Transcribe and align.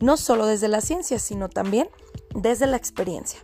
no 0.00 0.16
solo 0.16 0.46
desde 0.46 0.68
la 0.68 0.80
ciencia, 0.80 1.18
sino 1.18 1.48
también 1.48 1.88
desde 2.34 2.66
la 2.66 2.76
experiencia. 2.76 3.40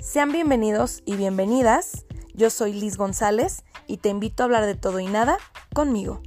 Sean 0.00 0.32
bienvenidos 0.32 1.02
y 1.04 1.16
bienvenidas. 1.16 2.04
Yo 2.34 2.50
soy 2.50 2.72
Liz 2.72 2.96
González 2.96 3.64
y 3.86 3.96
te 3.98 4.10
invito 4.10 4.42
a 4.42 4.44
hablar 4.44 4.66
de 4.66 4.74
todo 4.74 5.00
y 5.00 5.06
nada 5.06 5.38
conmigo. 5.74 6.22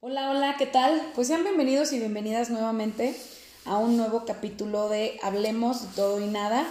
Hola, 0.00 0.30
hola, 0.30 0.56
¿qué 0.58 0.66
tal? 0.66 1.12
Pues 1.14 1.28
sean 1.28 1.44
bienvenidos 1.44 1.92
y 1.92 1.98
bienvenidas 1.98 2.50
nuevamente 2.50 3.16
a 3.64 3.78
un 3.78 3.96
nuevo 3.96 4.24
capítulo 4.26 4.88
de 4.88 5.18
Hablemos 5.22 5.82
de 5.82 5.88
todo 5.94 6.20
y 6.20 6.26
nada. 6.26 6.66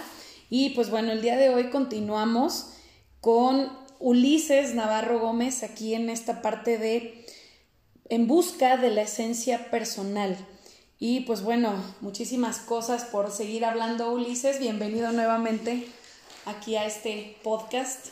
Y 0.50 0.70
pues 0.70 0.90
bueno, 0.90 1.12
el 1.12 1.20
día 1.20 1.36
de 1.36 1.48
hoy 1.48 1.70
continuamos 1.70 2.70
con 3.20 3.83
Ulises 3.98 4.74
Navarro 4.74 5.18
Gómez 5.18 5.62
aquí 5.62 5.94
en 5.94 6.10
esta 6.10 6.42
parte 6.42 6.78
de 6.78 7.26
En 8.08 8.26
busca 8.26 8.76
de 8.76 8.90
la 8.90 9.02
esencia 9.02 9.70
personal. 9.70 10.36
Y 10.98 11.20
pues 11.20 11.42
bueno, 11.42 11.74
muchísimas 12.00 12.58
cosas 12.58 13.04
por 13.04 13.30
seguir 13.30 13.64
hablando, 13.64 14.12
Ulises. 14.12 14.58
Bienvenido 14.58 15.12
nuevamente 15.12 15.86
aquí 16.46 16.76
a 16.76 16.86
este 16.86 17.36
podcast. 17.42 18.08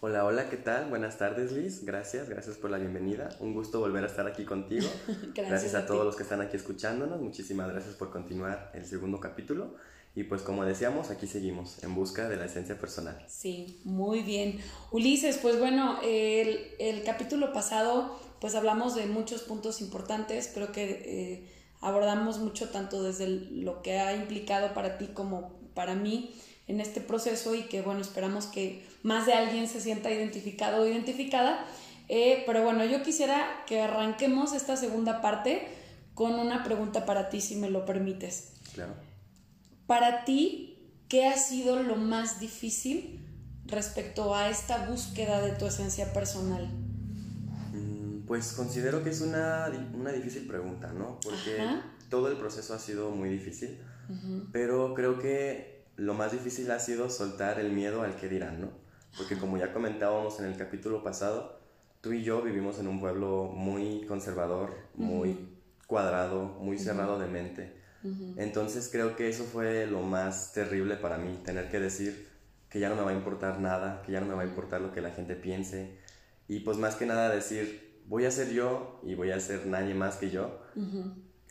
Hola, 0.00 0.24
hola, 0.24 0.50
¿qué 0.50 0.56
tal? 0.58 0.90
Buenas 0.90 1.16
tardes, 1.16 1.52
Liz. 1.52 1.84
Gracias, 1.84 2.28
gracias 2.28 2.56
por 2.56 2.70
la 2.70 2.78
bienvenida. 2.78 3.30
Un 3.40 3.54
gusto 3.54 3.80
volver 3.80 4.04
a 4.04 4.06
estar 4.06 4.26
aquí 4.26 4.44
contigo. 4.44 4.86
gracias, 5.34 5.74
a, 5.74 5.86
todos 5.86 6.04
los 6.04 6.16
que 6.16 6.22
están 6.22 6.40
aquí 6.40 6.56
escuchándonos. 6.56 7.20
Muchísimas 7.20 7.68
gracias 7.68 7.94
por 7.94 8.10
continuar 8.10 8.70
el 8.74 8.84
segundo 8.84 9.18
capítulo. 9.18 9.74
Y 10.16 10.24
pues 10.24 10.42
como 10.42 10.64
decíamos, 10.64 11.10
aquí 11.10 11.26
seguimos 11.26 11.84
en 11.84 11.94
busca 11.94 12.28
de 12.28 12.36
la 12.36 12.46
esencia 12.46 12.78
personal. 12.80 13.22
Sí, 13.28 13.80
muy 13.84 14.22
bien. 14.22 14.58
Ulises, 14.90 15.36
pues 15.36 15.58
bueno, 15.58 15.98
el, 16.02 16.58
el 16.78 17.04
capítulo 17.04 17.52
pasado 17.52 18.18
pues 18.40 18.54
hablamos 18.54 18.94
de 18.94 19.06
muchos 19.06 19.42
puntos 19.42 19.80
importantes. 19.80 20.50
Creo 20.52 20.72
que 20.72 20.84
eh, 21.04 21.48
abordamos 21.80 22.38
mucho 22.38 22.70
tanto 22.70 23.02
desde 23.02 23.28
lo 23.28 23.82
que 23.82 23.98
ha 23.98 24.14
implicado 24.14 24.74
para 24.74 24.98
ti 24.98 25.08
como 25.08 25.60
para 25.74 25.94
mí 25.94 26.34
en 26.66 26.80
este 26.80 27.00
proceso 27.00 27.54
y 27.54 27.62
que 27.62 27.82
bueno, 27.82 28.00
esperamos 28.00 28.46
que 28.46 28.84
más 29.02 29.26
de 29.26 29.34
alguien 29.34 29.68
se 29.68 29.80
sienta 29.80 30.10
identificado 30.10 30.82
o 30.82 30.86
identificada. 30.86 31.66
Eh, 32.08 32.42
pero 32.46 32.62
bueno, 32.62 32.84
yo 32.84 33.02
quisiera 33.02 33.64
que 33.66 33.80
arranquemos 33.80 34.52
esta 34.52 34.76
segunda 34.76 35.20
parte 35.20 35.68
con 36.14 36.34
una 36.34 36.64
pregunta 36.64 37.04
para 37.04 37.28
ti, 37.28 37.40
si 37.40 37.56
me 37.56 37.68
lo 37.68 37.84
permites. 37.84 38.52
Claro. 38.72 39.05
Para 39.86 40.24
ti, 40.24 40.78
¿qué 41.08 41.26
ha 41.26 41.36
sido 41.36 41.82
lo 41.82 41.96
más 41.96 42.40
difícil 42.40 43.24
respecto 43.66 44.34
a 44.34 44.48
esta 44.50 44.86
búsqueda 44.86 45.40
de 45.40 45.52
tu 45.52 45.66
esencia 45.66 46.12
personal? 46.12 46.68
Mm, 47.72 48.26
pues 48.26 48.52
considero 48.52 49.04
que 49.04 49.10
es 49.10 49.20
una, 49.20 49.70
una 49.94 50.12
difícil 50.12 50.46
pregunta, 50.46 50.92
¿no? 50.92 51.20
Porque 51.20 51.58
todo 52.10 52.28
el 52.28 52.36
proceso 52.36 52.74
ha 52.74 52.78
sido 52.78 53.10
muy 53.10 53.28
difícil, 53.28 53.78
pero 54.52 54.94
creo 54.94 55.18
que 55.18 55.84
lo 55.96 56.14
más 56.14 56.32
difícil 56.32 56.70
ha 56.70 56.78
sido 56.78 57.08
soltar 57.10 57.58
el 57.58 57.72
miedo 57.72 58.02
al 58.02 58.16
que 58.16 58.28
dirán, 58.28 58.60
¿no? 58.60 58.70
Porque 59.16 59.38
como 59.38 59.56
ya 59.56 59.72
comentábamos 59.72 60.38
en 60.40 60.46
el 60.46 60.56
capítulo 60.56 61.02
pasado, 61.02 61.58
tú 62.00 62.12
y 62.12 62.22
yo 62.22 62.42
vivimos 62.42 62.78
en 62.78 62.86
un 62.88 63.00
pueblo 63.00 63.44
muy 63.44 64.04
conservador, 64.06 64.74
muy 64.94 65.56
cuadrado, 65.86 66.44
muy 66.60 66.78
cerrado 66.78 67.18
de 67.18 67.26
mente. 67.26 67.75
Entonces 68.36 68.88
creo 68.90 69.16
que 69.16 69.28
eso 69.28 69.44
fue 69.44 69.86
lo 69.86 70.02
más 70.02 70.52
terrible 70.52 70.96
para 70.96 71.18
mí, 71.18 71.38
tener 71.44 71.70
que 71.70 71.80
decir 71.80 72.28
que 72.68 72.80
ya 72.80 72.88
no 72.88 72.96
me 72.96 73.02
va 73.02 73.10
a 73.10 73.14
importar 73.14 73.60
nada, 73.60 74.02
que 74.04 74.12
ya 74.12 74.20
no 74.20 74.26
me 74.26 74.34
va 74.34 74.42
a 74.42 74.46
importar 74.46 74.80
lo 74.80 74.92
que 74.92 75.00
la 75.00 75.10
gente 75.10 75.34
piense. 75.34 75.98
Y 76.48 76.60
pues 76.60 76.78
más 76.78 76.96
que 76.96 77.06
nada 77.06 77.30
decir, 77.30 78.00
voy 78.06 78.24
a 78.24 78.30
ser 78.30 78.50
yo 78.52 79.00
y 79.04 79.14
voy 79.14 79.30
a 79.30 79.40
ser 79.40 79.66
nadie 79.66 79.94
más 79.94 80.16
que 80.16 80.30
yo, 80.30 80.60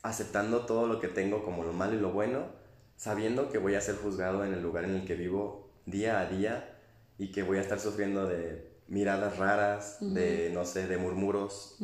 aceptando 0.03 0.65
todo 0.65 0.87
lo 0.87 0.99
que 0.99 1.07
tengo 1.07 1.43
como 1.43 1.63
lo 1.63 1.73
malo 1.73 1.95
y 1.95 1.99
lo 1.99 2.11
bueno 2.11 2.65
sabiendo 2.97 3.49
que 3.49 3.57
voy 3.57 3.75
a 3.75 3.81
ser 3.81 3.95
juzgado 3.95 4.45
en 4.45 4.53
el 4.53 4.61
lugar 4.61 4.85
en 4.85 4.91
el 4.91 5.05
que 5.05 5.15
vivo 5.15 5.69
día 5.85 6.19
a 6.19 6.25
día 6.27 6.77
y 7.17 7.31
que 7.31 7.43
voy 7.43 7.57
a 7.57 7.61
estar 7.61 7.79
sufriendo 7.79 8.25
de 8.25 8.73
miradas 8.87 9.37
raras, 9.37 9.97
de, 10.01 10.51
no 10.53 10.65
sé, 10.65 10.87
de 10.87 10.97
murmuros, 10.97 11.77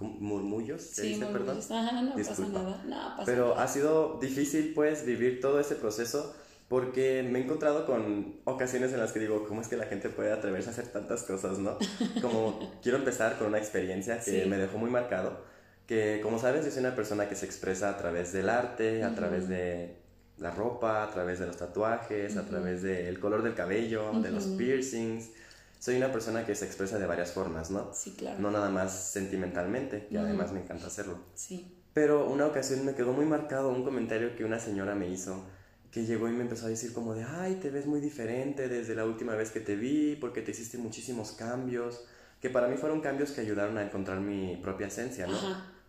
murmullos, 0.00 0.82
¿se 0.82 1.02
sí, 1.02 1.08
dice, 1.08 1.26
perdón? 1.26 1.58
Ajá, 1.70 2.02
no 2.02 2.14
pasa 2.14 2.46
nada, 2.48 2.82
no, 2.84 3.16
pasa 3.16 3.22
Pero 3.24 3.58
ha 3.58 3.66
sido 3.68 4.18
difícil, 4.20 4.72
pues, 4.74 5.04
vivir 5.04 5.40
todo 5.40 5.60
ese 5.60 5.74
proceso 5.74 6.34
porque 6.68 7.22
me 7.22 7.38
he 7.38 7.44
encontrado 7.44 7.86
con 7.86 8.40
ocasiones 8.44 8.92
en 8.92 9.00
las 9.00 9.12
que 9.12 9.20
digo, 9.20 9.46
¿cómo 9.48 9.62
es 9.62 9.68
que 9.68 9.76
la 9.76 9.86
gente 9.86 10.10
puede 10.10 10.32
atreverse 10.32 10.68
a 10.68 10.72
hacer 10.72 10.88
tantas 10.88 11.22
cosas, 11.22 11.58
no? 11.58 11.78
Como 12.20 12.78
quiero 12.82 12.98
empezar 12.98 13.38
con 13.38 13.48
una 13.48 13.58
experiencia 13.58 14.20
que 14.20 14.44
me 14.44 14.58
dejó 14.58 14.76
muy 14.76 14.90
marcado, 14.90 15.42
que 15.86 16.20
como 16.22 16.38
sabes, 16.38 16.66
yo 16.66 16.70
soy 16.70 16.80
una 16.80 16.94
persona 16.94 17.30
que 17.30 17.34
se 17.34 17.46
expresa 17.46 17.88
a 17.88 17.96
través 17.96 18.34
del 18.34 18.50
arte, 18.50 19.02
a 19.02 19.14
través 19.14 19.48
de 19.48 19.96
la 20.36 20.50
ropa, 20.50 21.02
a 21.02 21.10
través 21.10 21.38
de 21.38 21.46
los 21.46 21.56
tatuajes, 21.56 22.36
a 22.36 22.44
través 22.44 22.82
del 22.82 23.18
color 23.18 23.42
del 23.42 23.54
cabello, 23.54 24.12
de 24.20 24.30
los 24.30 24.44
piercings. 24.48 25.30
Soy 25.78 25.96
una 25.96 26.10
persona 26.12 26.44
que 26.44 26.54
se 26.54 26.64
expresa 26.64 26.98
de 26.98 27.06
varias 27.06 27.32
formas, 27.32 27.70
¿no? 27.70 27.90
Sí, 27.94 28.14
claro. 28.16 28.38
No 28.40 28.50
nada 28.50 28.68
más 28.68 29.10
sentimentalmente, 29.12 30.06
que 30.08 30.18
además 30.18 30.52
me 30.52 30.60
encanta 30.60 30.88
hacerlo. 30.88 31.18
Sí. 31.34 31.74
Pero 31.94 32.28
una 32.28 32.46
ocasión 32.46 32.84
me 32.84 32.94
quedó 32.94 33.12
muy 33.12 33.26
marcado 33.26 33.70
un 33.70 33.84
comentario 33.84 34.34
que 34.36 34.44
una 34.44 34.58
señora 34.58 34.94
me 34.94 35.08
hizo, 35.08 35.44
que 35.90 36.04
llegó 36.04 36.28
y 36.28 36.32
me 36.32 36.42
empezó 36.42 36.66
a 36.66 36.68
decir 36.68 36.92
como 36.92 37.14
de, 37.14 37.24
ay, 37.24 37.56
te 37.56 37.70
ves 37.70 37.86
muy 37.86 38.00
diferente 38.00 38.68
desde 38.68 38.94
la 38.94 39.04
última 39.04 39.34
vez 39.34 39.50
que 39.50 39.60
te 39.60 39.76
vi, 39.76 40.16
porque 40.16 40.42
te 40.42 40.50
hiciste 40.50 40.78
muchísimos 40.78 41.32
cambios, 41.32 42.04
que 42.40 42.50
para 42.50 42.68
mí 42.68 42.76
fueron 42.76 43.00
cambios 43.00 43.30
que 43.30 43.40
ayudaron 43.40 43.78
a 43.78 43.82
encontrar 43.82 44.20
mi 44.20 44.56
propia 44.56 44.88
esencia, 44.88 45.26
¿no? 45.26 45.38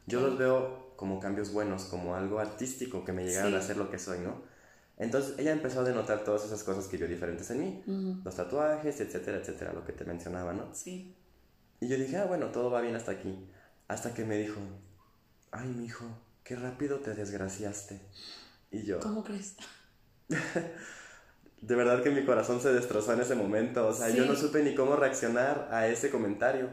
Yo 0.08 0.22
los 0.22 0.38
veo 0.38 0.94
como 0.96 1.20
cambios 1.20 1.54
buenos, 1.54 1.86
como 1.86 2.16
algo 2.16 2.40
artístico 2.40 3.06
que 3.06 3.14
me 3.14 3.26
llegaron 3.26 3.56
a 3.56 3.62
ser 3.62 3.78
lo 3.78 3.90
que 3.90 4.00
soy, 4.00 4.20
¿no? 4.20 4.42
Entonces 5.00 5.40
ella 5.40 5.54
empezó 5.54 5.80
a 5.80 5.84
denotar 5.84 6.26
todas 6.26 6.46
esas 6.46 6.62
cosas 6.64 6.88
que 6.88 6.98
vio 6.98 7.08
diferentes 7.08 7.50
en 7.52 7.60
mí, 7.60 8.22
los 8.24 8.36
tatuajes, 8.36 9.00
etcétera, 9.00 9.38
etcétera, 9.38 9.72
lo 9.72 9.86
que 9.86 9.94
te 9.94 10.04
mencionaba, 10.04 10.52
¿no? 10.52 10.76
Sí. 10.76 11.16
Y 11.80 11.88
yo 11.88 11.98
dije, 11.98 12.18
ah, 12.18 12.26
bueno, 12.26 12.48
todo 12.48 12.70
va 12.70 12.82
bien 12.82 12.96
hasta 12.98 13.14
aquí. 13.14 13.50
Hasta 13.88 14.14
que 14.14 14.26
me 14.26 14.38
dijo, 14.38 14.60
ay, 15.52 15.70
mi 15.70 15.86
hijo, 15.86 16.06
qué 16.44 16.58
rápido 16.58 16.98
te 17.00 17.14
desgraciaste. 17.14 18.02
Y 18.72 18.84
yo... 18.84 19.00
¿Cómo 19.00 19.24
crees? 19.24 19.56
de 21.62 21.76
verdad 21.76 22.04
que 22.04 22.10
mi 22.10 22.26
corazón 22.26 22.60
se 22.60 22.74
destrozó 22.74 23.14
en 23.14 23.22
ese 23.22 23.36
momento. 23.36 23.88
O 23.88 23.94
sea, 23.94 24.10
yo 24.10 24.26
no 24.26 24.36
supe 24.36 24.62
ni 24.64 24.76
cómo 24.76 24.98
reaccionar 24.98 25.70
a 25.72 25.88
ese 25.88 26.12
comentario. 26.12 26.70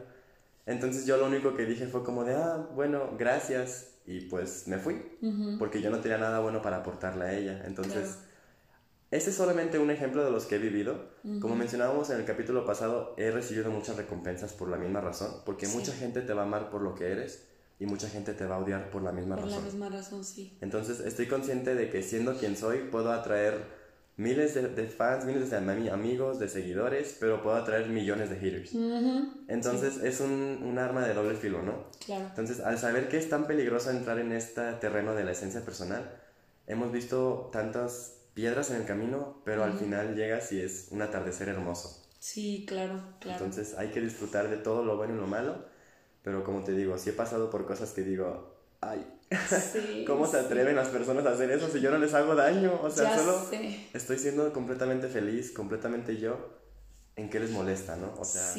Entonces 0.66 1.06
yo 1.06 1.16
lo 1.16 1.26
único 1.26 1.54
que 1.54 1.64
dije 1.64 1.86
fue 1.86 2.02
como 2.02 2.24
de, 2.24 2.34
ah, 2.34 2.66
bueno, 2.74 3.14
gracias 3.16 3.95
y 4.06 4.20
pues 4.22 4.68
me 4.68 4.78
fui, 4.78 5.02
porque 5.58 5.80
yo 5.82 5.90
no 5.90 5.98
tenía 5.98 6.18
nada 6.18 6.40
bueno 6.40 6.62
para 6.62 6.78
aportarle 6.78 7.24
a 7.24 7.34
ella. 7.36 7.62
Entonces, 7.66 8.18
ese 9.10 9.30
es 9.30 9.36
solamente 9.36 9.78
un 9.78 9.90
ejemplo 9.90 10.24
de 10.24 10.30
los 10.30 10.46
que 10.46 10.56
he 10.56 10.58
vivido. 10.58 11.10
Como 11.40 11.56
mencionábamos 11.56 12.10
en 12.10 12.20
el 12.20 12.24
capítulo 12.24 12.64
pasado, 12.64 13.14
he 13.16 13.30
recibido 13.30 13.70
muchas 13.70 13.96
recompensas 13.96 14.52
por 14.52 14.68
la 14.68 14.76
misma 14.76 15.00
razón, 15.00 15.42
porque 15.44 15.66
mucha 15.68 15.92
gente 15.92 16.22
te 16.22 16.32
va 16.32 16.42
a 16.42 16.44
amar 16.44 16.70
por 16.70 16.82
lo 16.82 16.94
que 16.94 17.10
eres 17.10 17.46
y 17.78 17.86
mucha 17.86 18.08
gente 18.08 18.32
te 18.32 18.46
va 18.46 18.56
a 18.56 18.58
odiar 18.58 18.90
por 18.90 19.02
la 19.02 19.12
misma 19.12 19.36
razón. 19.36 19.50
Por 19.50 19.58
la 19.58 19.66
misma 19.66 19.88
razón, 19.88 20.24
sí. 20.24 20.56
Entonces, 20.60 21.00
estoy 21.00 21.26
consciente 21.26 21.74
de 21.74 21.90
que 21.90 22.02
siendo 22.02 22.36
quien 22.36 22.56
soy, 22.56 22.88
puedo 22.90 23.12
atraer 23.12 23.75
miles 24.16 24.54
de, 24.54 24.86
fans, 24.88 25.24
miles 25.24 25.50
de 25.50 25.56
amigos, 25.56 26.38
de 26.38 26.48
seguidores, 26.48 27.16
pero 27.20 27.42
puedo 27.42 27.56
atraer 27.56 27.88
millones 27.88 28.30
de 28.30 28.36
haters. 28.36 28.74
Entonces 29.48 29.98
es 30.02 30.20
un, 30.20 30.60
un, 30.64 30.78
arma 30.78 31.06
de 31.06 31.12
doble 31.12 31.36
filo, 31.36 31.62
¿no? 31.62 31.90
Claro. 32.04 32.26
Entonces, 32.28 32.60
al 32.60 32.78
saber 32.78 33.08
que 33.08 33.18
es 33.18 33.28
tan 33.28 33.46
peligroso 33.46 33.90
entrar 33.90 34.18
en 34.18 34.32
este 34.32 34.72
terreno 34.74 35.14
de 35.14 35.24
la 35.24 35.32
esencia 35.32 35.64
personal, 35.64 36.10
hemos 36.66 36.92
visto 36.92 37.50
tantas 37.52 38.14
piedras 38.32 38.70
en 38.70 38.76
el 38.76 38.86
camino, 38.86 39.42
pero 39.44 39.64
al 39.64 39.74
final 39.74 40.14
llegas 40.14 40.50
y 40.52 40.60
es 40.60 40.88
un 40.90 41.02
atardecer 41.02 41.48
hermoso. 41.48 42.02
Sí, 42.18 42.64
claro, 42.66 43.00
claro. 43.20 43.44
Entonces 43.44 43.76
hay 43.78 43.88
que 43.88 44.00
disfrutar 44.00 44.48
de 44.48 44.56
todo 44.56 44.84
lo 44.84 44.96
bueno 44.96 45.14
y 45.14 45.18
lo 45.18 45.26
malo, 45.26 45.64
pero 46.22 46.42
como 46.42 46.64
te 46.64 46.72
digo, 46.72 46.98
si 46.98 47.10
he 47.10 47.12
pasado 47.12 47.50
por 47.50 47.66
cosas 47.66 47.92
que 47.92 48.02
digo, 48.02 48.56
ay, 48.80 49.06
¿cómo 50.06 50.26
se 50.26 50.38
atreven 50.38 50.76
las 50.76 50.88
personas 50.88 51.26
a 51.26 51.32
hacer 51.32 51.50
eso 51.50 51.68
si 51.68 51.80
yo 51.80 51.90
no 51.90 51.98
les 51.98 52.14
hago 52.14 52.34
daño? 52.34 52.80
O 52.82 52.90
sea, 52.90 53.18
solo 53.18 53.40
estoy 53.92 54.18
siendo 54.18 54.52
completamente 54.52 55.08
feliz, 55.08 55.52
completamente 55.52 56.16
yo. 56.16 56.56
¿En 57.16 57.30
qué 57.30 57.40
les 57.40 57.50
molesta, 57.50 57.96
no? 57.96 58.12
O 58.18 58.24
sea, 58.24 58.54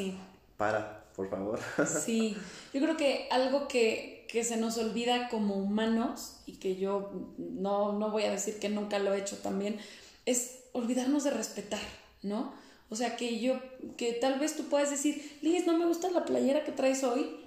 para, 0.58 1.06
por 1.16 1.30
favor. 1.30 1.60
Sí, 1.88 2.36
yo 2.74 2.82
creo 2.82 2.98
que 2.98 3.28
algo 3.32 3.68
que, 3.68 4.26
que 4.28 4.44
se 4.44 4.58
nos 4.58 4.78
olvida 4.78 5.30
como 5.30 5.56
humanos 5.56 6.42
y 6.46 6.54
que 6.54 6.76
yo 6.76 7.12
no, 7.38 7.94
no 7.94 8.10
voy 8.10 8.24
a 8.24 8.32
decir 8.32 8.60
que 8.60 8.70
nunca 8.70 9.00
lo 9.00 9.14
he 9.14 9.20
hecho 9.20 9.38
también, 9.38 9.80
es 10.26 10.64
olvidarnos 10.74 11.24
de 11.24 11.32
respetar, 11.32 11.80
¿no? 12.24 12.54
O 12.90 12.96
sea, 12.96 13.16
que 13.16 13.40
yo, 13.40 13.60
que 13.96 14.14
tal 14.14 14.40
vez 14.40 14.56
tú 14.56 14.64
puedas 14.70 14.90
decir, 14.90 15.38
Liz, 15.42 15.68
no 15.68 15.78
me 15.78 15.86
gusta 15.86 16.10
la 16.10 16.26
playera 16.26 16.64
que 16.64 16.72
traes 16.72 17.04
hoy 17.04 17.38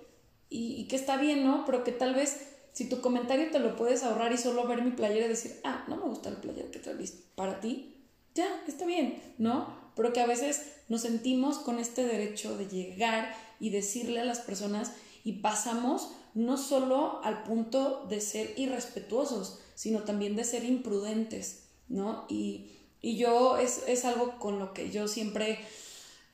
y, 0.49 0.75
y, 0.75 0.89
que 0.89 0.97
está 0.97 1.17
bien, 1.17 1.45
¿no? 1.45 1.65
Pero 1.65 1.83
que 1.83 1.93
tal 1.93 2.15
vez 2.15 2.50
si 2.73 2.89
tu 2.89 3.01
comentario 3.01 3.51
te 3.51 3.59
lo 3.59 3.77
puedes 3.77 4.03
ahorrar 4.03 4.33
y 4.33 4.39
solo 4.39 4.67
ver 4.67 4.83
mi 4.83 4.93
playera 4.93 5.27
y 5.27 5.31
decir, 5.31 5.61
ah, 5.65 5.85
no 5.89 5.97
me 5.97 6.05
gusta 6.05 6.31
la 6.31 6.41
playera 6.41 6.71
que 6.71 6.79
traes 6.79 7.23
para 7.35 7.61
ti, 7.61 7.97
ya, 8.35 8.63
está 8.67 8.87
bien, 8.87 9.21
¿no? 9.39 9.75
Pero 9.97 10.13
que 10.13 10.21
a 10.21 10.27
veces 10.27 10.63
nos 10.89 11.03
sentimos 11.03 11.59
con 11.59 11.79
este 11.79 12.07
derecho 12.07 12.57
de 12.57 12.69
llegar 12.69 13.35
y 13.59 13.71
decirle 13.71 14.21
a 14.21 14.25
las 14.25 14.41
personas 14.41 14.93
y 15.25 15.33
pasamos 15.35 16.13
no 16.35 16.57
solo 16.57 17.21
al 17.25 17.43
punto 17.43 18.07
de 18.09 18.21
ser 18.21 18.55
irrespetuosos, 18.57 19.61
sino 19.75 20.05
también 20.05 20.37
de 20.37 20.45
ser 20.45 20.65
imprudentes, 20.65 21.65
¿no? 21.89 22.27
Y, 22.29 22.77
yo 23.03 23.57
es, 23.57 24.05
algo 24.05 24.39
con 24.39 24.59
lo 24.59 24.75
que 24.75 24.91
yo 24.91 25.09
siempre, 25.09 25.59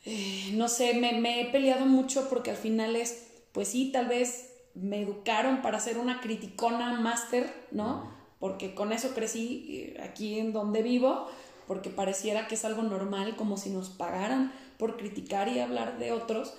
eh, 0.05 0.51
no 0.55 0.69
sé, 0.69 0.95
me, 0.95 1.13
me, 1.21 1.41
he 1.41 1.45
peleado 1.53 1.87
mucho 1.87 2.29
porque 2.29 2.51
al 2.51 2.57
final 2.57 2.97
es, 2.97 3.23
pues 3.53 3.69
sí, 3.69 3.93
tal 3.93 4.09
vez 4.09 4.56
me 4.77 5.01
educaron 5.03 5.63
para 5.63 5.81
ser 5.81 5.99
una 5.99 6.21
criticona 6.21 7.01
máster, 7.01 7.53
¿no? 7.71 8.15
Porque 8.39 8.75
con 8.75 8.93
eso 8.93 9.15
crecí 9.15 9.67
eh, 9.71 10.03
aquí 10.03 10.39
en 10.39 10.53
donde 10.53 10.83
vivo, 10.83 11.27
porque 11.67 11.91
pareciera 11.91 12.47
que 12.47 12.55
es 12.55 12.65
algo 12.65 12.83
normal, 12.83 13.37
como 13.37 13.57
si 13.57 13.71
nos 13.71 13.89
pagaran 13.89 14.53
por 14.79 14.99
criticar 14.99 15.49
y 15.49 15.61
hablar 15.61 15.99
de 15.99 16.13
otros, 16.13 16.55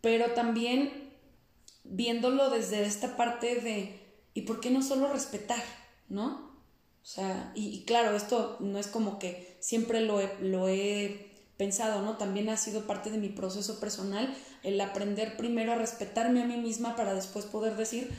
pero 0.00 0.32
también 0.32 1.10
viéndolo 1.84 2.50
desde 2.50 2.84
esta 2.84 3.16
parte 3.16 3.56
de, 3.56 4.00
¿y 4.34 4.42
por 4.42 4.60
qué 4.60 4.70
no 4.70 4.82
solo 4.82 5.12
respetar? 5.12 5.62
¿No? 6.08 6.48
O 7.02 7.10
sea, 7.10 7.52
y, 7.54 7.84
claro, 7.84 8.14
esto 8.16 8.56
no 8.60 8.78
es 8.78 8.86
como 8.86 9.18
que 9.18 9.56
siempre 9.60 10.00
lo 10.02 10.20
he, 10.20 10.30
lo 10.40 10.68
he 10.68 11.27
pensado, 11.58 12.00
¿no? 12.00 12.16
También 12.16 12.48
ha 12.48 12.56
sido 12.56 12.86
parte 12.86 13.10
de 13.10 13.18
mi 13.18 13.28
proceso 13.28 13.78
personal 13.80 14.34
el 14.62 14.80
aprender 14.80 15.36
primero 15.36 15.72
a 15.72 15.74
respetarme 15.74 16.42
a 16.42 16.46
mí 16.46 16.56
misma 16.56 16.96
para 16.96 17.12
después 17.12 17.44
poder 17.44 17.76
decir, 17.76 18.10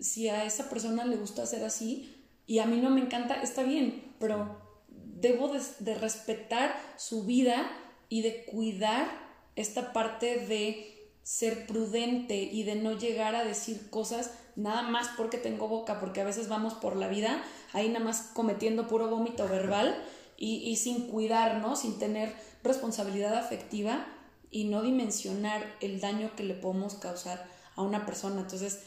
si 0.00 0.28
a 0.28 0.44
esa 0.44 0.70
persona 0.70 1.04
le 1.04 1.16
gusta 1.16 1.42
hacer 1.42 1.64
así 1.64 2.24
y 2.46 2.60
a 2.60 2.66
mí 2.66 2.78
no 2.78 2.88
me 2.88 3.02
encanta, 3.02 3.42
está 3.42 3.64
bien, 3.64 4.14
pero 4.18 4.62
debo 4.88 5.48
de, 5.48 5.60
de 5.80 5.94
respetar 5.96 6.74
su 6.96 7.24
vida 7.24 7.70
y 8.08 8.22
de 8.22 8.46
cuidar 8.46 9.10
esta 9.56 9.92
parte 9.92 10.46
de 10.46 11.10
ser 11.24 11.66
prudente 11.66 12.36
y 12.36 12.62
de 12.62 12.76
no 12.76 12.96
llegar 12.96 13.34
a 13.34 13.44
decir 13.44 13.90
cosas 13.90 14.30
nada 14.56 14.82
más 14.82 15.08
porque 15.16 15.36
tengo 15.36 15.68
boca, 15.68 16.00
porque 16.00 16.20
a 16.20 16.24
veces 16.24 16.48
vamos 16.48 16.74
por 16.74 16.96
la 16.96 17.08
vida 17.08 17.42
ahí 17.72 17.88
nada 17.88 18.04
más 18.04 18.30
cometiendo 18.34 18.88
puro 18.88 19.08
vómito 19.08 19.48
verbal 19.48 20.02
y, 20.40 20.76
sin 20.76 21.08
cuidar, 21.08 21.60
¿no? 21.60 21.74
Sin 21.74 21.98
tener 21.98 22.32
responsabilidad 22.62 23.34
afectiva 23.36 24.06
y 24.50 24.64
no 24.64 24.82
dimensionar 24.82 25.76
el 25.80 26.00
daño 26.00 26.34
que 26.36 26.44
le 26.44 26.54
podemos 26.54 26.94
causar 26.94 27.46
a 27.76 27.82
una 27.82 28.06
persona. 28.06 28.40
Entonces, 28.40 28.80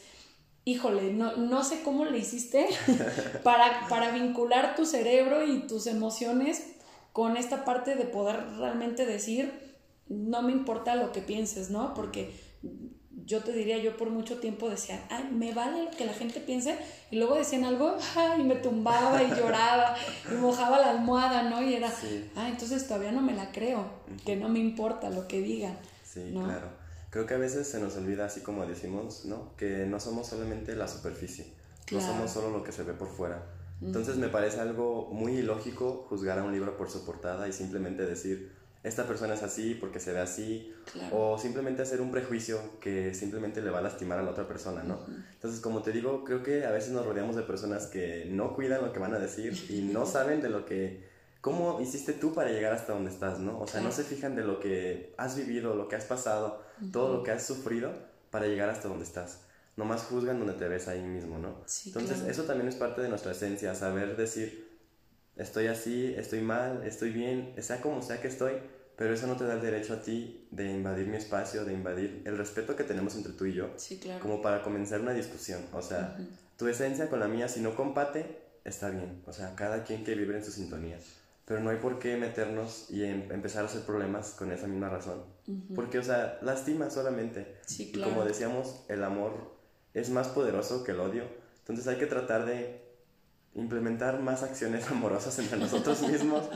híjole, 0.64 1.12
no, 1.12 1.36
no 1.36 1.64
sé 1.64 1.82
cómo 1.82 2.04
le 2.04 2.18
hiciste 2.18 2.66
para, 3.42 3.88
para 3.88 4.12
vincular 4.12 4.74
tu 4.74 4.86
cerebro 4.86 5.46
y 5.46 5.66
tus 5.66 5.86
emociones 5.86 6.62
con 7.12 7.36
esta 7.36 7.64
parte 7.64 7.94
de 7.94 8.04
poder 8.04 8.56
realmente 8.56 9.06
decir, 9.06 9.52
no 10.08 10.42
me 10.42 10.52
importa 10.52 10.96
lo 10.96 11.12
que 11.12 11.20
pienses, 11.20 11.70
¿no? 11.70 11.94
Porque 11.94 12.34
yo 13.24 13.40
te 13.40 13.52
diría, 13.52 13.78
yo 13.78 13.96
por 13.96 14.10
mucho 14.10 14.38
tiempo 14.38 14.68
decía, 14.68 15.04
ay, 15.10 15.28
me 15.32 15.52
vale 15.52 15.84
lo 15.84 15.90
que 15.90 16.04
la 16.04 16.12
gente 16.12 16.40
piense, 16.40 16.78
y 17.10 17.16
luego 17.16 17.36
decían 17.36 17.64
algo, 17.64 17.96
ay, 18.16 18.42
me 18.42 18.56
tumbaba 18.56 19.22
y 19.22 19.28
lloraba, 19.30 19.96
y 20.30 20.34
mojaba 20.34 20.80
la 20.80 20.90
almohada, 20.90 21.44
¿no? 21.44 21.62
Y 21.62 21.74
era, 21.74 21.92
ah, 22.36 22.48
entonces 22.48 22.86
todavía 22.86 23.12
no 23.12 23.22
me 23.22 23.34
la 23.34 23.52
creo, 23.52 23.84
que 24.24 24.36
no 24.36 24.48
me 24.48 24.58
importa 24.58 25.10
lo 25.10 25.28
que 25.28 25.40
digan. 25.40 25.78
Sí, 26.04 26.30
claro. 26.32 26.82
Creo 27.10 27.26
que 27.26 27.34
a 27.34 27.38
veces 27.38 27.68
se 27.68 27.78
nos 27.78 27.96
olvida, 27.96 28.24
así 28.24 28.40
como 28.40 28.66
decimos, 28.66 29.26
¿no? 29.26 29.54
Que 29.56 29.86
no 29.86 30.00
somos 30.00 30.28
solamente 30.28 30.74
la 30.74 30.88
superficie, 30.88 31.52
no 31.90 32.00
somos 32.00 32.30
solo 32.30 32.50
lo 32.50 32.64
que 32.64 32.72
se 32.72 32.82
ve 32.82 32.94
por 32.94 33.08
fuera. 33.08 33.42
Entonces 33.82 34.16
me 34.16 34.28
parece 34.28 34.60
algo 34.60 35.08
muy 35.10 35.32
ilógico 35.32 36.06
juzgar 36.08 36.38
a 36.38 36.44
un 36.44 36.52
libro 36.52 36.76
por 36.76 36.88
su 36.88 37.04
portada 37.04 37.48
y 37.48 37.52
simplemente 37.52 38.06
decir, 38.06 38.52
esta 38.82 39.06
persona 39.06 39.34
es 39.34 39.42
así 39.42 39.74
porque 39.74 40.00
se 40.00 40.12
ve 40.12 40.20
así, 40.20 40.74
o 41.12 41.38
simplemente 41.38 41.82
hacer 41.82 42.00
un 42.00 42.10
prejuicio 42.10 42.58
que 42.80 43.14
simplemente 43.14 43.62
le 43.62 43.70
va 43.70 43.78
a 43.78 43.82
lastimar 43.82 44.18
a 44.18 44.22
la 44.22 44.30
otra 44.30 44.48
persona, 44.48 44.82
¿no? 44.82 44.98
Entonces, 45.34 45.60
como 45.60 45.82
te 45.82 45.92
digo, 45.92 46.24
creo 46.24 46.42
que 46.42 46.66
a 46.66 46.72
veces 46.72 46.90
nos 46.90 47.06
rodeamos 47.06 47.36
de 47.36 47.42
personas 47.42 47.86
que 47.86 48.26
no 48.28 48.54
cuidan 48.54 48.82
lo 48.82 48.92
que 48.92 48.98
van 48.98 49.14
a 49.14 49.18
decir 49.18 49.54
y 49.70 49.82
no 49.82 50.04
saben 50.06 50.42
de 50.42 50.50
lo 50.50 50.66
que, 50.66 51.06
cómo 51.40 51.80
hiciste 51.80 52.12
tú 52.12 52.34
para 52.34 52.50
llegar 52.50 52.72
hasta 52.72 52.92
donde 52.92 53.10
estás, 53.10 53.38
¿no? 53.38 53.60
O 53.60 53.68
sea, 53.68 53.80
no 53.80 53.92
se 53.92 54.02
fijan 54.02 54.34
de 54.34 54.42
lo 54.42 54.58
que 54.58 55.14
has 55.16 55.36
vivido, 55.36 55.76
lo 55.76 55.86
que 55.88 55.94
has 55.94 56.04
pasado, 56.04 56.62
todo 56.92 57.12
lo 57.12 57.22
que 57.22 57.30
has 57.30 57.46
sufrido 57.46 57.92
para 58.30 58.46
llegar 58.46 58.68
hasta 58.68 58.88
donde 58.88 59.04
estás. 59.04 59.42
Nomás 59.76 60.02
juzgan 60.02 60.38
donde 60.38 60.54
te 60.54 60.68
ves 60.68 60.88
ahí 60.88 61.02
mismo, 61.02 61.38
¿no? 61.38 61.64
Entonces, 61.86 62.22
eso 62.22 62.42
también 62.44 62.68
es 62.68 62.74
parte 62.74 63.00
de 63.00 63.08
nuestra 63.08 63.32
esencia, 63.32 63.74
saber 63.74 64.16
decir, 64.16 64.71
estoy 65.36 65.66
así, 65.66 66.14
estoy 66.16 66.40
mal, 66.40 66.82
estoy 66.84 67.10
bien, 67.10 67.54
sea 67.58 67.80
como 67.80 68.02
sea 68.02 68.20
que 68.20 68.28
estoy, 68.28 68.52
pero 68.96 69.14
eso 69.14 69.26
no 69.26 69.36
te 69.36 69.44
da 69.44 69.54
el 69.54 69.62
derecho 69.62 69.94
a 69.94 70.02
ti 70.02 70.46
de 70.50 70.70
invadir 70.70 71.06
mi 71.06 71.16
espacio, 71.16 71.64
de 71.64 71.72
invadir 71.72 72.22
el 72.24 72.36
respeto 72.36 72.76
que 72.76 72.84
tenemos 72.84 73.16
entre 73.16 73.32
tú 73.32 73.46
y 73.46 73.54
yo, 73.54 73.70
sí, 73.76 73.98
claro. 73.98 74.20
como 74.20 74.42
para 74.42 74.62
comenzar 74.62 75.00
una 75.00 75.12
discusión. 75.12 75.60
O 75.72 75.82
sea, 75.82 76.16
tu 76.56 76.68
esencia 76.68 77.08
con 77.08 77.20
la 77.20 77.28
mía, 77.28 77.48
si 77.48 77.60
no 77.60 77.74
compate, 77.74 78.42
está 78.64 78.90
bien. 78.90 79.22
O 79.26 79.32
sea, 79.32 79.54
cada 79.54 79.84
quien 79.84 80.04
que 80.04 80.14
vive 80.14 80.36
en 80.36 80.44
su 80.44 80.52
sintonía. 80.52 80.98
Pero 81.44 81.60
no 81.60 81.70
hay 81.70 81.78
por 81.78 81.98
qué 81.98 82.16
meternos 82.16 82.86
y 82.90 83.02
em, 83.04 83.30
empezar 83.32 83.64
a 83.64 83.66
hacer 83.66 83.82
problemas 83.82 84.30
con 84.30 84.52
esa 84.52 84.66
misma 84.68 84.88
razón. 84.88 85.24
Porque, 85.74 85.98
o 85.98 86.02
sea, 86.02 86.38
lastima 86.42 86.88
solamente. 86.88 87.56
Sí, 87.66 87.90
claro. 87.90 88.10
Y 88.10 88.14
como 88.14 88.24
decíamos, 88.24 88.84
el 88.88 89.02
amor 89.02 89.52
es 89.92 90.10
más 90.10 90.28
poderoso 90.28 90.84
que 90.84 90.92
el 90.92 91.00
odio. 91.00 91.24
Entonces 91.58 91.88
hay 91.88 91.96
que 91.96 92.06
tratar 92.06 92.46
de 92.46 92.81
implementar 93.54 94.20
más 94.20 94.42
acciones 94.42 94.86
amorosas 94.90 95.38
entre 95.38 95.58
nosotros 95.58 96.02
mismos, 96.08 96.48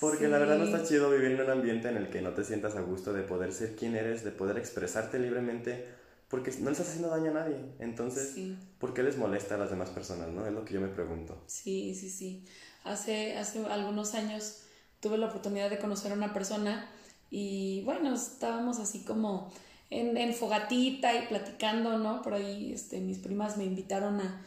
porque 0.00 0.28
la 0.28 0.38
verdad 0.38 0.58
no 0.58 0.64
está 0.64 0.84
chido 0.84 1.10
vivir 1.10 1.32
en 1.32 1.40
un 1.40 1.50
ambiente 1.50 1.88
en 1.88 1.96
el 1.96 2.10
que 2.10 2.20
no 2.20 2.30
te 2.30 2.44
sientas 2.44 2.76
a 2.76 2.80
gusto 2.80 3.12
de 3.12 3.22
poder 3.22 3.52
ser 3.52 3.74
quien 3.76 3.96
eres, 3.96 4.24
de 4.24 4.30
poder 4.30 4.58
expresarte 4.58 5.18
libremente, 5.18 5.86
porque 6.28 6.50
no 6.58 6.66
le 6.66 6.72
estás 6.72 6.88
haciendo 6.88 7.08
daño 7.08 7.30
a 7.30 7.34
nadie. 7.34 7.56
Entonces, 7.78 8.36
¿por 8.78 8.94
qué 8.94 9.02
les 9.02 9.16
molesta 9.16 9.54
a 9.54 9.58
las 9.58 9.70
demás 9.70 9.90
personas? 9.90 10.28
¿no? 10.28 10.44
Es 10.46 10.52
lo 10.52 10.64
que 10.64 10.74
yo 10.74 10.80
me 10.80 10.88
pregunto. 10.88 11.40
Sí, 11.46 11.94
sí, 11.94 12.10
sí. 12.10 12.44
Hace, 12.84 13.36
hace 13.36 13.64
algunos 13.66 14.14
años 14.14 14.62
tuve 15.00 15.18
la 15.18 15.26
oportunidad 15.26 15.70
de 15.70 15.78
conocer 15.78 16.12
a 16.12 16.14
una 16.14 16.32
persona 16.32 16.90
y 17.30 17.82
bueno, 17.84 18.14
estábamos 18.14 18.80
así 18.80 19.04
como 19.04 19.52
en, 19.90 20.16
en 20.16 20.34
fogatita 20.34 21.14
y 21.14 21.28
platicando, 21.28 21.96
¿no? 21.98 22.22
Por 22.22 22.34
ahí 22.34 22.72
este, 22.72 23.00
mis 23.00 23.18
primas 23.18 23.56
me 23.56 23.64
invitaron 23.64 24.20
a 24.20 24.42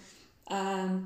a 0.50 1.00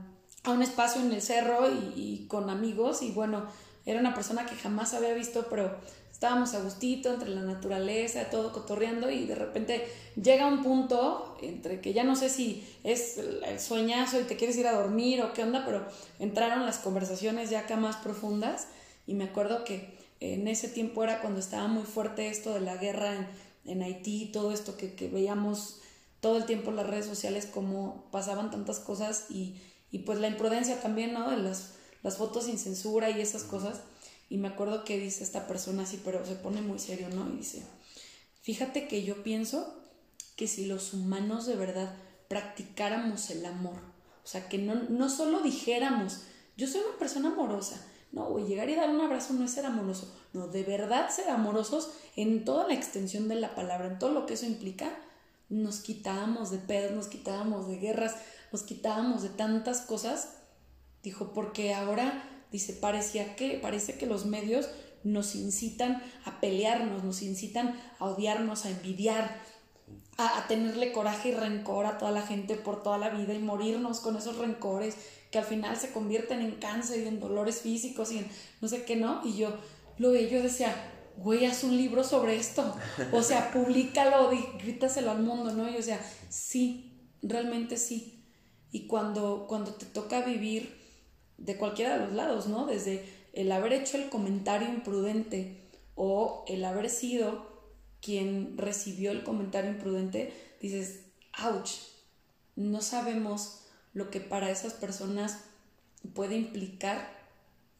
un 0.52 0.62
espacio 0.62 1.02
en 1.02 1.12
el 1.12 1.22
cerro 1.22 1.70
y, 1.96 2.26
con 2.28 2.50
amigos 2.50 3.02
y 3.02 3.12
bueno, 3.12 3.46
era 3.86 4.00
una 4.00 4.14
persona 4.14 4.46
que 4.46 4.56
jamás 4.56 4.94
había 4.94 5.14
visto, 5.14 5.48
pero 5.50 5.76
estábamos 6.12 6.54
a 6.54 6.62
gustito 6.62 7.14
entre 7.14 7.30
la 7.30 7.42
naturaleza, 7.42 8.30
todo 8.30 8.52
cotorreando 8.52 9.10
y 9.10 9.26
de 9.26 9.36
repente 9.36 9.88
llega 10.22 10.48
un 10.48 10.64
punto 10.64 11.38
entre 11.42 11.82
que 11.82 11.94
ya 11.94 12.04
no 12.04 12.16
sé 12.16 12.30
si 12.30 12.66
es 12.84 13.18
el 13.18 13.60
sueñazo 13.60 14.20
y 14.20 14.24
te 14.24 14.36
quieres 14.36 14.58
ir 14.58 14.68
a 14.68 14.74
dormir 14.74 15.22
o 15.22 15.34
qué 15.34 15.44
onda, 15.44 15.64
pero 15.66 15.86
entraron 16.20 16.66
las 16.66 16.78
conversaciones 16.78 17.50
ya 17.50 17.62
acá 17.62 17.78
más 17.78 17.98
profundas 17.98 18.68
y 19.08 19.14
me 19.14 19.26
acuerdo 19.26 19.64
que 19.64 19.98
en 20.20 20.48
ese 20.48 20.70
tiempo 20.70 21.04
era 21.04 21.20
cuando 21.20 21.40
estaba 21.40 21.68
muy 21.68 21.84
fuerte 21.84 22.30
esto 22.30 22.54
de 22.54 22.62
la 22.62 22.78
guerra 22.78 23.30
en, 23.66 23.82
Haití, 23.82 24.30
todo 24.32 24.52
esto 24.54 24.78
que, 24.78 24.94
que 24.94 25.10
veíamos 25.10 25.80
todo 26.22 26.38
el 26.38 26.46
tiempo 26.46 26.70
en 26.70 26.78
las 26.78 26.88
redes 26.88 27.06
sociales, 27.06 27.46
como 27.46 28.06
pasaban 28.12 28.50
tantas 28.50 28.80
cosas 28.80 29.26
y 29.30 29.58
y 29.94 30.00
pues 30.00 30.20
la 30.20 30.28
imprudencia 30.28 30.82
también, 30.82 31.14
¿no? 31.14 31.30
De 31.30 31.38
las, 31.38 31.74
las 32.02 32.18
fotos 32.18 32.46
sin 32.46 32.58
censura 32.58 33.12
y 33.12 33.22
esas 33.22 33.44
cosas. 33.44 33.82
Y 34.28 34.38
me 34.38 34.48
acuerdo 34.48 34.84
que 34.84 35.00
dice 35.00 35.24
esta 35.24 35.46
persona 35.46 35.84
así, 35.84 36.02
pero 36.04 36.26
se 36.26 36.34
pone 36.34 36.62
muy 36.62 36.80
serio, 36.80 37.10
¿no? 37.10 37.30
Y 37.30 37.38
dice, 37.38 37.64
fíjate 38.42 38.88
que 38.88 39.04
yo 39.04 39.22
pienso 39.22 39.80
que 40.36 40.48
si 40.48 40.66
los 40.66 40.96
humanos 40.96 41.46
de 41.46 41.56
verdad 41.56 41.96
practicáramos 42.28 43.30
el 43.30 43.46
amor, 43.46 43.76
o 44.24 44.28
sea, 44.28 44.50
que 44.50 44.58
no, 44.58 44.74
no 44.90 45.10
solo 45.10 45.42
dijéramos, 45.42 46.22
yo 46.58 46.66
soy 46.66 46.82
una 46.90 46.98
persona 46.98 47.30
amorosa, 47.30 47.80
no, 48.12 48.40
llegar 48.40 48.72
y 48.72 48.76
dar 48.76 48.90
un 48.90 49.02
abrazo 49.02 49.34
no 49.34 49.46
es 49.46 49.52
ser 49.52 49.68
amoroso, 49.68 50.12
no, 50.34 50.48
de 50.48 50.64
verdad 50.64 51.12
ser 51.12 51.30
amorosos 51.30 51.92
en 52.16 52.46
toda 52.46 52.68
la 52.68 52.74
extensión 52.74 53.28
de 53.28 53.36
la 53.36 53.54
palabra, 53.54 53.90
en 53.90 54.00
todo 54.00 54.12
lo 54.12 54.26
que 54.26 54.34
eso 54.34 54.48
implica, 54.48 54.98
nos 55.50 55.82
quitábamos 55.82 56.50
de 56.50 56.58
pedos, 56.58 56.94
nos 56.94 57.08
quitábamos 57.08 57.68
de 57.68 57.78
guerras, 57.78 58.16
nos 58.54 58.62
quitábamos 58.62 59.24
de 59.24 59.30
tantas 59.30 59.82
cosas, 59.82 60.36
dijo, 61.02 61.34
porque 61.34 61.74
ahora, 61.74 62.24
dice, 62.52 62.74
parecía 62.74 63.36
que, 63.36 63.58
parece 63.58 63.98
que 63.98 64.06
los 64.06 64.28
medios 64.28 64.70
nos 65.04 65.34
incitan 65.34 66.02
a 66.24 66.40
pelearnos, 66.40 67.04
nos 67.04 67.24
incitan 67.24 67.76
a 67.98 68.06
odiarnos, 68.06 68.66
a 68.66 68.70
envidiar, 68.70 69.42
a, 70.18 70.46
tenerle 70.48 70.92
coraje 70.92 71.30
y 71.30 71.34
rencor 71.34 71.88
a 71.88 71.98
toda 71.98 72.12
la 72.12 72.22
gente 72.22 72.56
por 72.56 72.84
toda 72.84 73.00
la 73.00 73.10
vida 73.10 73.34
y 73.34 73.40
morirnos 73.40 74.00
con 74.00 74.16
esos 74.18 74.38
rencores 74.38 74.98
que 75.32 75.40
al 75.40 75.46
final 75.46 75.76
se 75.76 75.92
convierten 75.92 76.42
en 76.42 76.52
cáncer 76.52 77.02
y 77.02 77.08
en 77.08 77.20
dolores 77.20 77.62
físicos 77.62 78.12
y 78.12 78.20
en 78.20 78.28
no 78.62 78.68
sé 78.68 78.86
qué, 78.86 78.96
¿no? 78.96 79.22
Y 79.26 79.36
yo 79.36 79.52
lo 79.98 80.12
veía, 80.12 80.30
yo 80.30 80.44
decía, 80.44 80.76
güey, 81.18 81.46
haz 81.46 81.64
un 81.64 81.76
libro 81.76 82.04
sobre 82.04 82.36
esto, 82.36 82.76
o 83.12 83.24
sea, 83.24 83.52
públicalo, 83.54 84.30
grítaselo 84.60 85.10
al 85.10 85.24
mundo, 85.24 85.52
¿no? 85.54 85.68
Y 85.72 85.76
o 85.76 85.82
sea, 85.82 86.00
sí, 86.30 87.10
realmente 87.24 87.78
sí. 87.78 88.23
Y 88.74 88.88
cuando, 88.88 89.46
cuando 89.48 89.76
te 89.76 89.86
toca 89.86 90.26
vivir 90.26 90.76
de 91.38 91.58
cualquiera 91.58 91.98
de 91.98 92.06
los 92.06 92.14
lados, 92.14 92.48
¿no? 92.48 92.66
Desde 92.66 93.06
el 93.32 93.52
haber 93.52 93.72
hecho 93.72 93.98
el 93.98 94.10
comentario 94.10 94.68
imprudente 94.68 95.70
o 95.94 96.44
el 96.48 96.66
haber 96.66 96.90
sido 96.90 97.54
quien 98.02 98.58
recibió 98.58 99.12
el 99.12 99.24
comentario 99.24 99.70
imprudente, 99.70 100.34
dices, 100.60 101.02
ouch, 101.42 101.70
no 102.56 102.82
sabemos 102.82 103.60
lo 103.94 104.10
que 104.10 104.20
para 104.20 104.50
esas 104.50 104.74
personas 104.74 105.40
puede 106.16 106.36
implicar 106.36 107.24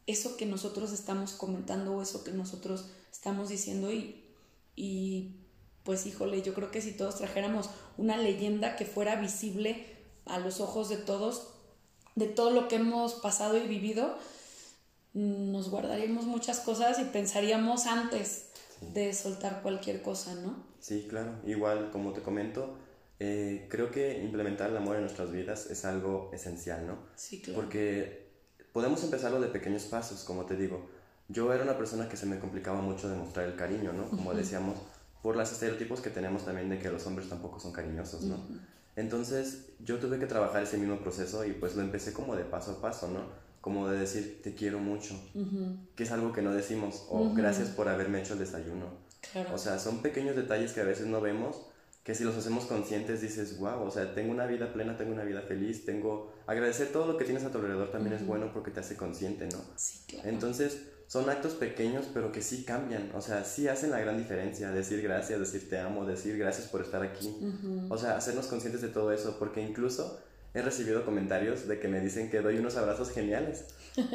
eso 0.06 0.36
que 0.36 0.46
nosotros 0.46 0.92
estamos 0.92 1.32
comentando 1.32 1.96
o 1.96 2.02
eso 2.02 2.22
que 2.22 2.30
nosotros 2.30 2.90
estamos 3.10 3.48
diciendo 3.48 3.92
y, 3.92 4.22
y 4.76 5.40
pues 5.82 6.06
híjole, 6.06 6.40
yo 6.42 6.54
creo 6.54 6.70
que 6.70 6.80
si 6.80 6.92
todos 6.92 7.16
trajéramos 7.16 7.68
una 7.96 8.16
leyenda 8.16 8.76
que 8.76 8.86
fuera 8.86 9.16
visible 9.16 9.93
a 10.26 10.38
los 10.38 10.60
ojos 10.60 10.88
de 10.88 10.96
todos, 10.96 11.48
de 12.14 12.26
todo 12.26 12.50
lo 12.50 12.68
que 12.68 12.76
hemos 12.76 13.14
pasado 13.14 13.56
y 13.56 13.66
vivido, 13.66 14.16
nos 15.14 15.70
guardaríamos 15.70 16.24
muchas 16.24 16.60
cosas 16.60 16.98
y 16.98 17.04
pensaríamos 17.04 17.86
antes 17.86 18.46
de 18.92 19.12
soltar 19.14 19.62
cualquier 19.62 20.02
cosa, 20.02 20.34
¿no? 20.34 20.56
Sí, 20.80 21.06
claro. 21.08 21.32
Igual, 21.46 21.90
como 21.90 22.12
te 22.12 22.20
comento, 22.20 22.76
eh, 23.20 23.66
creo 23.70 23.90
que 23.90 24.22
implementar 24.22 24.70
el 24.70 24.76
amor 24.76 24.96
en 24.96 25.02
nuestras 25.02 25.30
vidas 25.30 25.66
es 25.70 25.84
algo 25.84 26.30
esencial, 26.32 26.86
¿no? 26.86 26.98
Sí, 27.16 27.40
claro. 27.40 27.60
Porque 27.60 28.28
podemos 28.72 29.02
empezarlo 29.04 29.40
de 29.40 29.48
pequeños 29.48 29.84
pasos, 29.84 30.24
como 30.24 30.44
te 30.44 30.56
digo. 30.56 30.90
Yo 31.28 31.52
era 31.54 31.62
una 31.62 31.78
persona 31.78 32.08
que 32.08 32.16
se 32.16 32.26
me 32.26 32.38
complicaba 32.38 32.82
mucho 32.82 33.08
demostrar 33.08 33.46
el 33.46 33.56
cariño, 33.56 33.92
¿no? 33.92 34.10
Como 34.10 34.34
decíamos, 34.34 34.76
por 35.22 35.36
los 35.36 35.50
estereotipos 35.50 36.00
que 36.00 36.10
tenemos 36.10 36.44
también 36.44 36.68
de 36.68 36.78
que 36.78 36.90
los 36.90 37.06
hombres 37.06 37.28
tampoco 37.30 37.58
son 37.58 37.72
cariñosos, 37.72 38.24
¿no? 38.24 38.36
Entonces 38.96 39.66
yo 39.80 39.98
tuve 39.98 40.18
que 40.18 40.26
trabajar 40.26 40.62
ese 40.62 40.78
mismo 40.78 41.00
proceso 41.00 41.44
y 41.44 41.52
pues 41.52 41.74
lo 41.74 41.82
empecé 41.82 42.12
como 42.12 42.36
de 42.36 42.44
paso 42.44 42.72
a 42.72 42.80
paso, 42.80 43.08
¿no? 43.08 43.22
Como 43.60 43.88
de 43.88 43.98
decir, 43.98 44.40
te 44.42 44.54
quiero 44.54 44.78
mucho, 44.78 45.14
que 45.96 46.02
es 46.02 46.12
algo 46.12 46.32
que 46.32 46.42
no 46.42 46.52
decimos, 46.52 47.06
o 47.08 47.32
gracias 47.32 47.70
por 47.70 47.88
haberme 47.88 48.20
hecho 48.20 48.34
el 48.34 48.40
desayuno. 48.40 48.86
O 49.52 49.58
sea, 49.58 49.78
son 49.78 50.02
pequeños 50.02 50.36
detalles 50.36 50.72
que 50.72 50.80
a 50.80 50.84
veces 50.84 51.06
no 51.06 51.20
vemos, 51.20 51.66
que 52.04 52.14
si 52.14 52.22
los 52.22 52.36
hacemos 52.36 52.66
conscientes 52.66 53.22
dices, 53.22 53.58
wow, 53.58 53.82
o 53.82 53.90
sea, 53.90 54.14
tengo 54.14 54.30
una 54.30 54.44
vida 54.44 54.74
plena, 54.74 54.98
tengo 54.98 55.12
una 55.12 55.24
vida 55.24 55.40
feliz, 55.40 55.86
tengo... 55.86 56.34
Agradecer 56.46 56.92
todo 56.92 57.06
lo 57.06 57.16
que 57.16 57.24
tienes 57.24 57.44
a 57.44 57.50
tu 57.50 57.56
alrededor 57.56 57.90
también 57.90 58.14
es 58.14 58.26
bueno 58.26 58.52
porque 58.52 58.70
te 58.70 58.80
hace 58.80 58.94
consciente, 58.94 59.48
¿no? 59.48 59.58
Sí, 59.76 60.00
claro. 60.06 60.28
Entonces, 60.28 60.82
son 61.06 61.28
actos 61.30 61.54
pequeños, 61.54 62.06
pero 62.12 62.32
que 62.32 62.42
sí 62.42 62.64
cambian, 62.64 63.10
o 63.14 63.20
sea, 63.20 63.44
sí 63.44 63.68
hacen 63.68 63.90
la 63.90 64.00
gran 64.00 64.18
diferencia, 64.18 64.70
decir 64.70 65.02
gracias, 65.02 65.38
decir 65.38 65.68
te 65.68 65.78
amo, 65.78 66.04
decir 66.04 66.36
gracias 66.38 66.68
por 66.68 66.80
estar 66.80 67.02
aquí, 67.02 67.36
o 67.88 67.98
sea, 67.98 68.16
hacernos 68.16 68.46
conscientes 68.46 68.82
de 68.82 68.88
todo 68.88 69.12
eso, 69.12 69.38
porque 69.38 69.60
incluso 69.60 70.20
he 70.54 70.62
recibido 70.62 71.04
comentarios 71.04 71.66
de 71.66 71.80
que 71.80 71.88
me 71.88 72.00
dicen 72.00 72.30
que 72.30 72.40
doy 72.40 72.58
unos 72.58 72.76
abrazos 72.76 73.10
geniales, 73.10 73.64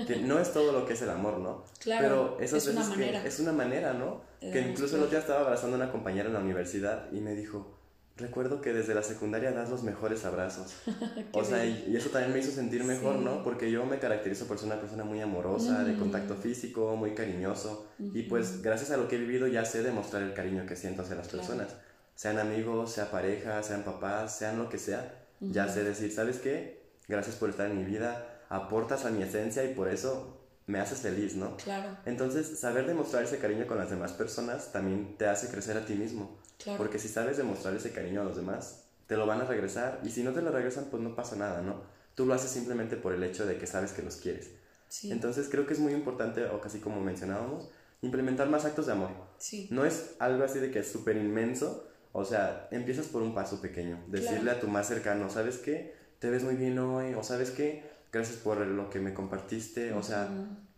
que 0.07 0.17
no 0.17 0.39
es 0.39 0.53
todo 0.53 0.71
lo 0.71 0.85
que 0.85 0.93
es 0.93 1.01
el 1.01 1.09
amor, 1.09 1.39
¿no? 1.39 1.65
Claro, 1.79 2.01
pero 2.01 2.37
esas 2.39 2.65
es 2.65 2.75
veces 2.75 2.87
una 2.87 2.95
manera. 2.95 3.21
que 3.21 3.27
es 3.27 3.39
una 3.39 3.51
manera, 3.51 3.93
¿no? 3.93 4.21
que 4.39 4.61
incluso 4.61 4.95
el 4.95 5.03
otro 5.03 5.11
día 5.11 5.19
estaba 5.19 5.41
abrazando 5.41 5.75
a 5.75 5.79
una 5.81 5.91
compañera 5.91 6.27
en 6.27 6.33
la 6.33 6.39
universidad 6.39 7.11
y 7.11 7.19
me 7.19 7.35
dijo, 7.35 7.78
recuerdo 8.19 8.61
que 8.61 8.73
desde 8.73 8.93
la 8.93 9.03
secundaria 9.03 9.51
das 9.51 9.69
los 9.69 9.83
mejores 9.83 10.25
abrazos. 10.25 10.73
o 11.33 11.43
sea, 11.43 11.65
y, 11.65 11.95
eso 11.95 12.09
también 12.09 12.33
me 12.33 12.39
hizo 12.39 12.51
sentir 12.51 12.83
mejor, 12.83 13.15
¿no? 13.15 13.43
Porque 13.43 13.71
yo 13.71 13.85
me 13.85 13.99
caracterizo 13.99 14.45
por 14.45 14.57
ser 14.57 14.67
una 14.67 14.79
persona 14.79 15.03
muy 15.03 15.21
amorosa, 15.21 15.83
de 15.83 15.97
contacto 15.97 16.35
físico, 16.35 16.95
muy 16.95 17.13
cariñoso. 17.13 17.87
Y 17.99 18.23
pues 18.23 18.61
gracias 18.61 18.91
a 18.91 18.97
lo 18.97 19.07
que 19.07 19.15
he 19.15 19.19
vivido 19.19 19.47
ya 19.47 19.65
sé 19.65 19.83
demostrar 19.83 20.23
el 20.23 20.33
cariño 20.33 20.65
que 20.65 20.75
siento 20.75 21.01
hacia 21.01 21.15
las 21.15 21.27
personas. 21.27 21.75
Sean 22.15 22.37
amigos, 22.37 22.91
sea 22.91 23.11
pareja, 23.11 23.63
sean 23.63 23.83
papás, 23.83 24.37
sean 24.37 24.57
lo 24.57 24.69
que 24.69 24.77
sea. 24.77 25.25
Ya 25.39 25.67
sé 25.67 25.83
decir, 25.83 26.11
¿sabes 26.11 26.39
qué? 26.39 26.83
Gracias 27.07 27.35
por 27.35 27.49
estar 27.49 27.69
en 27.69 27.77
mi 27.77 27.85
vida, 27.85 28.43
aportas 28.49 29.05
a 29.05 29.09
mi 29.09 29.23
esencia 29.23 29.63
y 29.63 29.73
por 29.73 29.87
eso 29.87 30.38
me 30.69 30.79
haces 30.79 30.99
feliz, 30.99 31.35
¿no? 31.35 31.57
Claro. 31.57 31.97
Entonces, 32.05 32.59
saber 32.59 32.85
demostrar 32.85 33.23
ese 33.23 33.39
cariño 33.39 33.65
con 33.65 33.79
las 33.79 33.89
demás 33.89 34.13
personas 34.13 34.71
también 34.71 35.15
te 35.17 35.25
hace 35.25 35.49
crecer 35.49 35.75
a 35.75 35.85
ti 35.85 35.95
mismo. 35.95 36.37
Porque 36.77 36.99
si 36.99 37.07
sabes 37.07 37.37
demostrar 37.37 37.73
ese 37.75 37.91
cariño 37.91 38.21
a 38.21 38.23
los 38.23 38.35
demás, 38.35 38.83
te 39.07 39.17
lo 39.17 39.25
van 39.25 39.41
a 39.41 39.45
regresar. 39.45 39.99
Y 40.03 40.11
si 40.11 40.21
no 40.21 40.31
te 40.31 40.43
lo 40.43 40.51
regresan, 40.51 40.85
pues 40.91 41.01
no 41.01 41.15
pasa 41.15 41.35
nada, 41.35 41.61
¿no? 41.63 41.81
Tú 42.13 42.27
lo 42.27 42.35
haces 42.35 42.51
simplemente 42.51 42.97
por 42.97 43.13
el 43.13 43.23
hecho 43.23 43.47
de 43.47 43.57
que 43.57 43.65
sabes 43.65 43.93
que 43.93 44.03
los 44.03 44.17
quieres. 44.17 44.51
Entonces 45.05 45.47
creo 45.49 45.65
que 45.65 45.73
es 45.73 45.79
muy 45.79 45.93
importante, 45.93 46.45
o 46.45 46.61
casi 46.61 46.79
como 46.79 47.01
mencionábamos, 47.01 47.71
implementar 48.03 48.47
más 48.49 48.65
actos 48.65 48.85
de 48.85 48.91
amor. 48.91 49.09
No 49.71 49.85
es 49.85 50.15
algo 50.19 50.43
así 50.43 50.59
de 50.59 50.69
que 50.69 50.79
es 50.79 50.91
súper 50.91 51.17
inmenso. 51.17 51.87
O 52.11 52.25
sea, 52.25 52.67
empiezas 52.69 53.07
por 53.07 53.23
un 53.23 53.33
paso 53.33 53.59
pequeño. 53.59 54.03
Decirle 54.07 54.51
a 54.51 54.59
tu 54.59 54.67
más 54.67 54.87
cercano, 54.87 55.31
¿sabes 55.31 55.57
qué? 55.57 55.95
Te 56.19 56.29
ves 56.29 56.43
muy 56.43 56.55
bien 56.55 56.77
hoy. 56.77 57.15
O 57.15 57.23
¿sabes 57.23 57.49
qué? 57.49 57.83
Gracias 58.11 58.37
por 58.37 58.57
lo 58.65 58.89
que 58.89 58.99
me 58.99 59.13
compartiste. 59.13 59.93
O 59.93 60.01
sea, 60.01 60.29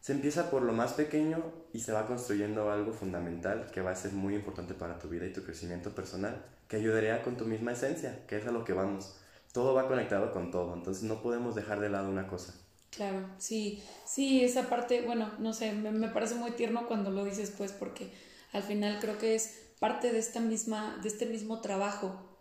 se 0.01 0.13
empieza 0.13 0.50
por 0.50 0.63
lo 0.63 0.73
más 0.73 0.93
pequeño 0.93 1.43
y 1.73 1.79
se 1.79 1.93
va 1.93 2.07
construyendo 2.07 2.71
algo 2.71 2.91
fundamental 2.91 3.69
que 3.71 3.81
va 3.81 3.91
a 3.91 3.95
ser 3.95 4.13
muy 4.13 4.35
importante 4.35 4.73
para 4.73 5.00
tu 5.00 5.07
vida 5.07 5.25
y 5.25 5.33
tu 5.33 5.43
crecimiento 5.43 5.95
personal, 5.95 6.43
que 6.67 6.77
ayudaría 6.77 7.23
con 7.23 7.38
tu 7.38 7.45
misma 7.45 7.71
esencia, 7.71 8.25
que 8.27 8.38
es 8.38 8.47
a 8.47 8.51
lo 8.51 8.65
que 8.65 8.73
vamos. 8.73 9.15
Todo 9.53 9.73
va 9.73 9.88
conectado 9.88 10.31
con 10.31 10.50
todo, 10.50 10.73
entonces 10.73 11.03
no 11.03 11.21
podemos 11.21 11.55
dejar 11.55 11.79
de 11.79 11.89
lado 11.89 12.09
una 12.09 12.27
cosa. 12.27 12.55
Claro, 12.89 13.25
sí, 13.38 13.81
sí, 14.05 14.43
esa 14.43 14.69
parte, 14.69 15.01
bueno, 15.01 15.31
no 15.39 15.53
sé, 15.53 15.71
me, 15.71 15.91
me 15.91 16.09
parece 16.09 16.35
muy 16.35 16.51
tierno 16.51 16.88
cuando 16.88 17.11
lo 17.11 17.23
dices, 17.23 17.53
pues, 17.57 17.71
porque 17.71 18.11
al 18.51 18.63
final 18.63 19.00
creo 19.00 19.17
que 19.17 19.35
es 19.35 19.59
parte 19.79 20.11
de 20.11 20.19
esta 20.19 20.39
misma, 20.39 21.00
de 21.01 21.07
este 21.07 21.25
mismo 21.25 21.61
trabajo 21.61 22.38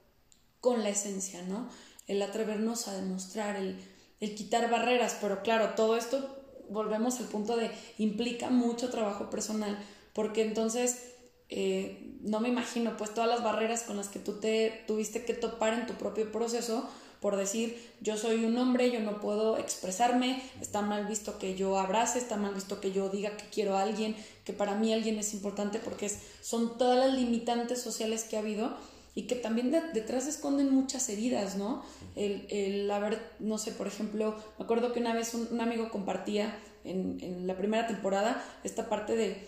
con 0.60 0.82
la 0.82 0.88
esencia, 0.88 1.42
¿no? 1.42 1.68
El 2.06 2.20
atrevernos 2.22 2.88
a 2.88 2.94
demostrar, 2.94 3.56
el, 3.56 3.76
el 4.20 4.34
quitar 4.34 4.70
barreras, 4.70 5.16
pero 5.20 5.42
claro, 5.42 5.70
todo 5.76 5.96
esto 5.96 6.36
volvemos 6.68 7.18
al 7.18 7.26
punto 7.26 7.56
de 7.56 7.70
implica 7.98 8.50
mucho 8.50 8.90
trabajo 8.90 9.30
personal, 9.30 9.78
porque 10.12 10.42
entonces 10.42 11.14
eh, 11.48 12.16
no 12.20 12.40
me 12.40 12.48
imagino 12.48 12.96
pues 12.96 13.12
todas 13.12 13.28
las 13.28 13.42
barreras 13.42 13.82
con 13.82 13.96
las 13.96 14.08
que 14.08 14.20
tú 14.20 14.34
te 14.40 14.84
tuviste 14.86 15.24
que 15.24 15.34
topar 15.34 15.74
en 15.74 15.86
tu 15.86 15.94
propio 15.94 16.30
proceso 16.30 16.88
por 17.20 17.36
decir 17.36 17.90
yo 18.00 18.16
soy 18.16 18.44
un 18.44 18.56
hombre, 18.56 18.90
yo 18.90 19.00
no 19.00 19.20
puedo 19.20 19.58
expresarme, 19.58 20.42
está 20.60 20.80
mal 20.80 21.06
visto 21.06 21.38
que 21.38 21.54
yo 21.54 21.78
abrace, 21.78 22.18
está 22.18 22.36
mal 22.36 22.54
visto 22.54 22.80
que 22.80 22.92
yo 22.92 23.08
diga 23.08 23.36
que 23.36 23.44
quiero 23.50 23.76
a 23.76 23.82
alguien, 23.82 24.16
que 24.44 24.52
para 24.52 24.74
mí 24.74 24.92
alguien 24.92 25.18
es 25.18 25.34
importante 25.34 25.78
porque 25.78 26.10
son 26.40 26.78
todas 26.78 26.98
las 26.98 27.18
limitantes 27.18 27.82
sociales 27.82 28.24
que 28.24 28.36
ha 28.36 28.40
habido 28.40 28.74
y 29.14 29.26
que 29.26 29.34
también 29.34 29.70
detrás 29.70 30.26
esconden 30.26 30.72
muchas 30.72 31.08
heridas, 31.08 31.56
¿no? 31.56 31.82
El, 32.16 32.46
el, 32.50 32.90
haber, 32.90 33.20
no 33.40 33.58
sé, 33.58 33.72
por 33.72 33.86
ejemplo, 33.86 34.36
me 34.58 34.64
acuerdo 34.64 34.92
que 34.92 35.00
una 35.00 35.14
vez 35.14 35.34
un, 35.34 35.60
amigo 35.60 35.90
compartía 35.90 36.56
en, 36.84 37.18
en, 37.20 37.46
la 37.46 37.56
primera 37.56 37.86
temporada 37.86 38.42
esta 38.62 38.88
parte 38.88 39.16
de, 39.16 39.46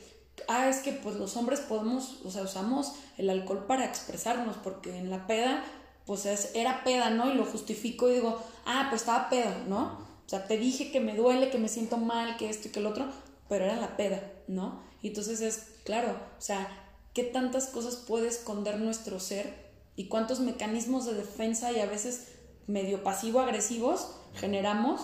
ah, 0.48 0.68
es 0.68 0.78
que 0.78 0.92
pues 0.92 1.16
los 1.16 1.36
hombres 1.36 1.60
podemos, 1.60 2.20
o 2.24 2.30
sea, 2.30 2.42
usamos 2.42 2.92
el 3.18 3.30
alcohol 3.30 3.66
para 3.66 3.84
expresarnos, 3.84 4.56
porque 4.56 4.96
en 4.96 5.10
la 5.10 5.26
peda, 5.26 5.64
pues 6.06 6.26
es, 6.26 6.50
era 6.54 6.82
peda, 6.82 7.10
¿no? 7.10 7.30
Y 7.30 7.34
lo 7.34 7.44
justifico 7.44 8.10
y 8.10 8.14
digo, 8.14 8.42
ah, 8.66 8.86
pues 8.90 9.02
estaba 9.02 9.28
pedo, 9.28 9.54
¿no? 9.68 9.98
O 10.26 10.28
sea, 10.28 10.46
te 10.46 10.56
dije 10.56 10.90
que 10.90 11.00
me 11.00 11.14
duele, 11.14 11.50
que 11.50 11.58
me 11.58 11.68
siento 11.68 11.98
mal, 11.98 12.36
que 12.36 12.48
esto 12.48 12.68
y 12.68 12.70
que 12.72 12.80
el 12.80 12.86
otro, 12.86 13.06
pero 13.48 13.64
era 13.64 13.76
la 13.76 13.96
peda, 13.96 14.22
¿no? 14.48 14.80
Y 15.02 15.08
entonces 15.08 15.40
es, 15.40 15.66
claro, 15.84 16.16
o 16.38 16.40
sea, 16.40 16.81
qué 17.14 17.24
tantas 17.24 17.66
cosas 17.66 17.96
puede 17.96 18.28
esconder 18.28 18.80
nuestro 18.80 19.20
ser 19.20 19.70
y 19.96 20.06
cuántos 20.06 20.40
mecanismos 20.40 21.04
de 21.04 21.14
defensa 21.14 21.72
y 21.72 21.80
a 21.80 21.86
veces 21.86 22.28
medio 22.66 23.02
pasivo-agresivos 23.02 24.08
generamos 24.34 25.00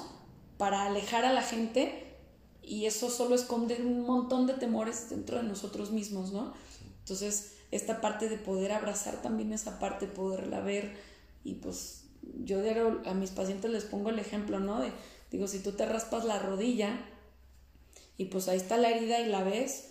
para 0.56 0.86
alejar 0.86 1.24
a 1.24 1.32
la 1.32 1.42
gente 1.42 2.16
y 2.62 2.86
eso 2.86 3.10
solo 3.10 3.34
esconde 3.34 3.76
un 3.80 4.02
montón 4.02 4.46
de 4.46 4.54
temores 4.54 5.08
dentro 5.10 5.38
de 5.38 5.42
nosotros 5.42 5.90
mismos, 5.90 6.32
¿no? 6.32 6.52
Entonces, 7.00 7.54
esta 7.70 8.00
parte 8.00 8.28
de 8.28 8.36
poder 8.36 8.72
abrazar 8.72 9.22
también 9.22 9.52
esa 9.52 9.78
parte, 9.78 10.06
poderla 10.06 10.60
ver 10.60 10.96
y 11.44 11.54
pues 11.54 12.04
yo 12.44 12.60
a 13.06 13.14
mis 13.14 13.30
pacientes 13.30 13.70
les 13.70 13.84
pongo 13.84 14.10
el 14.10 14.18
ejemplo, 14.18 14.60
¿no? 14.60 14.80
De, 14.80 14.92
digo, 15.30 15.46
si 15.46 15.60
tú 15.60 15.72
te 15.72 15.86
raspas 15.86 16.24
la 16.24 16.38
rodilla 16.38 16.98
y 18.16 18.26
pues 18.26 18.48
ahí 18.48 18.56
está 18.56 18.76
la 18.76 18.90
herida 18.90 19.20
y 19.20 19.26
la 19.26 19.44
ves, 19.44 19.87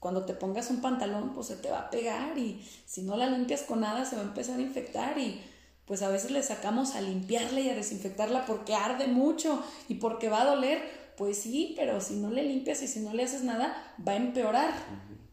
cuando 0.00 0.24
te 0.24 0.34
pongas 0.34 0.70
un 0.70 0.80
pantalón, 0.80 1.34
pues 1.34 1.46
se 1.46 1.56
te 1.56 1.70
va 1.70 1.80
a 1.80 1.90
pegar 1.90 2.36
y 2.36 2.66
si 2.86 3.02
no 3.02 3.16
la 3.16 3.28
limpias 3.28 3.62
con 3.62 3.80
nada, 3.80 4.04
se 4.04 4.16
va 4.16 4.22
a 4.22 4.24
empezar 4.24 4.58
a 4.58 4.62
infectar 4.62 5.18
y 5.18 5.40
pues 5.84 6.02
a 6.02 6.08
veces 6.08 6.30
le 6.30 6.42
sacamos 6.42 6.94
a 6.94 7.00
limpiarla 7.00 7.60
y 7.60 7.68
a 7.68 7.74
desinfectarla 7.74 8.46
porque 8.46 8.74
arde 8.74 9.08
mucho 9.08 9.62
y 9.88 9.96
porque 9.96 10.28
va 10.28 10.42
a 10.42 10.46
doler, 10.46 10.80
pues 11.16 11.38
sí, 11.38 11.74
pero 11.76 12.00
si 12.00 12.14
no 12.14 12.30
le 12.30 12.44
limpias 12.44 12.82
y 12.82 12.88
si 12.88 13.00
no 13.00 13.12
le 13.12 13.24
haces 13.24 13.42
nada, 13.42 13.76
va 14.06 14.12
a 14.12 14.16
empeorar, 14.16 14.72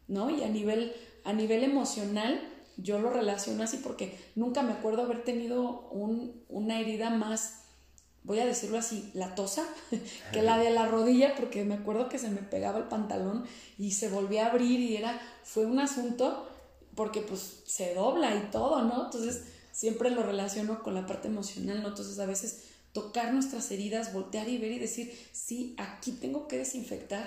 ¿no? 0.06 0.30
Y 0.30 0.42
a 0.42 0.48
nivel, 0.48 0.92
a 1.24 1.32
nivel 1.32 1.64
emocional, 1.64 2.40
yo 2.76 2.98
lo 2.98 3.10
relaciono 3.10 3.62
así 3.62 3.78
porque 3.78 4.18
nunca 4.34 4.62
me 4.62 4.72
acuerdo 4.72 5.02
haber 5.02 5.24
tenido 5.24 5.88
un, 5.90 6.44
una 6.48 6.78
herida 6.78 7.08
más, 7.08 7.62
voy 8.24 8.40
a 8.40 8.46
decirlo 8.46 8.78
así, 8.78 9.10
latosa, 9.14 9.64
que 10.32 10.42
la 10.42 10.58
de 10.58 10.70
la 10.70 10.86
rodilla, 10.86 11.34
porque 11.36 11.64
me 11.64 11.74
acuerdo 11.74 12.08
que 12.08 12.18
se 12.18 12.30
me 12.30 12.42
pegaba 12.42 12.78
el 12.78 12.84
pantalón 12.84 13.44
y 13.78 13.92
se 13.92 14.08
volvía 14.08 14.46
a 14.46 14.50
abrir 14.50 14.80
y 14.80 14.96
era, 14.96 15.20
fue 15.44 15.66
un 15.66 15.78
asunto 15.78 16.48
porque 16.94 17.20
pues 17.20 17.62
se 17.66 17.94
dobla 17.94 18.34
y 18.34 18.50
todo, 18.50 18.82
¿no? 18.82 19.04
Entonces 19.04 19.44
siempre 19.72 20.10
lo 20.10 20.24
relaciono 20.24 20.82
con 20.82 20.94
la 20.94 21.06
parte 21.06 21.28
emocional, 21.28 21.82
¿no? 21.82 21.88
Entonces 21.88 22.18
a 22.18 22.26
veces 22.26 22.64
tocar 22.92 23.32
nuestras 23.32 23.70
heridas, 23.70 24.12
voltear 24.12 24.48
y 24.48 24.58
ver 24.58 24.72
y 24.72 24.78
decir, 24.78 25.16
sí, 25.32 25.74
aquí 25.78 26.12
tengo 26.12 26.48
que 26.48 26.58
desinfectar, 26.58 27.24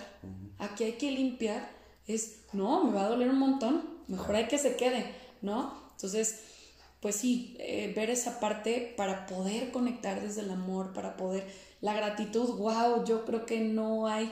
aquí 0.57 0.83
hay 0.83 0.93
que 0.93 1.11
limpiar, 1.11 1.71
es, 2.07 2.39
no, 2.51 2.83
me 2.83 2.93
va 2.93 3.05
a 3.05 3.09
doler 3.09 3.29
un 3.29 3.39
montón, 3.39 3.99
mejor 4.07 4.35
hay 4.35 4.47
que 4.47 4.57
se 4.57 4.75
quede, 4.75 5.15
¿no? 5.41 5.73
Entonces, 5.91 6.41
pues 7.01 7.15
sí, 7.15 7.55
eh, 7.59 7.91
ver 7.95 8.11
esa 8.11 8.39
parte 8.39 8.93
para 8.95 9.25
poder 9.25 9.71
conectar 9.71 10.21
desde 10.21 10.41
el 10.41 10.51
amor, 10.51 10.93
para 10.93 11.17
poder, 11.17 11.45
la 11.81 11.95
gratitud, 11.95 12.47
wow, 12.57 13.03
yo 13.05 13.25
creo 13.25 13.45
que 13.47 13.59
no 13.59 14.07
hay, 14.07 14.31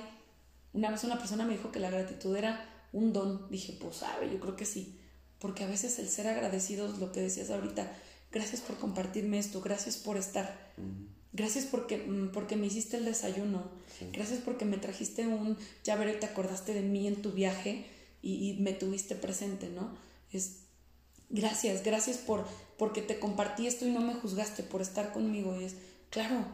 una 0.72 0.92
vez 0.92 1.04
una 1.04 1.18
persona 1.18 1.46
me 1.46 1.54
dijo 1.54 1.72
que 1.72 1.80
la 1.80 1.90
gratitud 1.90 2.36
era 2.36 2.64
un 2.94 3.12
don, 3.12 3.50
dije, 3.50 3.76
pues 3.82 3.98
sabe, 3.98 4.32
yo 4.32 4.40
creo 4.40 4.56
que 4.56 4.66
sí, 4.66 5.00
porque 5.40 5.64
a 5.64 5.68
veces 5.68 5.98
el 5.98 6.08
ser 6.10 6.28
agradecidos, 6.28 7.00
lo 7.00 7.12
que 7.12 7.22
decías 7.22 7.50
ahorita, 7.50 7.92
gracias 8.32 8.62
por 8.62 8.78
compartirme 8.78 9.40
esto, 9.40 9.62
gracias 9.62 9.98
por 9.98 10.18
estar, 10.18 10.72
gracias 11.34 11.66
porque, 11.66 11.98
mm, 11.98 12.32
porque 12.32 12.56
me 12.56 12.68
hiciste 12.68 12.98
el 12.98 13.06
desayuno, 13.06 13.64
gracias 14.14 14.42
porque 14.46 14.66
me 14.66 14.78
trajiste 14.78 15.26
un 15.26 15.58
llavero 15.84 16.12
y 16.12 16.20
te 16.20 16.28
acordaste 16.28 16.76
de 16.76 16.84
mí 16.84 17.08
en 17.08 17.24
tu 17.24 17.32
viaje 17.32 17.88
y, 18.22 18.52
y 18.52 18.60
me 18.60 18.74
tuviste 18.74 19.16
presente, 19.16 19.70
¿no? 19.70 19.98
Es 20.32 20.69
gracias, 21.30 21.84
gracias 21.84 22.18
por 22.18 22.46
porque 22.80 23.02
te 23.02 23.20
compartí 23.20 23.68
esto 23.68 23.86
y 23.86 23.92
no 23.92 24.00
me 24.00 24.16
juzgaste 24.16 24.64
por 24.64 24.82
estar 24.82 25.12
conmigo. 25.12 25.56
Y 25.60 25.66
es, 25.66 25.76
claro, 26.10 26.46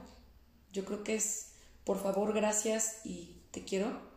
yo 0.74 0.84
creo 0.84 1.03
que 1.03 1.15
es, 1.15 1.51
por 1.86 2.01
favor, 2.01 2.34
gracias 2.34 3.05
y 3.05 3.38
te 3.51 3.63
quiero. 3.63 4.15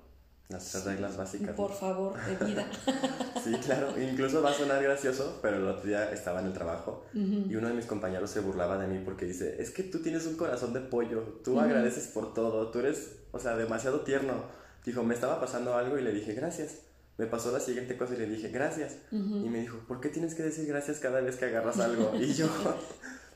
Las 0.49 0.73
tres 0.73 0.87
reglas 0.87 1.19
básicas. 1.19 1.55
Por 1.55 1.75
favor, 1.75 2.15
de 2.25 2.47
vida. 2.47 2.67
sí, 3.45 3.53
claro. 3.63 3.93
Incluso 4.01 4.43
va 4.43 4.51
a 4.51 4.55
sonar 4.55 4.83
gracioso, 4.83 5.39
pero 5.43 5.59
el 5.59 5.69
otro 5.69 5.87
día 5.87 6.11
estaba 6.11 6.41
en 6.41 6.47
el 6.47 6.55
trabajo 6.55 7.05
y 7.13 7.55
uno 7.55 7.69
de 7.69 7.75
mis 7.75 7.85
compañeros 7.85 8.31
se 8.31 8.41
burlaba 8.41 8.79
de 8.79 8.87
mí 8.87 9.03
porque 9.05 9.27
dice, 9.27 9.61
es 9.61 9.71
que 9.71 9.83
tú 9.83 10.01
tienes 10.01 10.25
un 10.25 10.37
corazón 10.37 10.73
de 10.73 10.81
pollo, 10.81 11.41
tú 11.45 11.61
agradeces 11.61 12.07
por 12.07 12.33
todo, 12.33 12.71
tú 12.71 12.79
eres, 12.79 13.17
o 13.33 13.39
sea, 13.39 13.57
demasiado 13.57 14.01
tierno. 14.01 14.45
Dijo, 14.87 15.03
me 15.03 15.13
estaba 15.13 15.39
pasando 15.39 15.75
algo 15.75 15.99
y 15.99 16.03
le 16.03 16.13
dije, 16.13 16.33
gracias 16.33 16.88
me 17.19 17.27
pasó 17.27 17.51
la 17.51 17.61
siguiente 17.61 17.97
cosa 17.97 18.15
y 18.15 18.19
le 18.19 18.27
dije 18.27 18.49
gracias. 18.49 18.97
Y 19.11 19.17
me 19.17 19.61
dijo, 19.61 19.79
¿por 19.89 20.01
qué 20.01 20.09
tienes 20.09 20.35
que 20.35 20.45
decir 20.45 20.67
gracias 20.67 21.01
cada 21.01 21.21
vez 21.21 21.37
que 21.37 21.47
agarras 21.47 21.79
algo? 21.81 22.13
y 22.19 22.33
yo, 22.33 22.47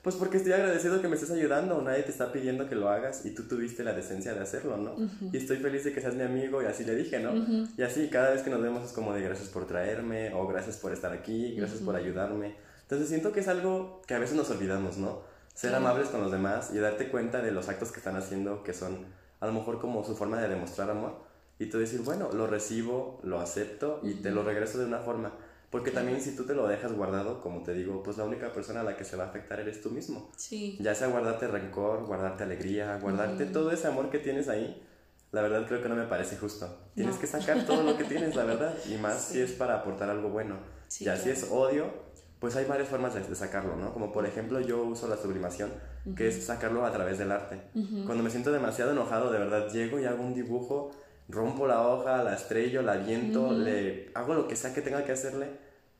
pues 0.02 0.14
porque 0.14 0.36
estoy 0.36 0.52
agradecido 0.52 1.02
que 1.02 1.08
me 1.08 1.16
estés 1.16 1.32
ayudando, 1.32 1.82
nadie 1.82 2.04
te 2.04 2.12
está 2.12 2.30
pidiendo 2.30 2.68
que 2.68 2.76
lo 2.76 2.88
hagas 2.88 3.26
y 3.26 3.34
tú 3.34 3.42
tuviste 3.48 3.82
la 3.82 3.92
decencia 3.92 4.34
de 4.34 4.40
hacerlo, 4.40 4.76
¿no? 4.76 4.94
Y 5.32 5.36
estoy 5.36 5.56
feliz 5.56 5.82
de 5.82 5.92
que 5.92 6.00
seas 6.00 6.14
mi 6.14 6.22
amigo 6.22 6.62
y 6.62 6.66
así 6.66 6.84
le 6.84 6.94
dije, 6.94 7.18
¿no? 7.18 7.66
Y 7.76 7.82
así 7.82 8.08
cada 8.08 8.30
vez 8.30 8.42
que 8.42 8.50
nos 8.50 8.62
vemos 8.62 8.84
es 8.84 8.92
como 8.92 9.12
de 9.12 9.20
gracias 9.20 9.48
por 9.48 9.66
traerme 9.66 10.32
o 10.32 10.46
gracias 10.46 10.76
por 10.76 10.92
estar 10.92 11.12
aquí, 11.12 11.56
gracias 11.56 11.80
por 11.80 11.96
ayudarme. 11.96 12.54
Entonces 12.82 13.08
siento 13.08 13.32
que 13.32 13.40
es 13.40 13.48
algo 13.48 14.00
que 14.06 14.14
a 14.14 14.20
veces 14.20 14.36
nos 14.36 14.48
olvidamos, 14.50 14.96
¿no? 14.96 15.22
Ser 15.54 15.74
amables 15.74 16.08
con 16.08 16.20
los 16.20 16.30
demás 16.30 16.70
y 16.72 16.78
darte 16.78 17.08
cuenta 17.08 17.42
de 17.42 17.50
los 17.50 17.68
actos 17.68 17.90
que 17.90 17.98
están 17.98 18.16
haciendo 18.16 18.62
que 18.62 18.74
son 18.74 19.06
a 19.40 19.46
lo 19.46 19.52
mejor 19.52 19.80
como 19.80 20.04
su 20.04 20.14
forma 20.14 20.40
de 20.40 20.48
demostrar 20.48 20.88
amor 20.88 21.31
y 21.62 21.66
tú 21.66 21.78
decir, 21.78 22.00
bueno, 22.00 22.30
lo 22.32 22.46
recibo, 22.46 23.20
lo 23.22 23.40
acepto 23.40 24.00
y 24.02 24.14
te 24.14 24.30
lo 24.30 24.42
regreso 24.42 24.78
de 24.78 24.86
una 24.86 24.98
forma. 24.98 25.32
Porque 25.70 25.90
también 25.90 26.20
si 26.20 26.36
tú 26.36 26.44
te 26.44 26.54
lo 26.54 26.66
dejas 26.66 26.92
guardado, 26.92 27.40
como 27.40 27.62
te 27.62 27.72
digo, 27.72 28.02
pues 28.02 28.18
la 28.18 28.24
única 28.24 28.52
persona 28.52 28.80
a 28.80 28.84
la 28.84 28.96
que 28.96 29.04
se 29.04 29.16
va 29.16 29.24
a 29.24 29.28
afectar 29.28 29.58
eres 29.60 29.80
tú 29.80 29.90
mismo. 29.90 30.30
Sí. 30.36 30.76
Ya 30.80 30.94
sea 30.94 31.06
guardarte 31.06 31.46
rencor, 31.46 32.04
guardarte 32.04 32.42
alegría, 32.42 32.98
guardarte 33.00 33.46
todo 33.46 33.70
ese 33.70 33.86
amor 33.86 34.10
que 34.10 34.18
tienes 34.18 34.48
ahí, 34.48 34.82
la 35.30 35.40
verdad 35.40 35.66
creo 35.66 35.82
que 35.82 35.88
no 35.88 35.94
me 35.94 36.04
parece 36.04 36.36
justo. 36.36 36.68
Tienes 36.94 37.16
que 37.16 37.26
sacar 37.26 37.64
todo 37.64 37.82
lo 37.84 37.96
que 37.96 38.04
tienes, 38.04 38.36
la 38.36 38.44
verdad, 38.44 38.74
y 38.86 38.96
más 38.96 39.24
si 39.24 39.40
es 39.40 39.52
para 39.52 39.76
aportar 39.76 40.10
algo 40.10 40.28
bueno. 40.28 40.58
ya 41.00 41.16
si 41.16 41.30
es 41.30 41.48
odio, 41.50 41.90
pues 42.38 42.54
hay 42.56 42.66
varias 42.66 42.88
formas 42.88 43.14
de, 43.14 43.34
sacarlo, 43.34 43.76
¿no? 43.76 43.94
Como 43.94 44.12
por 44.12 44.26
ejemplo 44.26 44.60
yo 44.60 44.82
uso 44.82 45.08
la 45.08 45.16
sublimación, 45.16 45.70
que 46.16 46.28
es 46.28 46.44
sacarlo 46.44 46.84
a 46.84 46.92
través 46.92 47.18
del 47.18 47.32
arte. 47.32 47.62
Cuando 48.04 48.22
me 48.22 48.30
siento 48.30 48.52
demasiado 48.52 48.90
enojado, 48.90 49.32
de 49.32 49.38
verdad, 49.38 49.70
llego 49.70 49.98
y 49.98 50.04
hago 50.04 50.22
un 50.22 50.34
dibujo 50.34 50.90
rompo 51.32 51.66
la 51.66 51.88
hoja, 51.88 52.22
la 52.22 52.34
estrello, 52.34 52.82
la 52.82 52.96
viento, 52.96 53.52
le 53.52 54.10
hago 54.14 54.34
lo 54.34 54.46
que 54.46 54.54
sea 54.54 54.72
que 54.72 54.82
tenga 54.82 55.04
que 55.04 55.12
hacerle 55.12 55.48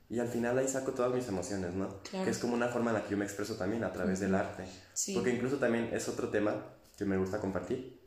y 0.09 0.19
al 0.19 0.27
final 0.27 0.57
ahí 0.57 0.67
saco 0.67 0.91
todas 0.91 1.13
mis 1.13 1.27
emociones, 1.27 1.73
¿no? 1.73 2.01
Que 2.03 2.29
es 2.29 2.37
como 2.37 2.53
una 2.53 2.67
forma 2.67 2.91
en 2.91 2.97
la 2.97 3.03
que 3.03 3.11
yo 3.11 3.17
me 3.17 3.25
expreso 3.25 3.55
también 3.55 3.83
a 3.83 3.91
través 3.91 4.19
del 4.19 4.35
arte. 4.35 4.63
Porque 5.13 5.31
incluso 5.31 5.57
también 5.57 5.89
es 5.91 6.07
otro 6.07 6.29
tema 6.29 6.55
que 6.97 7.05
me 7.05 7.17
gusta 7.17 7.39
compartir, 7.39 7.99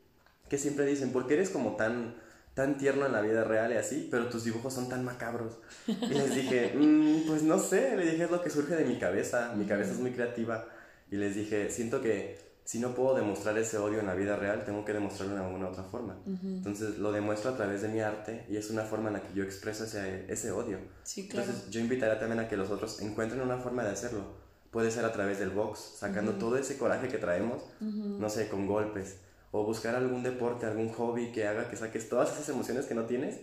que 0.49 0.57
siempre 0.57 0.85
dicen, 0.85 1.11
¿por 1.11 1.27
qué 1.27 1.33
eres 1.33 1.49
como 1.49 1.75
tan 1.75 2.15
tan 2.57 2.75
tierno 2.75 3.05
en 3.05 3.11
la 3.11 3.21
vida 3.21 3.43
real 3.43 3.71
y 3.71 3.75
así, 3.75 4.07
pero 4.09 4.29
tus 4.29 4.43
dibujos 4.43 4.73
son 4.73 4.89
tan 4.89 5.05
macabros. 5.05 5.59
Y 5.85 6.07
les 6.07 6.33
dije, 6.33 6.73
mm, 6.75 7.27
pues 7.27 7.43
no 7.43 7.59
sé, 7.59 7.95
le 7.95 8.09
dije, 8.09 8.23
es 8.23 8.31
lo 8.31 8.41
que 8.41 8.49
surge 8.49 8.75
de 8.75 8.83
mi 8.83 8.97
cabeza, 8.97 9.53
mi 9.55 9.65
cabeza 9.65 9.91
es 9.91 9.99
muy 9.99 10.09
creativa. 10.09 10.67
Y 11.11 11.17
les 11.17 11.35
dije, 11.35 11.69
siento 11.69 12.01
que 12.01 12.46
si 12.67 12.79
no 12.79 12.93
puedo 12.93 13.15
demostrar 13.15 13.57
ese 13.57 13.77
odio 13.77 14.01
en 14.01 14.07
la 14.07 14.13
vida 14.13 14.35
real, 14.35 14.65
tengo 14.65 14.83
que 14.83 14.91
demostrarlo 14.91 15.35
de 15.35 15.41
alguna 15.41 15.69
otra 15.69 15.83
forma. 15.83 16.17
Entonces 16.25 16.97
lo 16.97 17.13
demuestro 17.13 17.51
a 17.51 17.55
través 17.55 17.81
de 17.81 17.87
mi 17.87 18.01
arte 18.01 18.45
y 18.49 18.57
es 18.57 18.69
una 18.69 18.83
forma 18.83 19.07
en 19.07 19.13
la 19.13 19.21
que 19.21 19.33
yo 19.33 19.45
expreso 19.45 19.85
ese, 19.85 20.25
ese 20.27 20.51
odio. 20.51 20.77
Sí, 21.03 21.29
claro. 21.29 21.47
Entonces 21.47 21.71
yo 21.71 21.79
invitaría 21.79 22.19
también 22.19 22.41
a 22.41 22.49
que 22.49 22.57
los 22.57 22.69
otros 22.69 23.01
encuentren 23.01 23.39
una 23.39 23.55
forma 23.55 23.85
de 23.85 23.91
hacerlo. 23.91 24.33
Puede 24.69 24.91
ser 24.91 25.05
a 25.05 25.13
través 25.13 25.39
del 25.39 25.51
box, 25.51 25.79
sacando 25.97 26.33
todo 26.33 26.57
ese 26.57 26.77
coraje 26.77 27.07
que 27.07 27.17
traemos, 27.17 27.63
no 27.79 28.29
sé, 28.29 28.49
con 28.49 28.67
golpes. 28.67 29.15
O 29.51 29.63
buscar 29.63 29.95
algún 29.95 30.21
deporte, 30.21 30.65
algún 30.65 30.89
hobby 30.89 31.31
que 31.31 31.47
haga 31.47 31.69
que 31.69 31.77
saques 31.77 32.09
todas 32.09 32.33
esas 32.33 32.49
emociones 32.49 32.85
que 32.85 32.95
no 32.95 33.05
tienes. 33.05 33.39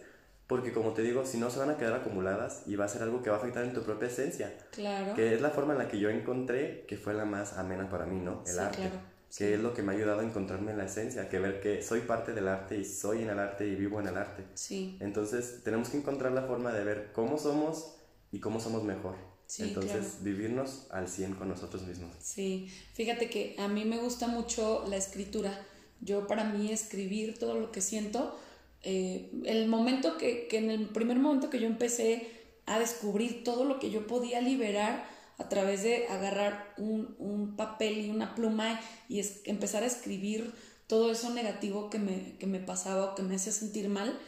Porque 0.46 0.74
como 0.74 0.92
te 0.92 1.00
digo, 1.00 1.24
si 1.24 1.38
no 1.38 1.48
se 1.48 1.60
van 1.60 1.70
a 1.70 1.78
quedar 1.78 1.94
acumuladas 1.94 2.64
y 2.66 2.76
va 2.76 2.84
a 2.84 2.88
ser 2.88 3.02
algo 3.02 3.22
que 3.22 3.30
va 3.30 3.36
a 3.36 3.38
afectar 3.38 3.64
en 3.64 3.72
tu 3.72 3.82
propia 3.84 4.08
esencia. 4.08 4.54
Claro. 4.72 5.14
Que 5.14 5.34
es 5.34 5.40
la 5.40 5.48
forma 5.48 5.72
en 5.72 5.78
la 5.78 5.88
que 5.88 5.98
yo 5.98 6.10
encontré 6.10 6.84
que 6.86 6.98
fue 6.98 7.14
la 7.14 7.24
más 7.24 7.56
amena 7.56 7.88
para 7.88 8.04
mí, 8.04 8.20
¿no? 8.20 8.44
El 8.46 8.58
arte. 8.58 8.76
Claro 8.76 9.13
que 9.36 9.54
es 9.54 9.60
lo 9.60 9.74
que 9.74 9.82
me 9.82 9.92
ha 9.92 9.96
ayudado 9.96 10.20
a 10.20 10.24
encontrarme 10.24 10.70
en 10.70 10.78
la 10.78 10.84
esencia, 10.84 11.28
que 11.28 11.38
ver 11.40 11.60
que 11.60 11.82
soy 11.82 12.02
parte 12.02 12.32
del 12.32 12.46
arte 12.46 12.78
y 12.78 12.84
soy 12.84 13.22
en 13.22 13.30
el 13.30 13.38
arte 13.38 13.66
y 13.66 13.74
vivo 13.74 14.00
en 14.00 14.06
el 14.06 14.16
arte. 14.16 14.44
Sí. 14.54 14.96
Entonces 15.00 15.62
tenemos 15.64 15.88
que 15.88 15.96
encontrar 15.96 16.32
la 16.32 16.42
forma 16.42 16.72
de 16.72 16.84
ver 16.84 17.10
cómo 17.12 17.36
somos 17.38 17.96
y 18.30 18.38
cómo 18.38 18.60
somos 18.60 18.84
mejor. 18.84 19.16
Sí, 19.46 19.64
Entonces 19.64 20.22
vivirnos 20.22 20.86
al 20.90 21.08
100 21.08 21.34
con 21.34 21.48
nosotros 21.48 21.82
mismos. 21.82 22.10
Sí, 22.20 22.68
fíjate 22.94 23.28
que 23.28 23.56
a 23.58 23.68
mí 23.68 23.84
me 23.84 23.98
gusta 23.98 24.26
mucho 24.26 24.84
la 24.88 24.96
escritura. 24.96 25.60
Yo 26.00 26.26
para 26.26 26.44
mí 26.44 26.72
escribir 26.72 27.38
todo 27.38 27.58
lo 27.58 27.70
que 27.72 27.80
siento, 27.80 28.38
eh, 28.82 29.30
el 29.44 29.66
momento 29.66 30.16
que, 30.16 30.46
que 30.48 30.58
en 30.58 30.70
el 30.70 30.88
primer 30.88 31.18
momento 31.18 31.50
que 31.50 31.60
yo 31.60 31.66
empecé 31.66 32.28
a 32.66 32.78
descubrir 32.78 33.44
todo 33.44 33.64
lo 33.64 33.78
que 33.78 33.90
yo 33.90 34.06
podía 34.06 34.40
liberar, 34.40 35.13
a 35.38 35.48
través 35.48 35.82
de 35.82 36.06
agarrar 36.08 36.74
un, 36.76 37.54
papel 37.56 37.98
y 37.98 38.10
una 38.10 38.34
pluma 38.34 38.80
y 39.08 39.22
empezar 39.44 39.82
a 39.82 39.86
escribir 39.86 40.52
todo 40.86 41.12
eso 41.12 41.30
negativo 41.30 41.90
que 41.90 41.98
me, 41.98 42.36
que 42.38 42.46
me 42.46 42.60
pasaba 42.60 43.12
o 43.12 43.14
que 43.14 43.22
me 43.22 43.36
hacía 43.36 43.52
sentir 43.52 43.88
mal, 43.88 44.18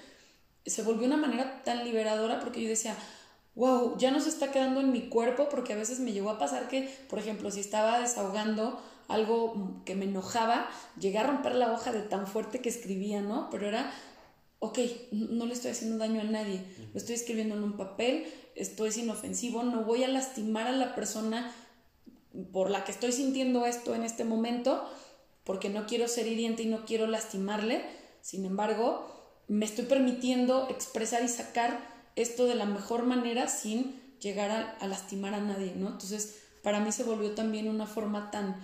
se 0.65 0.83
volvió 0.83 1.07
una 1.07 1.17
manera 1.17 1.63
tan 1.65 1.85
liberadora 1.85 2.41
porque 2.41 2.63
yo 2.63 2.69
decía, 2.69 2.97
wow, 3.55 3.97
ya 3.99 4.11
no 4.11 4.21
se 4.21 4.29
está 4.29 4.53
quedando 4.53 4.81
en 4.81 4.93
mi 4.93 5.09
cuerpo 5.09 5.49
porque 5.49 5.73
a 5.73 5.77
veces 5.77 5.99
me 5.99 6.13
llegó 6.13 6.31
a 6.31 6.39
pasar 6.39 6.69
que, 6.69 6.89
por 7.09 7.19
ejemplo, 7.19 7.51
si 7.51 7.61
estaba 7.61 8.01
desahogando 8.01 8.81
algo 9.09 9.83
que 9.85 9.95
me 9.95 10.05
enojaba, 10.05 10.69
llegué 10.99 11.19
a 11.19 11.27
romper 11.27 11.55
la 11.55 11.73
hoja 11.73 11.93
de 11.93 12.03
tan 12.03 12.27
fuerte 12.27 12.61
que 12.61 12.69
escribía, 12.69 13.23
¿no? 13.23 13.49
Pero 13.51 13.69
era, 13.69 13.91
ok, 14.59 14.79
no 15.13 15.47
le 15.47 15.55
estoy 15.55 15.71
haciendo 15.71 15.99
daño 15.99 16.21
a 16.21 16.25
nadie, 16.25 16.63
lo 16.93 16.99
estoy 16.99 17.15
escribiendo 17.15 17.55
en 17.57 17.63
un 17.63 17.77
papel, 17.77 18.27
esto 18.57 18.87
es 18.87 18.97
inofensivo, 18.97 19.63
no 19.63 19.85
voy 19.85 20.03
a 20.03 20.09
lastimar 20.09 20.67
a 20.67 20.73
la 20.73 20.95
persona 20.95 21.55
por 22.53 22.71
la 22.71 22.85
que 22.85 22.93
estoy 22.93 23.13
sintiendo 23.13 23.67
esto 23.67 23.95
en 23.95 24.03
este 24.03 24.25
momento, 24.25 24.85
porque 25.45 25.69
no 25.69 25.87
quiero 25.87 26.09
ser 26.09 26.27
hiriente 26.27 26.65
y 26.65 26.67
no 26.67 26.85
quiero 26.85 27.07
lastimarle. 27.07 27.85
Sin 28.21 28.45
embargo, 28.45 29.07
me 29.49 29.65
estoy 29.65 29.85
permitiendo 29.85 30.69
expresar 30.71 31.23
y 31.23 31.29
sacar 31.29 31.79
esto 32.17 32.47
de 32.47 32.55
la 32.55 32.67
mejor 32.67 33.05
manera 33.05 33.49
sin 33.49 34.01
llegar 34.21 34.77
a, 34.81 34.87
lastimar 34.87 35.35
a 35.35 35.41
nadie, 35.41 35.75
¿no? 35.77 35.89
Entonces, 35.89 36.43
para 36.63 36.81
mí 36.81 36.91
se 36.91 37.05
volvió 37.05 37.33
también 37.33 37.69
una 37.69 37.87
forma 37.87 38.31
tan, 38.31 38.61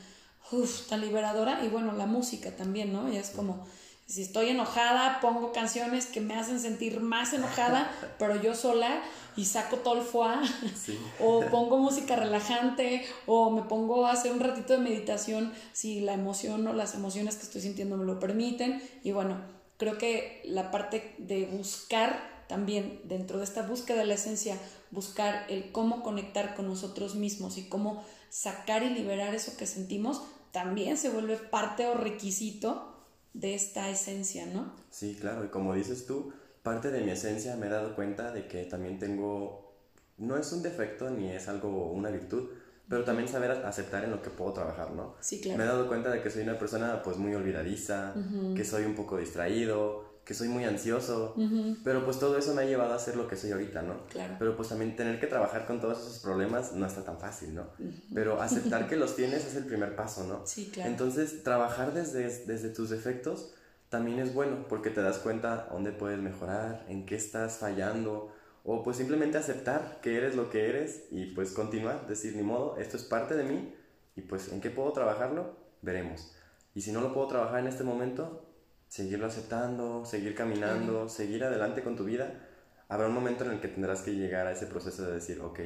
tan 0.88 1.00
liberadora 1.00 1.64
y 1.64 1.68
bueno, 1.68 1.92
la 1.92 2.06
música 2.06 2.56
también, 2.56 2.92
¿no? 2.92 3.10
Ya 3.12 3.20
es 3.20 3.30
como 3.30 3.66
si 4.12 4.20
estoy 4.20 4.50
enojada, 4.50 5.20
pongo 5.22 5.52
canciones 5.52 6.04
que 6.04 6.20
me 6.20 6.34
hacen 6.34 6.60
sentir 6.60 7.00
más 7.00 7.32
enojada, 7.32 7.90
pero 8.18 8.36
yo 8.36 8.54
sola 8.54 9.02
y 9.36 9.46
saco 9.46 9.78
todo 9.78 9.94
el 9.94 10.02
foie. 10.02 10.36
o 11.18 11.40
pongo 11.50 11.78
música 11.78 12.14
relajante, 12.14 13.06
o 13.24 13.50
me 13.50 13.62
pongo 13.62 14.04
a 14.04 14.12
hacer 14.12 14.32
un 14.32 14.40
ratito 14.40 14.74
de 14.74 14.80
meditación 14.80 15.54
si 15.72 16.00
la 16.00 16.12
emoción 16.12 16.66
o 16.66 16.74
las 16.74 16.94
emociones 16.94 17.36
que 17.36 17.44
estoy 17.44 17.62
sintiendo 17.62 17.96
me 17.96 18.04
lo 18.04 18.20
permiten. 18.20 18.82
Y 19.02 19.12
bueno, 19.12 19.38
creo 19.78 19.96
que 19.96 20.42
la 20.44 20.70
parte 20.70 21.14
de 21.16 21.46
buscar 21.46 22.44
también 22.48 23.00
dentro 23.04 23.38
de 23.38 23.44
esta 23.44 23.62
búsqueda 23.62 24.00
de 24.00 24.06
la 24.06 24.14
esencia, 24.14 24.58
buscar 24.90 25.46
el 25.48 25.72
cómo 25.72 26.02
conectar 26.02 26.54
con 26.54 26.68
nosotros 26.68 27.14
mismos 27.14 27.56
y 27.56 27.66
cómo 27.66 28.04
sacar 28.28 28.82
y 28.82 28.90
liberar 28.90 29.34
eso 29.34 29.56
que 29.56 29.66
sentimos, 29.66 30.20
también 30.50 30.98
se 30.98 31.08
vuelve 31.08 31.38
parte 31.38 31.86
o 31.86 31.94
requisito 31.94 32.91
de 33.34 33.54
esta 33.54 33.90
esencia, 33.90 34.46
¿no? 34.46 34.74
Sí, 34.90 35.16
claro, 35.18 35.44
y 35.44 35.48
como 35.48 35.74
dices 35.74 36.06
tú, 36.06 36.32
parte 36.62 36.90
de 36.90 37.00
mi 37.00 37.10
esencia 37.10 37.56
me 37.56 37.66
he 37.66 37.70
dado 37.70 37.94
cuenta 37.94 38.32
de 38.32 38.46
que 38.46 38.64
también 38.64 38.98
tengo, 38.98 39.74
no 40.18 40.36
es 40.36 40.52
un 40.52 40.62
defecto 40.62 41.10
ni 41.10 41.30
es 41.30 41.48
algo, 41.48 41.90
una 41.92 42.10
virtud, 42.10 42.50
pero 42.88 43.04
también 43.04 43.28
saber 43.28 43.50
aceptar 43.50 44.04
en 44.04 44.10
lo 44.10 44.20
que 44.20 44.30
puedo 44.30 44.52
trabajar, 44.52 44.90
¿no? 44.90 45.14
Sí, 45.20 45.40
claro. 45.40 45.58
Me 45.58 45.64
he 45.64 45.66
dado 45.66 45.88
cuenta 45.88 46.10
de 46.10 46.22
que 46.22 46.30
soy 46.30 46.42
una 46.42 46.58
persona 46.58 47.02
pues 47.02 47.16
muy 47.16 47.34
olvidadiza, 47.34 48.14
que 48.54 48.64
soy 48.64 48.84
un 48.84 48.94
poco 48.94 49.16
distraído, 49.16 50.01
que 50.24 50.34
soy 50.34 50.48
muy 50.48 50.64
ansioso, 50.64 51.34
pero 51.82 52.04
pues 52.04 52.18
todo 52.18 52.38
eso 52.38 52.54
me 52.54 52.62
ha 52.62 52.64
llevado 52.64 52.94
a 52.94 52.98
ser 52.98 53.16
lo 53.16 53.26
que 53.26 53.36
soy 53.36 53.50
ahorita, 53.50 53.82
¿no? 53.82 54.06
Claro. 54.08 54.36
Pero 54.38 54.56
pues 54.56 54.68
también 54.68 54.94
tener 54.94 55.18
que 55.18 55.26
trabajar 55.26 55.66
con 55.66 55.80
todos 55.80 55.98
esos 55.98 56.20
problemas 56.20 56.72
no 56.72 56.86
está 56.86 57.04
tan 57.04 57.18
fácil, 57.18 57.54
¿no? 57.54 57.66
Pero 58.14 58.40
aceptar 58.42 58.88
que 58.88 58.96
los 58.96 59.16
tienes 59.16 59.44
es 59.44 59.56
el 59.56 59.64
primer 59.64 59.96
paso, 59.96 60.24
¿no? 60.24 60.46
Sí, 60.46 60.70
claro. 60.72 60.90
Entonces, 60.90 61.42
trabajar 61.42 61.92
desde, 61.92 62.44
desde 62.46 62.68
tus 62.68 62.90
defectos 62.90 63.52
también 63.88 64.20
es 64.20 64.32
bueno 64.32 64.66
porque 64.68 64.90
te 64.90 65.02
das 65.02 65.18
cuenta 65.18 65.68
dónde 65.70 65.90
puedes 65.92 66.20
mejorar, 66.20 66.84
en 66.88 67.04
qué 67.04 67.16
estás 67.16 67.58
fallando, 67.58 68.32
o 68.64 68.82
pues 68.84 68.96
simplemente 68.96 69.38
aceptar 69.38 69.98
que 70.00 70.16
eres 70.16 70.36
lo 70.36 70.50
que 70.50 70.68
eres 70.68 71.04
y 71.10 71.26
pues 71.34 71.50
continuar, 71.50 72.06
decir, 72.06 72.36
ni 72.36 72.42
modo, 72.42 72.76
esto 72.78 72.96
es 72.96 73.02
parte 73.02 73.34
de 73.34 73.42
mí 73.42 73.74
y 74.14 74.22
pues 74.22 74.52
en 74.52 74.60
qué 74.60 74.70
puedo 74.70 74.92
trabajarlo, 74.92 75.56
veremos. 75.82 76.32
Y 76.74 76.80
si 76.80 76.92
no 76.92 77.00
lo 77.00 77.12
puedo 77.12 77.26
trabajar 77.26 77.58
en 77.58 77.66
este 77.66 77.82
momento, 77.82 78.51
seguirlo 78.92 79.26
aceptando, 79.26 80.04
seguir 80.04 80.34
caminando, 80.34 81.08
seguir 81.08 81.44
adelante 81.44 81.82
con 81.82 81.96
tu 81.96 82.04
vida. 82.04 82.46
Habrá 82.90 83.06
un 83.06 83.14
momento 83.14 83.42
en 83.42 83.52
el 83.52 83.60
que 83.62 83.68
tendrás 83.68 84.02
que 84.02 84.10
llegar 84.10 84.46
a 84.46 84.52
ese 84.52 84.66
proceso 84.66 85.06
de 85.06 85.14
decir, 85.14 85.40
ok, 85.40 85.60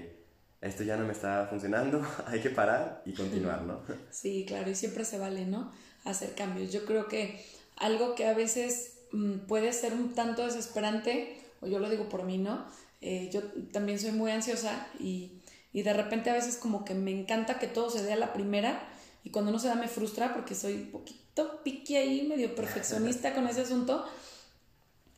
esto 0.60 0.84
ya 0.84 0.96
no 0.96 1.04
me 1.04 1.12
está 1.12 1.44
funcionando, 1.50 2.06
hay 2.26 2.38
que 2.38 2.50
parar 2.50 3.02
y 3.04 3.14
continuar, 3.14 3.62
¿no? 3.62 3.82
Sí, 4.12 4.44
claro, 4.46 4.70
y 4.70 4.76
siempre 4.76 5.04
se 5.04 5.18
vale, 5.18 5.44
¿no? 5.44 5.72
Hacer 6.04 6.36
cambios. 6.36 6.72
Yo 6.72 6.84
creo 6.84 7.08
que 7.08 7.44
algo 7.74 8.14
que 8.14 8.28
a 8.28 8.32
veces 8.32 9.00
mm, 9.10 9.38
puede 9.48 9.72
ser 9.72 9.92
un 9.92 10.14
tanto 10.14 10.44
desesperante, 10.44 11.36
o 11.60 11.66
yo 11.66 11.80
lo 11.80 11.90
digo 11.90 12.08
por 12.08 12.22
mí, 12.22 12.38
¿no? 12.38 12.64
Eh, 13.00 13.28
yo 13.32 13.42
también 13.72 13.98
soy 13.98 14.12
muy 14.12 14.30
ansiosa 14.30 14.86
y, 15.00 15.42
y, 15.72 15.82
de 15.82 15.92
repente 15.92 16.30
a 16.30 16.34
veces 16.34 16.58
como 16.58 16.84
que 16.84 16.94
me 16.94 17.10
encanta 17.10 17.58
que 17.58 17.66
todo 17.66 17.90
se 17.90 18.04
dé 18.04 18.12
a 18.12 18.16
la 18.16 18.32
primera 18.32 18.88
y 19.24 19.30
cuando 19.30 19.50
no 19.50 19.58
se 19.58 19.66
da 19.66 19.74
me 19.74 19.88
frustra 19.88 20.32
porque 20.32 20.54
soy 20.54 20.74
un 20.74 20.92
poquito 21.36 21.62
piqui 21.62 21.96
ahí, 21.96 22.26
medio 22.26 22.54
perfeccionista 22.54 23.34
con 23.34 23.46
ese 23.46 23.62
asunto. 23.62 24.04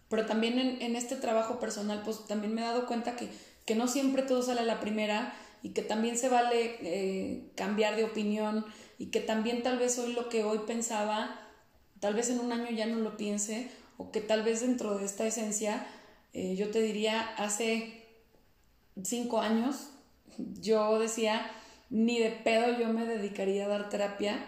Pero 0.09 0.27
también 0.27 0.59
en, 0.59 0.83
en, 0.83 0.97
este 0.97 1.17
trabajo 1.17 1.61
personal, 1.61 2.03
pues 2.05 2.27
también 2.27 2.55
me 2.55 2.63
he 2.63 2.65
dado 2.65 2.87
cuenta 2.87 3.15
que, 3.15 3.29
que, 3.67 3.75
no 3.75 3.87
siempre 3.89 4.23
todo 4.23 4.43
sale 4.43 4.61
a 4.61 4.65
la 4.65 4.81
primera 4.81 5.35
y 5.63 5.71
que 5.71 5.83
también 5.83 6.17
se 6.17 6.29
vale 6.29 6.79
eh, 6.81 7.51
cambiar 7.55 7.95
de 7.97 8.05
opinión 8.05 8.65
y 8.99 9.07
que 9.07 9.21
también 9.21 9.63
tal 9.63 9.79
vez 9.79 9.99
hoy 9.99 10.15
lo 10.15 10.29
que 10.29 10.45
hoy 10.45 10.61
pensaba 10.67 11.39
tal 12.01 12.15
vez 12.15 12.31
en 12.31 12.41
un 12.41 12.53
año 12.53 12.71
ya 12.71 12.87
no 12.87 12.99
lo 12.99 13.17
piense 13.17 13.71
o 13.97 14.11
que 14.11 14.21
tal 14.21 14.43
vez 14.45 14.61
dentro 14.61 14.97
de 14.97 15.05
esta 15.05 15.27
esencia, 15.27 15.87
eh, 16.33 16.55
yo 16.57 16.71
te 16.71 16.81
diría, 16.81 17.21
hace 17.37 18.07
cinco 19.03 19.41
años 19.41 19.91
yo 20.61 20.99
decía, 21.01 21.51
ni 21.91 22.19
de 22.19 22.31
pedo 22.31 22.79
yo 22.79 22.89
me 22.93 23.05
dedicaría 23.05 23.67
a 23.67 23.69
dar 23.69 23.91
terapia 23.91 24.39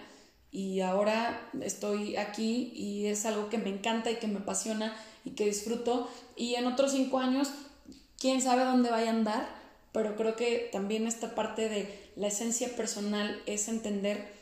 y 0.52 0.80
ahora 0.80 1.48
estoy 1.60 2.16
aquí 2.16 2.72
y 2.74 3.06
es 3.06 3.24
algo 3.24 3.48
que 3.48 3.58
me 3.58 3.70
encanta 3.70 4.10
y 4.10 4.16
que 4.16 4.26
me 4.26 4.40
apasiona 4.40 4.96
y 5.24 5.30
que 5.30 5.46
disfruto. 5.46 6.08
Y 6.36 6.54
en 6.54 6.66
otros 6.66 6.92
cinco 6.92 7.18
años, 7.18 7.50
quién 8.18 8.42
sabe 8.42 8.64
dónde 8.64 8.90
vaya 8.90 9.10
a 9.10 9.14
andar, 9.14 9.48
pero 9.92 10.16
creo 10.16 10.36
que 10.36 10.68
también 10.72 11.06
esta 11.06 11.34
parte 11.34 11.68
de 11.68 12.10
la 12.16 12.28
esencia 12.28 12.74
personal 12.76 13.40
es 13.46 13.68
entender 13.68 14.32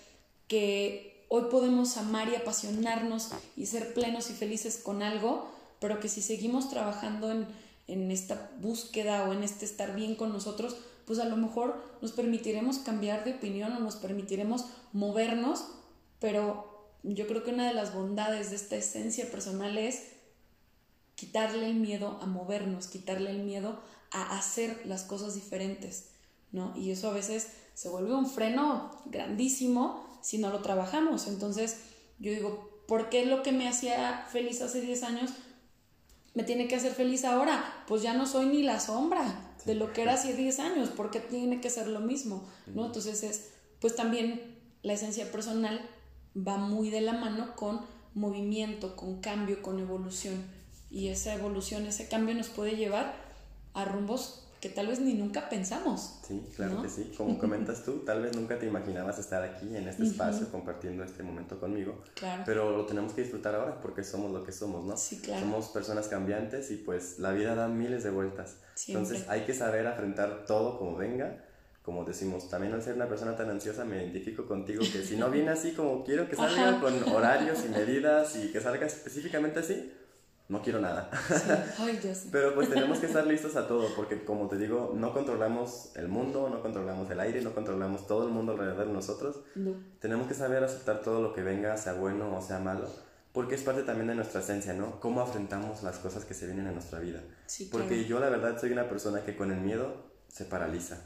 que 0.47 1.25
hoy 1.29 1.45
podemos 1.51 1.97
amar 1.97 2.29
y 2.29 2.37
apasionarnos 2.37 3.31
y 3.57 3.67
ser 3.67 3.93
plenos 3.93 4.31
y 4.31 4.35
felices 4.35 4.79
con 4.79 5.03
algo, 5.03 5.51
pero 5.79 6.01
que 6.01 6.09
si 6.09 6.23
seguimos 6.23 6.71
trabajando 6.71 7.31
en, 7.31 7.47
en 7.87 8.11
esta 8.11 8.51
búsqueda 8.61 9.29
o 9.29 9.33
en 9.33 9.43
este 9.43 9.67
estar 9.67 9.95
bien 9.95 10.15
con 10.15 10.33
nosotros, 10.33 10.77
pues 11.07 11.19
a 11.19 11.25
lo 11.25 11.37
mejor 11.37 11.83
nos 12.03 12.13
permitiremos 12.13 12.79
cambiar 12.79 13.25
de 13.25 13.33
opinión 13.33 13.73
o 13.73 13.81
nos 13.81 13.97
permitiremos 13.97 14.67
movernos, 14.93 15.65
pero 16.21 16.93
yo 17.03 17.27
creo 17.27 17.45
que 17.45 17.53
una 17.53 17.67
de 17.67 17.75
las 17.75 17.95
bondades 17.95 18.51
de 18.51 18.57
esta 18.57 18.77
esencia 18.77 19.31
personal 19.31 19.79
es 19.79 20.03
quitarle 21.15 21.67
el 21.67 21.75
miedo 21.75 22.19
a 22.23 22.27
movernos, 22.27 22.87
quitarle 22.87 23.31
el 23.31 23.43
miedo 23.43 23.81
a 24.11 24.39
hacer 24.39 24.83
las 24.87 25.03
cosas 25.03 25.35
diferentes, 25.35 26.11
¿no? 26.53 26.77
Y 26.77 26.91
eso 26.91 27.11
a 27.11 27.15
veces 27.15 27.49
se 27.75 27.89
vuelve 27.89 28.15
un 28.15 28.29
freno 28.29 28.91
grandísimo 29.07 30.07
si 30.23 30.39
no 30.39 30.51
lo 30.51 30.61
trabajamos. 30.61 31.27
Entonces, 31.27 31.79
yo 32.19 32.33
digo, 32.33 32.83
¿por 32.87 33.09
qué 33.09 33.27
lo 33.27 33.43
que 33.43 33.53
me 33.53 33.69
hacía 33.69 34.27
feliz 34.31 34.63
hace 34.63 34.81
10 34.81 35.03
años 35.05 35.31
me 36.35 36.43
tiene 36.45 36.69
que 36.69 36.77
hacer 36.77 36.93
feliz 36.93 37.25
ahora? 37.25 37.85
Pues 37.87 38.03
ya 38.03 38.15
no 38.15 38.27
soy 38.27 38.47
ni 38.47 38.63
la 38.63 38.81
sombra 38.81 39.57
de 39.65 39.75
lo 39.75 39.93
que 39.93 40.03
era 40.03 40.15
hace 40.15 40.35
10 40.35 40.59
años, 40.61 40.89
¿por 40.91 41.11
qué 41.11 41.21
tiene 41.21 41.61
que 41.61 41.71
ser 41.71 41.89
lo 41.89 42.01
mismo? 42.01 42.49
¿No? 42.67 42.87
Entonces 42.87 43.23
es, 43.23 43.51
pues 43.81 43.95
también 43.95 44.57
la 44.83 44.95
esencia 44.95 45.31
personal 45.31 45.81
va 46.47 46.57
muy 46.57 46.91
de 46.91 47.01
la 47.01 47.13
mano 47.13 47.55
con 47.57 47.81
movimiento, 48.15 48.97
con 48.97 49.21
cambio, 49.21 49.63
con 49.63 49.79
evolución. 49.79 50.45
Y 50.91 51.09
esa 51.09 51.35
evolución, 51.35 51.87
ese 51.87 52.09
cambio 52.09 52.35
nos 52.35 52.49
puede 52.49 52.77
llevar 52.77 53.15
a 53.75 53.85
rumbos 53.85 54.45
que 54.61 54.69
tal 54.69 54.89
vez 54.89 54.99
ni 54.99 55.15
nunca 55.15 55.49
pensamos. 55.49 56.19
Sí, 56.27 56.43
claro 56.57 56.83
que 56.83 56.89
sí. 56.89 57.13
Como 57.17 57.39
comentas 57.39 57.85
tú, 57.85 58.01
tal 58.01 58.23
vez 58.23 58.35
nunca 58.35 58.59
te 58.59 58.67
imaginabas 58.67 59.19
estar 59.19 59.43
aquí 59.45 59.77
en 59.77 59.87
este 59.87 60.03
espacio 60.03 60.51
compartiendo 60.51 61.05
este 61.05 61.23
momento 61.23 61.61
conmigo. 61.61 62.03
Claro. 62.15 62.43
Pero 62.45 62.77
lo 62.77 62.85
tenemos 62.85 63.13
que 63.13 63.23
disfrutar 63.23 63.55
ahora 63.55 63.81
porque 63.81 64.03
somos 64.03 64.33
lo 64.33 64.43
que 64.43 64.51
somos, 64.51 64.85
¿no? 64.85 64.97
Sí, 64.97 65.21
claro. 65.21 65.43
Somos 65.43 65.69
personas 65.69 66.09
cambiantes 66.09 66.73
y 66.73 66.77
pues 66.77 67.21
la 67.21 67.31
vida 67.33 67.55
da 67.55 67.69
miles 67.69 68.03
de 68.03 68.11
vueltas. 68.11 68.57
Entonces 68.89 69.29
hay 69.29 69.43
que 69.43 69.55
saber 69.55 69.87
afrontar 69.87 70.45
todo 70.47 70.79
como 70.79 70.97
venga. 70.97 71.45
Como 71.89 72.05
decimos, 72.05 72.51
también 72.51 72.75
al 72.75 72.83
ser 72.83 72.97
una 72.97 73.09
persona 73.09 73.35
tan 73.35 73.49
ansiosa 73.49 73.83
me 73.83 73.97
identifico 73.97 74.45
contigo 74.45 74.81
que 74.81 75.03
si 75.03 75.17
no 75.17 75.31
viene 75.31 75.53
así 75.53 75.73
como 75.73 76.05
quiero 76.05 76.29
que 76.29 76.37
salga 76.37 76.79
con 76.83 77.03
horarios 77.15 77.65
y 77.65 77.71
medidas 77.71 78.37
y 78.37 78.53
que 78.53 78.61
salga 78.61 78.85
específicamente 78.85 79.61
así, 79.61 79.91
no 80.49 80.61
quiero 80.61 80.81
nada. 80.81 81.09
Ay, 81.79 81.99
Dios. 82.03 82.27
Pero 82.31 82.55
pues 82.55 82.69
tenemos 82.69 82.99
que 82.99 83.07
estar 83.07 83.27
listos 83.27 83.57
a 83.57 83.67
todo, 83.67 83.89
porque 83.97 84.23
como 84.23 84.49
te 84.49 84.59
digo, 84.59 84.93
no 84.95 85.15
controlamos 85.15 85.93
el 85.97 86.09
mundo, 86.09 86.51
no 86.51 86.61
controlamos 86.61 87.11
el 87.11 87.21
aire, 87.21 87.41
no 87.41 87.55
controlamos 87.55 88.07
todo 88.07 88.27
el 88.27 88.35
mundo 88.35 88.53
alrededor 88.53 88.87
de 88.89 88.93
nosotros. 88.93 89.41
No. 89.55 89.73
Tenemos 89.99 90.27
que 90.29 90.35
saber 90.35 90.63
aceptar 90.63 91.01
todo 91.01 91.23
lo 91.23 91.33
que 91.33 91.43
venga, 91.43 91.75
sea 91.79 91.95
bueno 91.95 92.37
o 92.37 92.43
sea 92.43 92.59
malo, 92.59 92.87
porque 93.33 93.55
es 93.55 93.63
parte 93.63 93.83
también 93.83 94.09
de 94.09 94.15
nuestra 94.15 94.43
esencia, 94.43 94.75
¿no? 94.75 95.01
Cómo 95.01 95.23
afrontamos 95.23 95.83
las 95.83 95.97
cosas 95.97 96.27
que 96.27 96.35
se 96.35 96.45
vienen 96.45 96.67
a 96.67 96.73
nuestra 96.73 96.99
vida. 96.99 97.23
Sí, 97.47 97.71
porque 97.73 98.05
yo 98.05 98.21
la 98.21 98.29
verdad 98.29 98.61
soy 98.61 98.73
una 98.73 98.91
persona 98.91 99.25
que 99.25 99.35
con 99.35 99.51
el 99.53 99.61
miedo 99.63 100.07
se 100.29 100.45
paraliza 100.45 100.99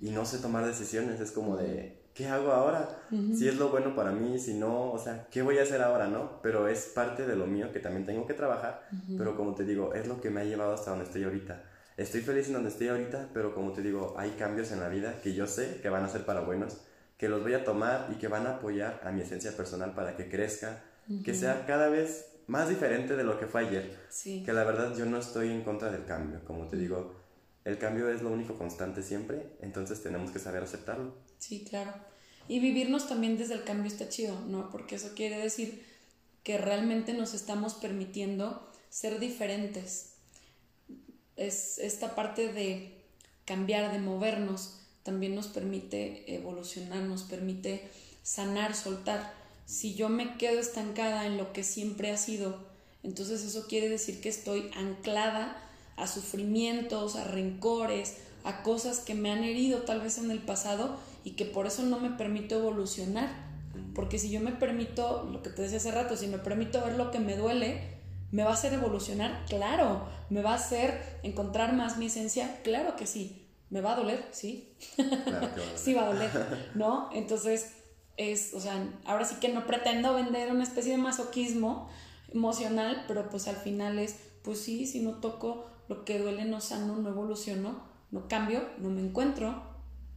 y 0.00 0.10
no 0.10 0.24
sé 0.24 0.38
tomar 0.38 0.66
decisiones, 0.66 1.20
es 1.20 1.30
como 1.30 1.56
de 1.56 2.04
¿qué 2.14 2.28
hago 2.28 2.52
ahora? 2.52 2.88
Si 3.10 3.48
es 3.48 3.56
lo 3.56 3.70
bueno 3.70 3.94
para 3.94 4.12
mí, 4.12 4.38
si 4.38 4.54
no, 4.54 4.92
o 4.92 4.98
sea, 4.98 5.26
¿qué 5.30 5.42
voy 5.42 5.58
a 5.58 5.62
hacer 5.62 5.82
ahora, 5.82 6.06
no? 6.06 6.40
Pero 6.42 6.68
es 6.68 6.86
parte 6.86 7.26
de 7.26 7.36
lo 7.36 7.46
mío 7.46 7.72
que 7.72 7.80
también 7.80 8.06
tengo 8.06 8.26
que 8.26 8.34
trabajar, 8.34 8.88
pero 9.18 9.36
como 9.36 9.54
te 9.54 9.64
digo, 9.64 9.94
es 9.94 10.06
lo 10.06 10.20
que 10.20 10.30
me 10.30 10.40
ha 10.40 10.44
llevado 10.44 10.74
hasta 10.74 10.90
donde 10.90 11.06
estoy 11.06 11.24
ahorita. 11.24 11.62
Estoy 11.96 12.22
feliz 12.22 12.48
en 12.48 12.54
donde 12.54 12.70
estoy 12.70 12.88
ahorita, 12.88 13.30
pero 13.32 13.54
como 13.54 13.72
te 13.72 13.82
digo, 13.82 14.14
hay 14.16 14.30
cambios 14.30 14.72
en 14.72 14.80
la 14.80 14.88
vida 14.88 15.20
que 15.22 15.34
yo 15.34 15.46
sé 15.46 15.80
que 15.80 15.88
van 15.88 16.04
a 16.04 16.08
ser 16.08 16.24
para 16.24 16.40
buenos, 16.40 16.78
que 17.16 17.28
los 17.28 17.42
voy 17.42 17.54
a 17.54 17.64
tomar 17.64 18.08
y 18.12 18.16
que 18.16 18.28
van 18.28 18.46
a 18.46 18.56
apoyar 18.56 19.00
a 19.04 19.12
mi 19.12 19.20
esencia 19.20 19.56
personal 19.56 19.94
para 19.94 20.16
que 20.16 20.28
crezca, 20.28 20.82
que 21.24 21.34
sea 21.34 21.66
cada 21.66 21.88
vez 21.88 22.26
más 22.46 22.68
diferente 22.68 23.16
de 23.16 23.24
lo 23.24 23.38
que 23.38 23.46
fue 23.46 23.66
ayer. 23.66 23.96
Sí. 24.08 24.42
Que 24.44 24.52
la 24.52 24.64
verdad 24.64 24.94
yo 24.96 25.06
no 25.06 25.18
estoy 25.18 25.50
en 25.50 25.62
contra 25.62 25.90
del 25.90 26.04
cambio, 26.04 26.40
como 26.44 26.68
te 26.68 26.76
digo, 26.76 27.23
el 27.64 27.78
cambio 27.78 28.10
es 28.10 28.22
lo 28.22 28.30
único 28.30 28.56
constante 28.56 29.02
siempre, 29.02 29.46
entonces 29.60 30.02
tenemos 30.02 30.30
que 30.30 30.38
saber 30.38 30.62
aceptarlo. 30.62 31.14
Sí, 31.38 31.64
claro. 31.68 31.92
Y 32.46 32.60
vivirnos 32.60 33.08
también 33.08 33.38
desde 33.38 33.54
el 33.54 33.64
cambio 33.64 33.90
está 33.90 34.08
chido, 34.08 34.38
¿no? 34.46 34.70
Porque 34.70 34.96
eso 34.96 35.12
quiere 35.14 35.38
decir 35.38 35.82
que 36.42 36.58
realmente 36.58 37.14
nos 37.14 37.32
estamos 37.32 37.74
permitiendo 37.74 38.70
ser 38.90 39.18
diferentes. 39.18 40.12
Es 41.36 41.78
esta 41.78 42.14
parte 42.14 42.52
de 42.52 43.02
cambiar, 43.46 43.92
de 43.92 43.98
movernos, 43.98 44.80
también 45.02 45.34
nos 45.34 45.48
permite 45.48 46.34
evolucionar, 46.34 47.02
nos 47.02 47.22
permite 47.22 47.88
sanar, 48.22 48.74
soltar. 48.74 49.34
Si 49.64 49.94
yo 49.94 50.10
me 50.10 50.36
quedo 50.36 50.60
estancada 50.60 51.26
en 51.26 51.38
lo 51.38 51.54
que 51.54 51.64
siempre 51.64 52.10
ha 52.10 52.18
sido, 52.18 52.66
entonces 53.02 53.42
eso 53.42 53.66
quiere 53.66 53.88
decir 53.88 54.20
que 54.20 54.28
estoy 54.28 54.70
anclada 54.76 55.60
a 55.96 56.06
sufrimientos, 56.06 57.16
a 57.16 57.24
rencores, 57.24 58.18
a 58.44 58.62
cosas 58.62 59.00
que 59.00 59.14
me 59.14 59.30
han 59.30 59.44
herido 59.44 59.82
tal 59.82 60.00
vez 60.00 60.18
en 60.18 60.30
el 60.30 60.40
pasado 60.40 60.96
y 61.24 61.32
que 61.32 61.44
por 61.44 61.66
eso 61.66 61.82
no 61.82 61.98
me 61.98 62.10
permito 62.10 62.56
evolucionar. 62.56 63.28
Porque 63.94 64.18
si 64.18 64.30
yo 64.30 64.40
me 64.40 64.52
permito, 64.52 65.28
lo 65.30 65.42
que 65.42 65.50
te 65.50 65.62
decía 65.62 65.78
hace 65.78 65.90
rato, 65.90 66.16
si 66.16 66.26
me 66.26 66.38
permito 66.38 66.84
ver 66.84 66.96
lo 66.96 67.10
que 67.10 67.20
me 67.20 67.36
duele, 67.36 67.94
¿Me 68.34 68.42
va 68.42 68.50
a 68.50 68.54
hacer 68.54 68.72
evolucionar? 68.72 69.44
Claro. 69.48 70.08
¿Me 70.28 70.42
va 70.42 70.50
a 70.50 70.56
hacer 70.56 71.20
encontrar 71.22 71.72
más 71.72 71.98
mi 71.98 72.06
esencia? 72.06 72.62
Claro 72.64 72.96
que 72.96 73.06
sí. 73.06 73.46
¿Me 73.70 73.80
va 73.80 73.92
a 73.92 73.96
doler? 73.96 74.26
Sí. 74.32 74.74
Claro 74.96 75.50
sí 75.76 75.94
va 75.94 76.02
a 76.02 76.12
doler, 76.12 76.30
¿no? 76.74 77.10
Entonces, 77.12 77.74
es, 78.16 78.52
o 78.52 78.58
sea, 78.58 78.88
ahora 79.04 79.24
sí 79.24 79.36
que 79.36 79.50
no 79.50 79.68
pretendo 79.68 80.14
vender 80.14 80.50
una 80.50 80.64
especie 80.64 80.90
de 80.90 80.98
masoquismo 80.98 81.88
emocional, 82.32 83.04
pero 83.06 83.30
pues 83.30 83.46
al 83.46 83.54
final 83.54 84.00
es, 84.00 84.16
pues 84.42 84.58
sí, 84.58 84.88
si 84.88 84.98
no 84.98 85.20
toco 85.20 85.70
lo 85.88 86.04
que 86.04 86.18
duele, 86.18 86.44
no 86.44 86.60
sano, 86.60 86.96
no 86.96 87.08
evoluciono, 87.08 87.82
no 88.10 88.28
cambio, 88.28 88.62
no 88.78 88.90
me 88.90 89.00
encuentro 89.00 89.62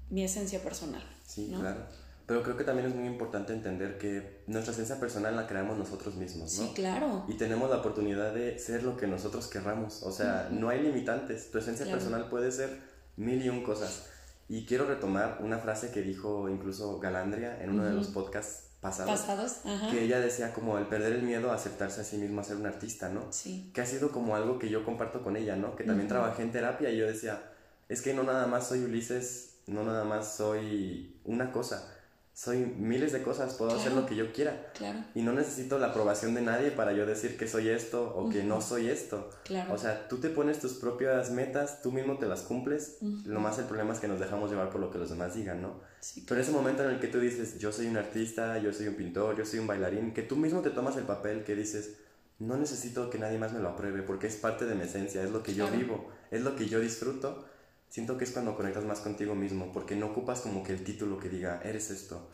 mi 0.10 0.24
esencia 0.24 0.62
personal. 0.62 1.04
Sí, 1.26 1.54
claro. 1.58 1.82
Pero 2.26 2.44
creo 2.44 2.58
que 2.58 2.66
también 2.66 2.90
es 2.90 2.96
muy 2.96 3.08
importante 3.08 3.54
entender 3.54 3.98
que 3.98 4.44
nuestra 4.48 4.74
esencia 4.74 5.00
personal 5.00 5.36
la 5.36 5.48
creamos 5.48 5.78
nosotros 5.78 6.16
mismos, 6.16 6.58
¿no? 6.58 6.66
Sí, 6.66 6.72
claro. 6.76 7.24
Y 7.30 7.36
tenemos 7.36 7.70
la 7.70 7.78
oportunidad 7.78 8.34
de 8.34 8.60
ser 8.60 8.84
lo 8.84 8.98
que 8.98 9.08
nosotros 9.08 9.48
querramos. 9.48 10.04
O 10.04 10.12
sea, 10.12 10.50
no 10.52 10.68
hay 10.68 10.82
limitantes. 10.82 11.52
Tu 11.52 11.58
esencia 11.58 11.86
personal 11.86 12.30
puede 12.30 12.52
ser 12.52 12.82
mil 13.16 13.44
y 13.44 13.48
un 13.48 13.64
cosas. 13.64 14.08
Y 14.50 14.66
quiero 14.66 14.86
retomar 14.86 15.40
una 15.42 15.60
frase 15.60 15.92
que 15.92 16.02
dijo 16.02 16.50
incluso 16.50 17.00
Galandria 17.00 17.64
en 17.64 17.70
uno 17.72 17.86
de 17.86 17.94
los 17.94 18.08
podcasts 18.08 18.67
pasados. 18.82 19.20
Pasados, 19.20 19.58
Ajá. 19.66 19.92
Que 19.92 20.04
ella 20.04 20.20
decía 20.20 20.54
como 20.54 20.78
el 20.78 20.88
perder 20.88 21.14
el 21.14 21.24
miedo 21.24 21.52
a 21.52 21.56
aceptarse 21.56 22.02
a 22.02 22.04
sí 22.04 22.18
mismo 22.18 22.42
a 22.42 22.44
ser 22.44 22.58
un 22.58 22.66
artista, 22.66 23.10
¿no? 23.10 23.32
Sí. 23.32 23.72
Que 23.74 23.82
ha 23.82 23.86
sido 23.86 24.12
como 24.12 24.36
algo 24.36 24.60
que 24.60 24.70
yo 24.70 24.86
comparto 24.86 25.24
con 25.24 25.36
ella, 25.36 25.56
¿no? 25.56 25.76
Que 25.76 25.84
también 25.84 26.08
trabajé 26.08 26.44
en 26.44 26.52
terapia 26.52 26.90
y 26.90 26.98
yo 26.98 27.08
decía, 27.08 27.42
es 27.90 28.02
que 28.02 28.14
no 28.14 28.24
nada 28.24 28.48
más 28.48 28.68
soy 28.68 28.84
Ulises, 28.84 29.60
no 29.68 29.84
nada 29.84 30.04
más 30.04 30.36
soy 30.36 31.20
una 31.26 31.52
cosa 31.52 31.97
soy 32.38 32.60
miles 32.78 33.14
de 33.14 33.24
cosas, 33.24 33.56
puedo 33.56 33.76
hacer 33.76 33.94
lo 33.94 34.06
que 34.06 34.16
yo 34.16 34.32
quiera. 34.32 34.72
Claro. 34.76 35.04
Y 35.16 35.24
no 35.24 35.34
necesito 35.34 35.80
la 35.80 35.88
aprobación 35.88 36.36
de 36.36 36.42
nadie 36.42 36.70
para 36.70 36.94
yo 36.94 37.08
decir 37.08 37.36
que 37.36 37.48
soy 37.48 37.70
esto 37.70 38.14
o 38.16 38.30
que 38.30 38.44
no 38.44 38.62
soy 38.62 38.90
esto. 38.90 39.32
Claro. 39.44 39.74
O 39.74 39.78
sea, 39.80 40.08
tú 40.08 40.18
te 40.18 40.30
pones 40.30 40.60
tus 40.60 40.74
propias 40.74 41.32
metas, 41.32 41.82
tú 41.82 41.92
mismo 41.92 42.20
te 42.20 42.28
las 42.28 42.44
cumples. 42.44 43.00
Lo 43.26 43.40
más 43.40 43.58
el 43.58 43.66
problema 43.66 43.92
es 43.92 44.00
que 44.00 44.08
nos 44.08 44.20
dejamos 44.20 44.52
llevar 44.52 44.70
por 44.70 44.80
lo 44.80 44.92
que 44.92 45.00
los 45.00 45.10
demás 45.10 45.34
digan, 45.34 45.64
¿no? 45.64 45.80
Sí, 46.00 46.26
Pero 46.28 46.40
ese 46.40 46.52
momento 46.52 46.84
en 46.84 46.92
el 46.92 47.00
que 47.00 47.08
tú 47.08 47.20
dices, 47.20 47.58
yo 47.58 47.72
soy 47.72 47.88
un 47.88 47.98
artista, 47.98 48.60
yo 48.60 48.72
soy 48.72 48.88
un 48.88 48.94
pintor, 48.94 49.36
yo 49.36 49.44
soy 49.44 49.58
un 49.58 49.66
bailarín, 49.66 50.14
que 50.14 50.22
tú 50.22 50.36
mismo 50.36 50.62
te 50.62 50.70
tomas 50.70 50.96
el 50.98 51.06
papel, 51.06 51.44
que 51.44 51.56
dices, 51.56 51.96
no 52.38 52.56
necesito 52.56 53.10
que 53.10 53.18
nadie 53.18 53.40
más 53.40 53.52
me 53.52 53.62
lo 53.62 53.70
apruebe 53.70 54.04
porque 54.04 54.28
es 54.28 54.36
parte 54.36 54.66
de 54.66 54.76
mi 54.76 54.84
esencia, 54.84 55.24
es 55.24 55.32
lo 55.32 55.42
que 55.42 55.56
yo 55.56 55.68
vivo, 55.72 56.12
es 56.30 56.44
lo 56.44 56.56
que 56.56 56.68
yo 56.68 56.80
disfruto 56.80 57.48
siento 57.90 58.18
que 58.18 58.26
es 58.26 58.32
cuando 58.32 58.56
conectas 58.56 58.86
más 58.86 59.00
contigo 59.00 59.36
mismo, 59.36 59.72
porque 59.72 59.96
no 59.96 60.08
ocupas 60.08 60.42
como 60.42 60.64
que 60.64 60.74
el 60.74 60.84
título 60.84 61.20
que 61.20 61.30
diga, 61.30 61.62
eres 61.64 61.90
esto. 61.90 62.30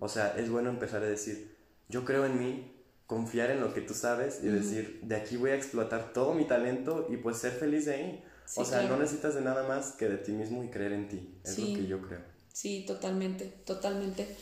O 0.00 0.08
sea, 0.08 0.34
es 0.36 0.50
bueno 0.50 0.70
empezar 0.70 1.02
a 1.02 1.06
decir, 1.06 1.56
yo 1.88 2.04
creo 2.04 2.24
en 2.24 2.38
mí, 2.38 2.72
confiar 3.06 3.50
en 3.50 3.60
lo 3.60 3.74
que 3.74 3.82
tú 3.82 3.94
sabes 3.94 4.40
y 4.42 4.48
decir, 4.48 5.00
de 5.02 5.16
aquí 5.16 5.36
voy 5.36 5.50
a 5.50 5.56
explotar 5.56 6.12
todo 6.12 6.34
mi 6.34 6.46
talento 6.46 7.06
y 7.10 7.18
pues 7.18 7.38
ser 7.38 7.52
feliz 7.52 7.84
de 7.84 7.94
ahí. 7.94 8.24
o 8.56 8.64
sea, 8.64 8.82
no 8.88 8.96
necesitas 8.96 9.34
de 9.34 9.42
nada 9.42 9.68
más 9.68 9.92
que 9.92 10.08
de 10.08 10.18
ti 10.18 10.32
mismo 10.32 10.64
y 10.64 10.68
creer 10.68 10.92
en 10.92 11.08
ti, 11.08 11.38
es 11.44 11.58
lo 11.58 11.66
que 11.66 11.86
yo 11.86 12.00
creo. 12.00 12.20
Sí, 12.52 12.84
totalmente, 12.86 13.46
totalmente. 13.66 14.36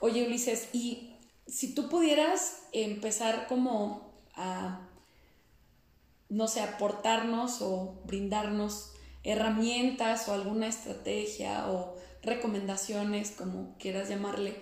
Oye, 0.00 0.26
Ulises, 0.26 0.68
y 0.72 1.16
si 1.46 1.74
tú 1.74 1.88
pudieras 1.88 2.58
empezar 2.72 3.46
como 3.48 4.12
a, 4.34 4.88
no 6.28 6.48
sé, 6.48 6.60
aportarnos 6.60 7.62
o 7.62 8.02
brindarnos 8.06 8.93
herramientas 9.24 10.28
o 10.28 10.32
alguna 10.32 10.68
estrategia 10.68 11.66
o 11.68 11.96
recomendaciones, 12.22 13.32
como 13.32 13.76
quieras 13.78 14.08
llamarle, 14.08 14.54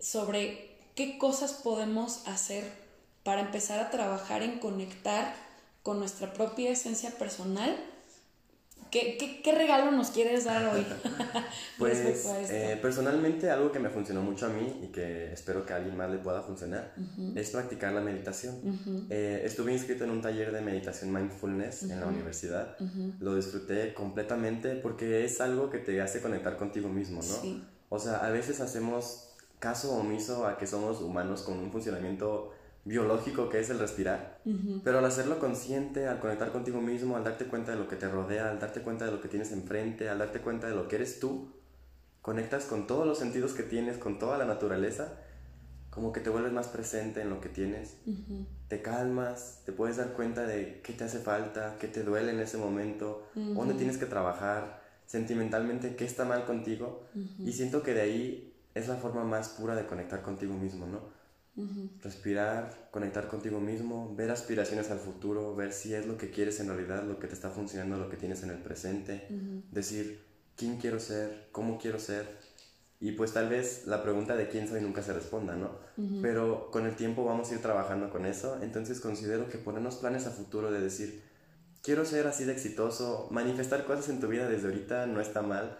sobre 0.00 0.76
qué 0.94 1.18
cosas 1.18 1.52
podemos 1.52 2.26
hacer 2.26 2.64
para 3.22 3.42
empezar 3.42 3.78
a 3.78 3.90
trabajar 3.90 4.42
en 4.42 4.58
conectar 4.58 5.34
con 5.82 5.98
nuestra 5.98 6.32
propia 6.32 6.70
esencia 6.70 7.10
personal 7.18 7.76
¿Qué, 8.92 9.40
qué, 9.42 9.52
regalo 9.52 9.90
nos 9.90 10.10
quieres 10.10 10.44
dar 10.44 10.74
hoy? 10.74 10.86
pues 11.78 12.26
eh, 12.50 12.78
personalmente 12.82 13.50
algo 13.50 13.72
que 13.72 13.78
me 13.78 13.88
funcionó 13.88 14.20
mucho 14.20 14.44
a 14.44 14.48
mí 14.50 14.80
y 14.82 14.88
que 14.88 15.32
espero 15.32 15.64
que 15.64 15.72
a 15.72 15.76
alguien 15.76 15.96
más 15.96 16.10
le 16.10 16.18
pueda 16.18 16.42
funcionar 16.42 16.92
es 17.34 17.48
practicar 17.50 17.94
la 17.94 18.02
meditación. 18.02 18.54
Eh, 19.08 19.40
estuve 19.46 19.72
inscrito 19.72 20.04
en 20.04 20.10
un 20.10 20.20
taller 20.20 20.52
de 20.52 20.60
meditación 20.60 21.10
mindfulness 21.10 21.84
en 21.84 22.00
la 22.00 22.06
universidad. 22.06 22.76
Lo 23.18 23.34
disfruté 23.34 23.94
completamente 23.94 24.74
porque 24.74 25.24
es 25.24 25.40
algo 25.40 25.70
que 25.70 25.78
te 25.78 26.02
hace 26.02 26.20
conectar 26.20 26.58
contigo 26.58 26.90
mismo, 26.90 27.22
¿no? 27.22 27.62
O 27.88 27.98
sea, 27.98 28.16
a 28.16 28.28
veces 28.28 28.60
hacemos 28.60 29.30
caso 29.58 29.94
omiso 29.94 30.46
a 30.46 30.58
que 30.58 30.66
somos 30.66 31.00
humanos 31.00 31.42
con 31.42 31.58
un 31.58 31.72
funcionamiento 31.72 32.52
biológico 32.84 33.48
que 33.48 33.60
es 33.60 33.70
el 33.70 33.78
respirar, 33.78 34.40
pero 34.82 34.98
al 34.98 35.04
hacerlo 35.04 35.38
consciente, 35.38 36.08
al 36.08 36.18
conectar 36.18 36.50
contigo 36.50 36.80
mismo, 36.80 37.16
al 37.16 37.24
darte 37.24 37.44
cuenta 37.44 37.72
de 37.72 37.78
lo 37.78 37.88
que 37.88 37.96
te 37.96 38.08
rodea, 38.08 38.50
al 38.50 38.58
darte 38.58 38.82
cuenta 38.82 39.04
de 39.04 39.12
lo 39.12 39.20
que 39.20 39.28
tienes 39.28 39.52
enfrente, 39.52 40.08
al 40.08 40.18
darte 40.18 40.40
cuenta 40.40 40.66
de 40.66 40.74
lo 40.74 40.88
que 40.88 40.96
eres 40.96 41.20
tú, 41.20 41.52
conectas 42.22 42.64
con 42.64 42.86
todos 42.86 43.06
los 43.06 43.18
sentidos 43.18 43.52
que 43.52 43.62
tienes, 43.62 43.98
con 43.98 44.18
toda 44.18 44.36
la 44.36 44.44
naturaleza, 44.44 45.18
como 45.90 46.12
que 46.12 46.20
te 46.20 46.30
vuelves 46.30 46.52
más 46.52 46.68
presente 46.68 47.20
en 47.20 47.28
lo 47.30 47.40
que 47.40 47.50
tienes, 47.50 47.98
te 48.68 48.80
calmas, 48.82 49.60
te 49.66 49.72
puedes 49.72 49.98
dar 49.98 50.14
cuenta 50.14 50.46
de 50.46 50.80
qué 50.82 50.92
te 50.92 51.04
hace 51.04 51.18
falta, 51.18 51.76
qué 51.78 51.86
te 51.86 52.02
duele 52.02 52.32
en 52.32 52.40
ese 52.40 52.56
momento, 52.56 53.28
dónde 53.34 53.74
tienes 53.74 53.98
que 53.98 54.06
trabajar, 54.06 54.82
sentimentalmente 55.06 55.94
qué 55.94 56.04
está 56.04 56.24
mal 56.24 56.46
contigo, 56.46 57.04
y 57.38 57.52
siento 57.52 57.82
que 57.82 57.94
de 57.94 58.00
ahí 58.00 58.54
es 58.74 58.88
la 58.88 58.96
forma 58.96 59.22
más 59.22 59.50
pura 59.50 59.76
de 59.76 59.86
conectar 59.86 60.22
contigo 60.22 60.54
mismo, 60.54 60.86
¿no? 60.86 61.21
Respirar, 62.02 62.88
conectar 62.90 63.28
contigo 63.28 63.60
mismo, 63.60 64.14
ver 64.16 64.30
aspiraciones 64.30 64.90
al 64.90 64.98
futuro, 64.98 65.54
ver 65.54 65.72
si 65.72 65.94
es 65.94 66.06
lo 66.06 66.16
que 66.16 66.30
quieres 66.30 66.58
en 66.60 66.68
realidad, 66.68 67.04
lo 67.04 67.18
que 67.18 67.26
te 67.26 67.34
está 67.34 67.50
funcionando, 67.50 67.98
lo 67.98 68.08
que 68.08 68.16
tienes 68.16 68.42
en 68.42 68.50
el 68.50 68.58
presente, 68.58 69.26
decir 69.70 70.24
quién 70.56 70.78
quiero 70.78 70.98
ser, 70.98 71.48
cómo 71.52 71.78
quiero 71.78 71.98
ser. 71.98 72.26
Y 73.00 73.12
pues 73.12 73.32
tal 73.32 73.48
vez 73.48 73.86
la 73.86 74.02
pregunta 74.02 74.36
de 74.36 74.48
quién 74.48 74.68
soy 74.68 74.80
nunca 74.80 75.02
se 75.02 75.12
responda, 75.12 75.56
¿no? 75.56 75.72
Pero 76.22 76.70
con 76.70 76.86
el 76.86 76.94
tiempo 76.96 77.24
vamos 77.24 77.50
a 77.50 77.54
ir 77.54 77.60
trabajando 77.60 78.10
con 78.10 78.24
eso, 78.24 78.58
entonces 78.62 79.00
considero 79.00 79.48
que 79.48 79.58
ponernos 79.58 79.96
planes 79.96 80.26
a 80.26 80.30
futuro 80.30 80.70
de 80.70 80.80
decir, 80.80 81.22
quiero 81.82 82.04
ser 82.04 82.26
así 82.28 82.44
de 82.44 82.52
exitoso, 82.52 83.28
manifestar 83.30 83.84
cosas 83.84 84.08
en 84.08 84.20
tu 84.20 84.28
vida 84.28 84.48
desde 84.48 84.68
ahorita 84.68 85.06
no 85.06 85.20
está 85.20 85.42
mal 85.42 85.78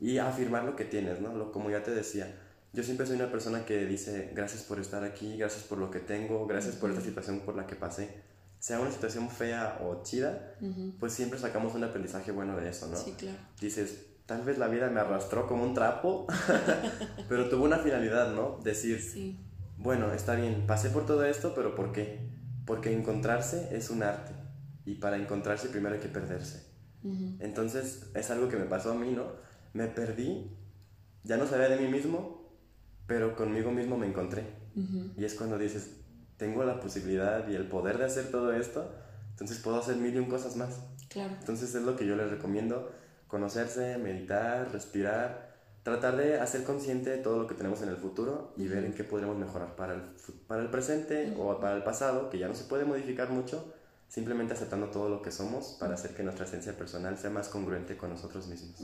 y 0.00 0.18
afirmar 0.18 0.64
lo 0.64 0.76
que 0.76 0.84
tienes, 0.84 1.20
¿no? 1.20 1.34
Lo, 1.34 1.52
como 1.52 1.70
ya 1.70 1.82
te 1.82 1.92
decía, 1.92 2.34
yo 2.76 2.82
siempre 2.82 3.06
soy 3.06 3.16
una 3.16 3.30
persona 3.30 3.64
que 3.64 3.86
dice 3.86 4.32
gracias 4.34 4.62
por 4.62 4.78
estar 4.78 5.02
aquí, 5.02 5.38
gracias 5.38 5.64
por 5.64 5.78
lo 5.78 5.90
que 5.90 5.98
tengo, 5.98 6.46
gracias 6.46 6.76
por 6.76 6.90
esta 6.90 7.00
situación 7.00 7.40
por 7.40 7.56
la 7.56 7.66
que 7.66 7.74
pasé. 7.74 8.22
Sea 8.58 8.80
una 8.80 8.90
situación 8.90 9.30
fea 9.30 9.78
o 9.82 10.02
chida, 10.02 10.56
pues 11.00 11.14
siempre 11.14 11.38
sacamos 11.38 11.74
un 11.74 11.84
aprendizaje 11.84 12.32
bueno 12.32 12.54
de 12.54 12.68
eso, 12.68 12.86
¿no? 12.88 12.96
Sí, 12.98 13.14
claro. 13.16 13.38
Dices, 13.58 14.04
tal 14.26 14.42
vez 14.42 14.58
la 14.58 14.68
vida 14.68 14.90
me 14.90 15.00
arrastró 15.00 15.46
como 15.46 15.64
un 15.64 15.72
trapo, 15.72 16.26
pero 17.30 17.48
tuvo 17.48 17.64
una 17.64 17.78
finalidad, 17.78 18.34
¿no? 18.34 18.58
Decir, 18.62 19.00
sí. 19.00 19.40
bueno, 19.78 20.12
está 20.12 20.34
bien, 20.34 20.66
pasé 20.66 20.90
por 20.90 21.06
todo 21.06 21.24
esto, 21.24 21.54
pero 21.54 21.74
¿por 21.74 21.92
qué? 21.92 22.28
Porque 22.66 22.92
encontrarse 22.92 23.74
es 23.74 23.88
un 23.88 24.02
arte 24.02 24.32
y 24.84 24.96
para 24.96 25.16
encontrarse 25.16 25.70
primero 25.70 25.94
hay 25.94 26.00
que 26.02 26.08
perderse. 26.08 26.66
Entonces 27.38 28.10
es 28.14 28.30
algo 28.30 28.50
que 28.50 28.56
me 28.58 28.66
pasó 28.66 28.90
a 28.90 28.94
mí, 28.94 29.12
¿no? 29.12 29.24
Me 29.72 29.86
perdí, 29.86 30.50
ya 31.24 31.38
no 31.38 31.46
sabía 31.46 31.68
de 31.70 31.76
mí 31.78 31.88
mismo, 31.88 32.45
pero 33.06 33.36
conmigo 33.36 33.70
mismo 33.70 33.96
me 33.96 34.06
encontré. 34.06 34.44
Y 35.16 35.24
es 35.24 35.34
cuando 35.34 35.58
dices, 35.58 35.90
tengo 36.36 36.64
la 36.64 36.80
posibilidad 36.80 37.48
y 37.48 37.54
el 37.54 37.66
poder 37.66 37.98
de 37.98 38.04
hacer 38.04 38.30
todo 38.30 38.52
esto, 38.52 38.92
entonces 39.30 39.58
puedo 39.58 39.78
hacer 39.78 39.96
mil 39.96 40.14
y 40.14 40.18
un 40.18 40.26
cosas 40.26 40.56
más. 40.56 40.80
Claro. 41.08 41.34
Entonces 41.38 41.74
es 41.74 41.82
lo 41.82 41.96
que 41.96 42.06
yo 42.06 42.16
les 42.16 42.30
recomiendo, 42.30 42.92
conocerse, 43.26 43.96
meditar, 43.98 44.70
respirar, 44.72 45.56
tratar 45.82 46.16
de 46.16 46.40
hacer 46.40 46.64
consciente 46.64 47.10
de 47.10 47.18
todo 47.18 47.38
lo 47.38 47.46
que 47.46 47.54
tenemos 47.54 47.80
en 47.80 47.88
el 47.88 47.96
futuro 47.96 48.52
y 48.56 48.66
ver 48.66 48.84
en 48.84 48.92
qué 48.92 49.04
podremos 49.04 49.38
mejorar 49.38 49.76
para 49.76 49.94
el, 49.94 50.02
para 50.48 50.62
el 50.62 50.68
presente 50.68 51.32
o 51.38 51.58
para 51.60 51.76
el 51.76 51.84
pasado, 51.84 52.28
que 52.28 52.38
ya 52.38 52.48
no 52.48 52.54
se 52.54 52.64
puede 52.64 52.84
modificar 52.84 53.30
mucho, 53.30 53.72
simplemente 54.08 54.54
aceptando 54.54 54.88
todo 54.88 55.08
lo 55.08 55.22
que 55.22 55.30
somos 55.30 55.76
para 55.78 55.94
hacer 55.94 56.14
que 56.14 56.22
nuestra 56.22 56.44
esencia 56.44 56.76
personal 56.76 57.16
sea 57.18 57.30
más 57.30 57.48
congruente 57.48 57.96
con 57.96 58.10
nosotros 58.10 58.48
mismos. 58.48 58.80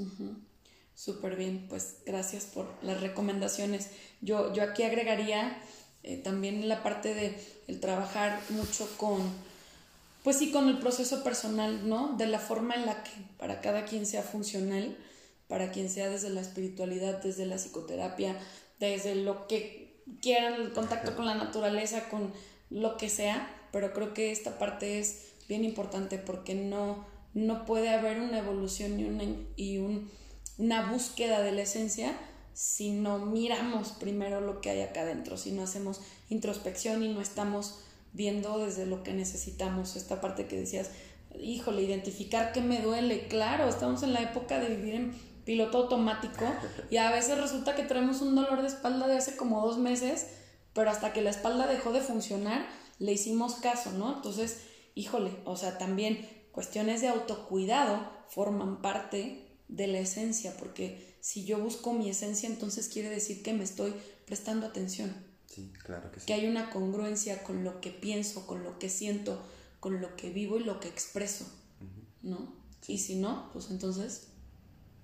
Súper 0.95 1.37
bien, 1.37 1.67
pues 1.69 1.97
gracias 2.07 2.45
por 2.45 2.67
las 2.83 3.01
recomendaciones. 3.01 3.91
Yo, 4.21 4.53
yo 4.53 4.63
aquí 4.63 4.83
agregaría 4.83 5.59
eh, 6.03 6.17
también 6.17 6.69
la 6.69 6.83
parte 6.83 7.15
de 7.15 7.39
el 7.69 7.81
trabajar 7.81 8.41
mucho 8.51 8.89
con, 8.97 9.21
pues 10.23 10.37
sí, 10.37 10.51
con 10.51 10.69
el 10.69 10.79
proceso 10.79 11.25
personal, 11.25 11.89
¿no? 11.89 12.17
De 12.17 12.27
la 12.27 12.39
forma 12.39 12.75
en 12.75 12.87
la 12.87 13.03
que 13.03 13.11
para 13.39 13.61
cada 13.61 13.85
quien 13.85 14.07
sea 14.07 14.23
funcional, 14.23 14.97
para 15.49 15.71
quien 15.71 15.89
sea 15.89 16.09
desde 16.09 16.31
la 16.31 16.41
espiritualidad, 16.41 17.23
desde 17.23 17.47
la 17.47 17.57
psicoterapia, 17.57 18.39
desde 18.81 19.15
lo 19.15 19.47
que 19.47 20.03
quieran, 20.21 20.55
el 20.55 20.73
contacto 20.73 21.15
con 21.17 21.27
la 21.27 21.35
naturaleza, 21.35 22.09
con 22.09 22.33
lo 22.71 22.97
que 22.97 23.09
sea, 23.09 23.49
pero 23.71 23.93
creo 23.93 24.15
que 24.15 24.33
esta 24.33 24.59
parte 24.59 24.99
es 24.99 25.33
bien 25.49 25.65
importante 25.65 26.19
porque 26.19 26.55
no, 26.55 27.07
no 27.35 27.65
puede 27.65 27.91
haber 27.91 28.21
una 28.21 28.39
evolución 28.39 28.99
y, 28.99 29.05
una, 29.05 29.25
y 29.57 29.79
un 29.79 30.11
una 30.63 30.93
búsqueda 30.93 31.43
de 31.43 31.51
la 31.51 31.63
esencia 31.63 32.17
si 32.55 32.93
no 32.93 33.19
miramos 33.19 33.89
primero 33.93 34.41
lo 34.41 34.61
que 34.61 34.71
hay 34.71 34.83
acá 34.83 35.01
adentro, 35.01 35.37
si 35.37 35.51
no 35.51 35.65
hacemos 35.65 36.01
introspección 36.29 37.03
y 37.03 37.13
no 37.13 37.21
estamos 37.21 37.81
viendo 38.13 38.59
desde 38.59 38.87
lo 38.87 39.03
que 39.03 39.13
necesitamos, 39.13 39.97
esta 39.97 40.21
parte 40.21 40.47
que 40.47 40.61
decías, 40.61 40.91
híjole, 41.41 41.83
identificar 41.83 42.53
qué 42.53 42.61
me 42.61 42.81
duele, 42.81 43.27
claro, 43.27 43.69
estamos 43.69 44.05
en 44.05 44.13
la 44.13 44.23
época 44.23 44.61
de 44.61 44.77
vivir 44.77 44.95
en 44.95 45.13
piloto 45.45 45.79
automático 45.79 46.45
y 46.91 46.99
a 46.99 47.11
veces 47.11 47.41
resulta 47.41 47.75
que 47.75 47.83
traemos 47.83 48.21
un 48.21 48.37
dolor 48.37 48.63
de 48.63 48.69
espalda 48.69 49.09
de 49.09 49.17
hace 49.17 49.37
como 49.37 49.67
dos 49.67 49.79
meses, 49.79 50.29
pero 50.75 50.91
hasta 50.91 51.13
que 51.13 51.23
la 51.23 51.31
espalda 51.31 51.67
dejó 51.67 51.93
de 51.93 52.03
funcionar, 52.03 52.69
le 53.01 53.13
hicimos 53.13 53.57
caso, 53.57 53.91
¿no? 53.91 54.15
Entonces, 54.15 54.61
híjole, 54.95 55.33
o 55.45 55.57
sea, 55.57 55.77
también 55.77 56.29
cuestiones 56.53 57.01
de 57.01 57.09
autocuidado 57.09 57.99
forman 58.29 58.81
parte 58.81 59.42
de 59.73 59.87
la 59.87 59.99
esencia, 59.99 60.55
porque 60.59 61.17
si 61.21 61.45
yo 61.45 61.59
busco 61.59 61.93
mi 61.93 62.09
esencia, 62.11 62.49
entonces 62.49 62.89
quiere 62.89 63.09
decir 63.09 63.43
que 63.43 63.55
me 63.55 63.65
estoy 63.65 63.95
prestando 64.27 64.67
atención. 64.67 65.15
Sí, 65.47 65.73
claro 65.83 66.11
que 66.13 66.21
sí. 66.21 66.27
Que 66.27 66.35
hay 66.35 66.47
una 66.47 66.71
congruencia 66.71 67.43
con 67.43 67.65
lo 67.65 67.81
que 67.81 67.91
pienso, 67.91 68.47
con 68.47 68.63
lo 68.63 68.79
que 68.79 68.89
siento, 68.89 69.43
con 69.81 70.01
lo 70.01 70.15
que 70.17 70.31
vivo 70.31 70.59
y 70.59 70.65
lo 70.65 70.79
que 70.79 70.89
expreso, 70.89 71.47
¿no? 72.23 72.55
Y 72.87 72.99
si 72.99 73.17
no, 73.17 73.51
pues 73.53 73.71
entonces 73.71 74.29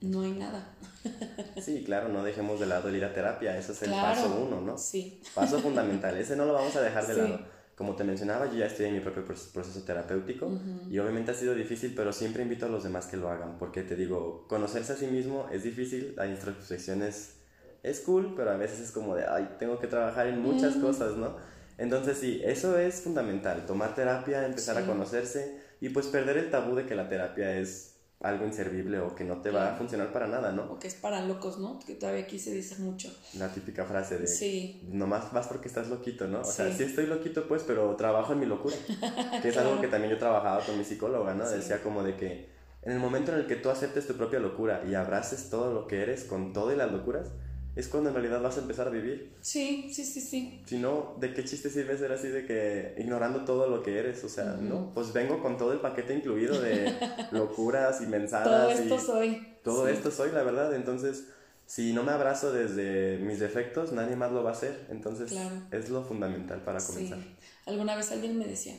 no 0.00 0.22
hay 0.22 0.32
nada. 0.32 0.74
Sí, 1.62 1.82
claro, 1.84 2.08
no 2.08 2.22
dejemos 2.22 2.60
de 2.60 2.66
lado 2.66 2.88
el 2.88 2.96
ir 2.96 3.04
a 3.04 3.12
terapia, 3.12 3.58
ese 3.58 3.72
es 3.72 3.82
el 3.82 3.90
paso 3.90 4.42
uno, 4.46 4.60
¿no? 4.60 4.78
Sí. 4.78 5.20
Paso 5.34 5.58
fundamental, 5.58 6.16
ese 6.16 6.36
no 6.36 6.44
lo 6.44 6.52
vamos 6.52 6.74
a 6.76 6.80
dejar 6.80 7.06
de 7.06 7.16
lado. 7.16 7.40
Como 7.78 7.94
te 7.94 8.02
mencionaba, 8.02 8.46
yo 8.46 8.54
ya 8.54 8.66
estoy 8.66 8.86
en 8.86 8.94
mi 8.94 8.98
propio 8.98 9.24
proceso 9.24 9.84
terapéutico 9.84 10.50
y 10.90 10.98
obviamente 10.98 11.30
ha 11.30 11.34
sido 11.34 11.54
difícil, 11.54 11.94
pero 11.94 12.12
siempre 12.12 12.42
invito 12.42 12.66
a 12.66 12.68
los 12.68 12.82
demás 12.82 13.06
que 13.06 13.16
lo 13.16 13.30
hagan, 13.30 13.56
porque 13.56 13.84
te 13.84 13.94
digo, 13.94 14.48
conocerse 14.48 14.94
a 14.94 14.96
sí 14.96 15.06
mismo 15.06 15.46
es 15.52 15.62
difícil, 15.62 16.12
la 16.16 16.26
introspección 16.26 17.02
es, 17.02 17.36
es 17.84 18.00
cool, 18.00 18.34
pero 18.36 18.50
a 18.50 18.56
veces 18.56 18.80
es 18.80 18.90
como 18.90 19.14
de, 19.14 19.26
ay, 19.28 19.50
tengo 19.60 19.78
que 19.78 19.86
trabajar 19.86 20.26
en 20.26 20.42
muchas 20.42 20.74
cosas, 20.74 21.16
¿no? 21.16 21.36
Entonces 21.76 22.18
sí, 22.18 22.40
eso 22.44 22.76
es 22.76 23.00
fundamental, 23.00 23.64
tomar 23.64 23.94
terapia, 23.94 24.44
empezar 24.44 24.76
a 24.76 24.84
conocerse 24.84 25.60
y 25.80 25.90
pues 25.90 26.08
perder 26.08 26.36
el 26.36 26.50
tabú 26.50 26.74
de 26.74 26.84
que 26.84 26.96
la 26.96 27.08
terapia 27.08 27.56
es 27.60 27.97
algo 28.20 28.44
inservible 28.44 28.98
o 28.98 29.14
que 29.14 29.22
no 29.22 29.40
te 29.42 29.50
va 29.50 29.72
a 29.72 29.76
funcionar 29.76 30.12
para 30.12 30.26
nada, 30.26 30.50
¿no? 30.50 30.72
O 30.72 30.78
que 30.78 30.88
es 30.88 30.94
para 30.94 31.24
locos, 31.24 31.58
¿no? 31.58 31.78
Que 31.86 31.94
todavía 31.94 32.24
aquí 32.24 32.38
se 32.38 32.52
dice 32.52 32.76
mucho. 32.80 33.14
La 33.34 33.52
típica 33.52 33.84
frase 33.84 34.18
de 34.18 34.26
sí. 34.26 34.82
nomás 34.90 35.32
vas 35.32 35.46
porque 35.46 35.68
estás 35.68 35.88
loquito, 35.88 36.26
¿no? 36.26 36.40
O 36.40 36.44
sea, 36.44 36.72
sí 36.72 36.82
estoy 36.82 37.06
loquito 37.06 37.46
pues, 37.46 37.62
pero 37.64 37.94
trabajo 37.94 38.32
en 38.32 38.40
mi 38.40 38.46
locura. 38.46 38.74
Que 39.42 39.50
es 39.50 39.56
algo 39.56 39.80
que 39.80 39.86
también 39.86 40.12
yo 40.12 40.18
trabajaba 40.18 40.64
con 40.64 40.76
mi 40.76 40.84
psicóloga, 40.84 41.34
¿no? 41.34 41.48
Decía 41.48 41.80
como 41.82 42.02
de 42.02 42.16
que 42.16 42.48
en 42.82 42.92
el 42.92 42.98
momento 42.98 43.32
en 43.32 43.38
el 43.38 43.46
que 43.46 43.56
tú 43.56 43.70
aceptes 43.70 44.06
tu 44.06 44.14
propia 44.14 44.40
locura 44.40 44.82
y 44.88 44.94
abraces 44.94 45.50
todo 45.50 45.72
lo 45.72 45.86
que 45.86 46.02
eres 46.02 46.24
con 46.24 46.52
todo 46.52 46.72
y 46.72 46.76
las 46.76 46.90
locuras, 46.90 47.30
es 47.76 47.88
cuando 47.88 48.08
en 48.10 48.14
realidad 48.16 48.42
vas 48.42 48.56
a 48.56 48.60
empezar 48.60 48.88
a 48.88 48.90
vivir. 48.90 49.32
Sí, 49.40 49.90
sí, 49.92 50.04
sí, 50.04 50.20
sí. 50.20 50.62
Si 50.66 50.78
no, 50.78 51.14
¿de 51.20 51.32
qué 51.32 51.44
chiste 51.44 51.70
sirve 51.70 51.96
ser 51.96 52.12
así 52.12 52.28
de 52.28 52.44
que 52.44 52.94
ignorando 52.98 53.44
todo 53.44 53.68
lo 53.68 53.82
que 53.82 53.98
eres? 53.98 54.24
O 54.24 54.28
sea, 54.28 54.56
no, 54.60 54.92
pues 54.94 55.12
vengo 55.12 55.40
con 55.40 55.56
todo 55.56 55.72
el 55.72 55.80
paquete 55.80 56.14
incluido 56.14 56.60
de 56.60 56.92
locuras 57.30 58.00
y 58.00 58.06
mensajes. 58.06 58.50
todo 58.50 58.70
esto 58.70 58.98
soy. 58.98 59.46
Todo 59.62 59.88
esto 59.88 60.10
soy, 60.10 60.32
la 60.32 60.42
verdad. 60.42 60.74
Entonces, 60.74 61.28
si 61.66 61.92
no 61.92 62.02
me 62.02 62.12
abrazo 62.12 62.52
desde 62.52 63.18
mis 63.18 63.38
defectos, 63.38 63.92
nadie 63.92 64.16
más 64.16 64.32
lo 64.32 64.42
va 64.42 64.50
a 64.50 64.52
hacer. 64.54 64.86
Entonces, 64.90 65.32
es 65.70 65.90
lo 65.90 66.02
fundamental 66.02 66.62
para 66.64 66.80
comenzar. 66.80 67.18
Sí. 67.18 67.36
Alguna 67.66 67.94
vez 67.94 68.10
alguien 68.10 68.38
me 68.38 68.46
decía, 68.46 68.74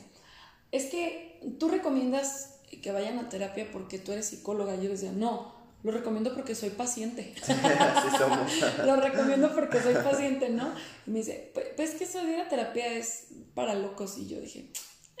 es 0.72 0.86
que 0.86 1.40
tú 1.58 1.68
recomiendas 1.68 2.60
que 2.82 2.92
vayan 2.92 3.18
a 3.18 3.28
terapia 3.28 3.68
porque 3.72 3.98
tú 3.98 4.12
eres 4.12 4.26
psicóloga. 4.26 4.74
Yo 4.76 4.90
decía, 4.90 5.12
no, 5.12 5.59
lo 5.82 5.92
recomiendo 5.92 6.34
porque 6.34 6.54
soy 6.54 6.70
paciente. 6.70 7.34
Así 7.42 8.16
somos. 8.18 8.84
lo 8.84 8.96
recomiendo 8.96 9.54
porque 9.54 9.80
soy 9.80 9.94
paciente, 9.94 10.50
¿no? 10.50 10.72
Y 11.06 11.10
me 11.10 11.18
dice, 11.20 11.50
pues, 11.54 11.66
pues 11.76 11.90
que 11.92 12.04
eso 12.04 12.24
de 12.24 12.36
la 12.36 12.48
terapia 12.48 12.86
es 12.94 13.28
para 13.54 13.74
locos. 13.74 14.18
Y 14.18 14.26
yo 14.26 14.40
dije, 14.40 14.70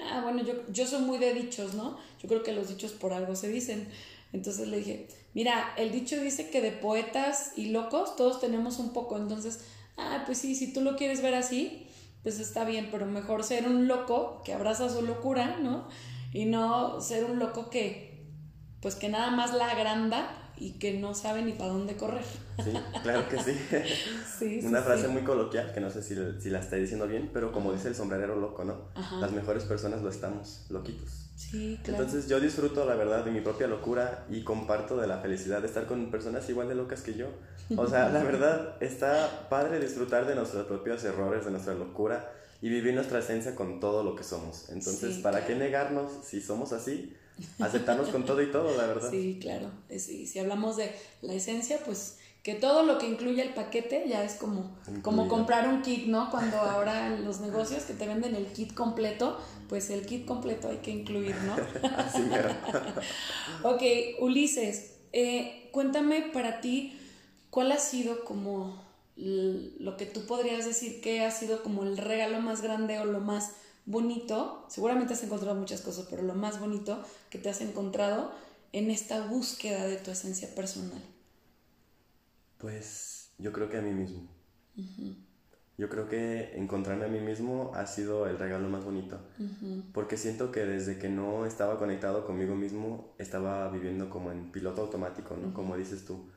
ah, 0.04 0.20
bueno, 0.22 0.42
yo, 0.44 0.54
yo 0.70 0.86
soy 0.86 1.00
muy 1.02 1.18
de 1.18 1.32
dichos, 1.32 1.74
¿no? 1.74 1.98
Yo 2.22 2.28
creo 2.28 2.42
que 2.42 2.52
los 2.52 2.68
dichos 2.68 2.92
por 2.92 3.12
algo 3.12 3.36
se 3.36 3.48
dicen. 3.48 3.88
Entonces 4.32 4.68
le 4.68 4.78
dije, 4.78 5.08
mira, 5.34 5.72
el 5.76 5.92
dicho 5.92 6.20
dice 6.20 6.50
que 6.50 6.60
de 6.60 6.72
poetas 6.72 7.52
y 7.56 7.70
locos 7.70 8.16
todos 8.16 8.40
tenemos 8.40 8.78
un 8.78 8.92
poco. 8.92 9.16
Entonces, 9.16 9.60
ah, 9.96 10.24
pues 10.26 10.38
sí, 10.38 10.54
si 10.54 10.72
tú 10.72 10.82
lo 10.82 10.96
quieres 10.96 11.22
ver 11.22 11.34
así, 11.34 11.86
pues 12.22 12.38
está 12.38 12.64
bien, 12.64 12.88
pero 12.90 13.06
mejor 13.06 13.44
ser 13.44 13.66
un 13.66 13.88
loco 13.88 14.42
que 14.44 14.52
abraza 14.52 14.90
su 14.90 15.00
locura, 15.02 15.58
¿no? 15.58 15.88
Y 16.34 16.44
no 16.44 17.00
ser 17.00 17.24
un 17.24 17.38
loco 17.38 17.70
que, 17.70 18.26
pues 18.82 18.94
que 18.94 19.08
nada 19.08 19.30
más 19.30 19.54
la 19.54 19.70
agranda 19.70 20.39
y 20.60 20.72
que 20.72 21.00
no 21.00 21.14
sabe 21.14 21.42
ni 21.42 21.52
para 21.52 21.70
dónde 21.70 21.96
correr. 21.96 22.22
Sí, 22.62 22.72
claro 23.02 23.26
que 23.28 23.42
sí. 23.42 23.58
sí 24.38 24.60
Una 24.62 24.82
frase 24.82 25.08
muy 25.08 25.22
coloquial, 25.22 25.72
que 25.72 25.80
no 25.80 25.90
sé 25.90 26.02
si, 26.02 26.14
si, 26.38 26.50
la 26.50 26.60
estoy 26.60 26.82
diciendo 26.82 27.08
bien, 27.08 27.30
pero 27.32 27.50
como 27.50 27.72
dice 27.72 27.88
el 27.88 27.94
sombrerero 27.94 28.36
loco, 28.36 28.64
¿no? 28.64 28.90
Las 29.20 29.32
mejores 29.32 29.64
personas 29.64 30.02
lo 30.02 30.10
estamos, 30.10 30.66
loquitos. 30.68 31.30
Sí, 31.34 31.80
claro. 31.82 32.04
Entonces 32.04 32.28
yo 32.28 32.38
disfruto, 32.38 32.84
la 32.84 32.94
verdad, 32.94 33.24
de 33.24 33.30
mi 33.30 33.40
propia 33.40 33.66
locura 33.66 34.26
y 34.28 34.44
comparto 34.44 34.98
de 34.98 35.06
la 35.06 35.18
felicidad 35.18 35.62
de 35.62 35.66
estar 35.66 35.86
con 35.86 36.10
personas 36.10 36.46
igual 36.50 36.68
de 36.68 36.74
locas 36.74 37.00
que 37.00 37.14
yo. 37.14 37.28
O 37.76 37.86
sea, 37.86 38.10
la 38.10 38.22
verdad, 38.24 38.76
está 38.80 39.48
padre 39.48 39.80
disfrutar 39.80 40.26
de 40.26 40.34
nuestros 40.34 40.66
propios 40.66 41.02
errores, 41.04 41.46
de 41.46 41.52
nuestra 41.52 41.72
locura 41.72 42.30
y 42.60 42.68
vivir 42.68 42.92
nuestra 42.92 43.20
esencia 43.20 43.54
con 43.54 43.80
todo 43.80 44.04
lo 44.04 44.14
que 44.14 44.24
somos. 44.24 44.68
Entonces, 44.68 45.16
¿para 45.18 45.46
qué 45.46 45.54
negarnos 45.54 46.12
si 46.22 46.42
somos 46.42 46.74
así? 46.74 47.16
aceptarnos 47.60 48.08
con 48.08 48.24
todo 48.24 48.42
y 48.42 48.50
todo, 48.50 48.76
la 48.76 48.86
verdad. 48.86 49.10
Sí, 49.10 49.38
claro. 49.40 49.70
Si, 49.90 50.26
si 50.26 50.38
hablamos 50.38 50.76
de 50.76 50.94
la 51.22 51.34
esencia, 51.34 51.78
pues 51.84 52.18
que 52.42 52.54
todo 52.54 52.84
lo 52.84 52.98
que 52.98 53.06
incluye 53.06 53.42
el 53.42 53.52
paquete 53.52 54.04
ya 54.08 54.24
es 54.24 54.34
como, 54.34 54.74
como 55.02 55.28
comprar 55.28 55.68
un 55.68 55.82
kit, 55.82 56.06
¿no? 56.06 56.30
Cuando 56.30 56.56
ahora 56.56 57.08
en 57.08 57.24
los 57.24 57.40
negocios 57.40 57.84
que 57.84 57.92
te 57.92 58.06
venden 58.06 58.34
el 58.34 58.46
kit 58.46 58.72
completo, 58.72 59.38
pues 59.68 59.90
el 59.90 60.06
kit 60.06 60.24
completo 60.24 60.68
hay 60.68 60.78
que 60.78 60.90
incluir, 60.90 61.36
¿no? 61.42 61.54
Así 61.96 62.22
mero. 62.22 62.48
ok, 63.62 63.82
Ulises, 64.20 64.94
eh, 65.12 65.68
cuéntame 65.70 66.30
para 66.32 66.62
ti, 66.62 66.98
¿cuál 67.50 67.72
ha 67.72 67.78
sido 67.78 68.24
como 68.24 68.88
lo 69.16 69.98
que 69.98 70.06
tú 70.06 70.24
podrías 70.24 70.64
decir 70.64 71.02
que 71.02 71.22
ha 71.22 71.30
sido 71.30 71.62
como 71.62 71.82
el 71.82 71.98
regalo 71.98 72.40
más 72.40 72.62
grande 72.62 72.98
o 73.00 73.04
lo 73.04 73.20
más 73.20 73.52
bonito, 73.90 74.64
seguramente 74.68 75.14
has 75.14 75.22
encontrado 75.22 75.54
muchas 75.56 75.80
cosas, 75.80 76.06
pero 76.08 76.22
lo 76.22 76.34
más 76.34 76.60
bonito 76.60 77.02
que 77.28 77.38
te 77.38 77.48
has 77.48 77.60
encontrado 77.60 78.32
en 78.72 78.90
esta 78.90 79.26
búsqueda 79.26 79.86
de 79.86 79.96
tu 79.96 80.10
esencia 80.10 80.54
personal? 80.54 81.02
Pues 82.58 83.30
yo 83.38 83.52
creo 83.52 83.68
que 83.68 83.78
a 83.78 83.82
mí 83.82 83.90
mismo. 83.90 84.28
Yo 85.76 85.88
creo 85.88 86.08
que 86.08 86.56
encontrarme 86.56 87.06
a 87.06 87.08
mí 87.08 87.20
mismo 87.20 87.72
ha 87.74 87.86
sido 87.86 88.26
el 88.26 88.38
regalo 88.38 88.68
más 88.68 88.84
bonito, 88.84 89.18
porque 89.92 90.16
siento 90.16 90.52
que 90.52 90.60
desde 90.60 90.98
que 90.98 91.08
no 91.08 91.46
estaba 91.46 91.78
conectado 91.78 92.26
conmigo 92.26 92.54
mismo, 92.54 93.14
estaba 93.18 93.68
viviendo 93.70 94.08
como 94.10 94.30
en 94.30 94.52
piloto 94.52 94.82
automático, 94.82 95.36
¿no? 95.36 95.52
Como 95.52 95.76
dices 95.76 96.04
tú, 96.04 96.28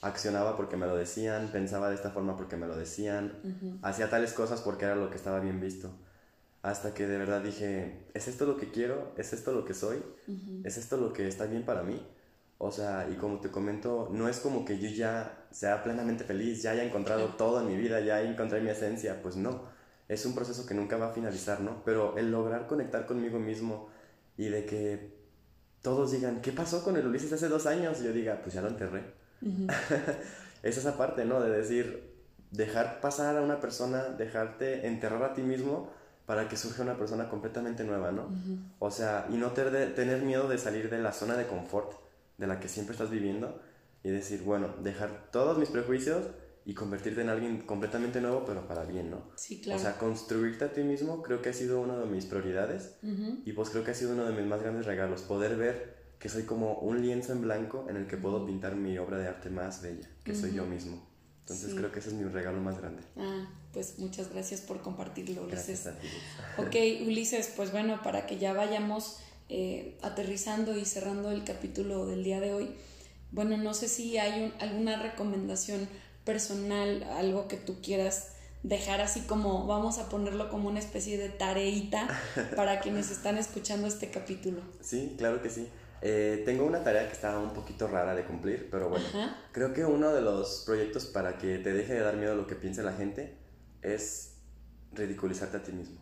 accionaba 0.00 0.56
porque 0.56 0.76
me 0.76 0.86
lo 0.86 0.96
decían, 0.96 1.50
pensaba 1.52 1.90
de 1.90 1.96
esta 1.96 2.10
forma 2.10 2.36
porque 2.36 2.56
me 2.56 2.66
lo 2.66 2.76
decían, 2.76 3.78
hacía 3.82 4.08
tales 4.08 4.32
cosas 4.32 4.60
porque 4.62 4.84
era 4.84 4.96
lo 4.96 5.10
que 5.10 5.16
estaba 5.16 5.40
bien 5.40 5.60
visto 5.60 5.90
hasta 6.62 6.94
que 6.94 7.06
de 7.08 7.18
verdad 7.18 7.42
dije, 7.42 8.06
¿es 8.14 8.28
esto 8.28 8.46
lo 8.46 8.56
que 8.56 8.70
quiero? 8.70 9.12
¿Es 9.16 9.32
esto 9.32 9.52
lo 9.52 9.64
que 9.64 9.74
soy? 9.74 10.00
¿Es 10.62 10.78
esto 10.78 10.96
lo 10.96 11.12
que 11.12 11.26
está 11.26 11.46
bien 11.46 11.64
para 11.64 11.82
mí? 11.82 12.00
O 12.58 12.70
sea, 12.70 13.08
y 13.10 13.16
como 13.16 13.40
te 13.40 13.50
comento, 13.50 14.08
no 14.12 14.28
es 14.28 14.38
como 14.38 14.64
que 14.64 14.78
yo 14.78 14.88
ya 14.88 15.46
sea 15.50 15.82
plenamente 15.82 16.22
feliz, 16.22 16.62
ya 16.62 16.70
haya 16.70 16.84
encontrado 16.84 17.30
todo 17.30 17.60
en 17.60 17.66
mi 17.66 17.76
vida, 17.76 17.98
ya 18.00 18.22
encontré 18.22 18.60
mi 18.60 18.70
esencia, 18.70 19.20
pues 19.20 19.36
no. 19.36 19.64
Es 20.08 20.24
un 20.24 20.36
proceso 20.36 20.64
que 20.64 20.74
nunca 20.74 20.96
va 20.96 21.08
a 21.08 21.12
finalizar, 21.12 21.60
¿no? 21.60 21.82
Pero 21.84 22.16
el 22.16 22.30
lograr 22.30 22.68
conectar 22.68 23.06
conmigo 23.06 23.40
mismo 23.40 23.88
y 24.36 24.48
de 24.48 24.64
que 24.64 25.16
todos 25.82 26.12
digan, 26.12 26.40
¿qué 26.42 26.52
pasó 26.52 26.84
con 26.84 26.96
el 26.96 27.04
Ulises 27.04 27.32
hace 27.32 27.48
dos 27.48 27.66
años? 27.66 28.00
Y 28.00 28.04
yo 28.04 28.12
diga, 28.12 28.40
pues 28.40 28.54
ya 28.54 28.62
lo 28.62 28.68
enterré. 28.68 29.02
es 30.62 30.78
esa 30.78 30.96
parte, 30.96 31.24
¿no? 31.24 31.40
De 31.40 31.50
decir, 31.50 32.14
dejar 32.52 33.00
pasar 33.00 33.36
a 33.36 33.42
una 33.42 33.60
persona, 33.60 34.04
dejarte 34.10 34.86
enterrar 34.86 35.24
a 35.24 35.34
ti 35.34 35.42
mismo 35.42 35.90
para 36.32 36.48
que 36.48 36.56
surja 36.56 36.82
una 36.82 36.96
persona 36.96 37.28
completamente 37.28 37.84
nueva, 37.84 38.10
¿no? 38.10 38.34
O 38.78 38.90
sea, 38.90 39.26
y 39.30 39.36
no 39.36 39.50
tener 39.50 40.22
miedo 40.22 40.48
de 40.48 40.56
salir 40.56 40.88
de 40.88 40.98
la 40.98 41.12
zona 41.12 41.36
de 41.36 41.46
confort 41.46 41.92
de 42.38 42.46
la 42.46 42.58
que 42.58 42.68
siempre 42.68 42.94
estás 42.94 43.10
viviendo 43.10 43.60
y 44.02 44.08
decir, 44.08 44.40
bueno, 44.42 44.74
dejar 44.82 45.28
todos 45.30 45.58
mis 45.58 45.68
prejuicios 45.68 46.24
y 46.64 46.72
convertirte 46.72 47.20
en 47.20 47.28
alguien 47.28 47.60
completamente 47.60 48.22
nuevo, 48.22 48.46
pero 48.46 48.66
para 48.66 48.86
bien, 48.86 49.10
¿no? 49.10 49.30
Sí, 49.34 49.60
claro. 49.60 49.78
O 49.78 49.82
sea, 49.82 49.98
construirte 49.98 50.64
a 50.64 50.72
ti 50.72 50.82
mismo 50.82 51.22
creo 51.22 51.42
que 51.42 51.50
ha 51.50 51.52
sido 51.52 51.82
uno 51.82 51.98
de 51.98 52.06
mis 52.06 52.24
prioridades 52.24 52.96
y 53.44 53.52
pues 53.52 53.68
creo 53.68 53.84
que 53.84 53.90
ha 53.90 53.94
sido 53.94 54.12
uno 54.12 54.24
de 54.24 54.32
mis 54.32 54.46
más 54.46 54.62
grandes 54.62 54.86
regalos, 54.86 55.20
poder 55.20 55.58
ver 55.58 55.98
que 56.18 56.30
soy 56.30 56.44
como 56.44 56.78
un 56.78 57.02
lienzo 57.02 57.34
en 57.34 57.42
blanco 57.42 57.84
en 57.90 57.96
el 57.96 58.06
que 58.06 58.16
puedo 58.16 58.46
pintar 58.46 58.74
mi 58.74 58.96
obra 58.96 59.18
de 59.18 59.28
arte 59.28 59.50
más 59.50 59.82
bella, 59.82 60.08
que 60.24 60.34
soy 60.34 60.54
yo 60.54 60.64
mismo. 60.64 61.06
Entonces 61.40 61.74
creo 61.74 61.92
que 61.92 61.98
ese 61.98 62.08
es 62.08 62.14
mi 62.14 62.24
regalo 62.24 62.58
más 62.62 62.78
grande. 62.80 63.02
Ah, 63.18 63.44
pues 63.72 63.98
muchas 63.98 64.30
gracias 64.30 64.60
por 64.60 64.82
compartirlo, 64.82 65.44
Ulises. 65.44 65.88
Ok, 66.58 66.76
Ulises, 67.06 67.52
pues 67.56 67.72
bueno, 67.72 68.02
para 68.02 68.26
que 68.26 68.38
ya 68.38 68.52
vayamos 68.52 69.18
eh, 69.48 69.96
aterrizando 70.02 70.76
y 70.76 70.84
cerrando 70.84 71.30
el 71.30 71.44
capítulo 71.44 72.06
del 72.06 72.22
día 72.22 72.40
de 72.40 72.52
hoy, 72.52 72.70
bueno, 73.30 73.56
no 73.56 73.72
sé 73.72 73.88
si 73.88 74.18
hay 74.18 74.52
alguna 74.60 75.02
recomendación 75.02 75.88
personal, 76.24 77.02
algo 77.04 77.48
que 77.48 77.56
tú 77.56 77.80
quieras 77.82 78.28
dejar 78.62 79.00
así 79.00 79.20
como, 79.20 79.66
vamos 79.66 79.98
a 79.98 80.08
ponerlo 80.08 80.50
como 80.50 80.68
una 80.68 80.78
especie 80.78 81.16
de 81.16 81.30
tareita 81.30 82.08
para 82.56 82.80
quienes 82.80 83.10
están 83.10 83.38
escuchando 83.38 83.86
este 83.86 84.10
capítulo. 84.10 84.60
Sí, 84.80 85.14
claro 85.16 85.42
que 85.42 85.48
sí. 85.48 85.66
Eh, 86.02 86.42
tengo 86.44 86.64
una 86.66 86.82
tarea 86.82 87.06
que 87.06 87.12
está 87.12 87.38
un 87.38 87.54
poquito 87.54 87.86
rara 87.86 88.14
de 88.14 88.24
cumplir, 88.24 88.68
pero 88.70 88.88
bueno, 88.88 89.04
creo 89.52 89.72
que 89.72 89.84
uno 89.84 90.12
de 90.12 90.20
los 90.20 90.64
proyectos 90.66 91.06
para 91.06 91.38
que 91.38 91.58
te 91.58 91.72
deje 91.72 91.94
de 91.94 92.00
dar 92.00 92.16
miedo 92.16 92.34
lo 92.34 92.46
que 92.46 92.56
piense 92.56 92.82
la 92.82 92.92
gente 92.92 93.41
es 93.82 94.36
ridiculizarte 94.92 95.56
a 95.58 95.62
ti 95.62 95.72
mismo. 95.72 96.00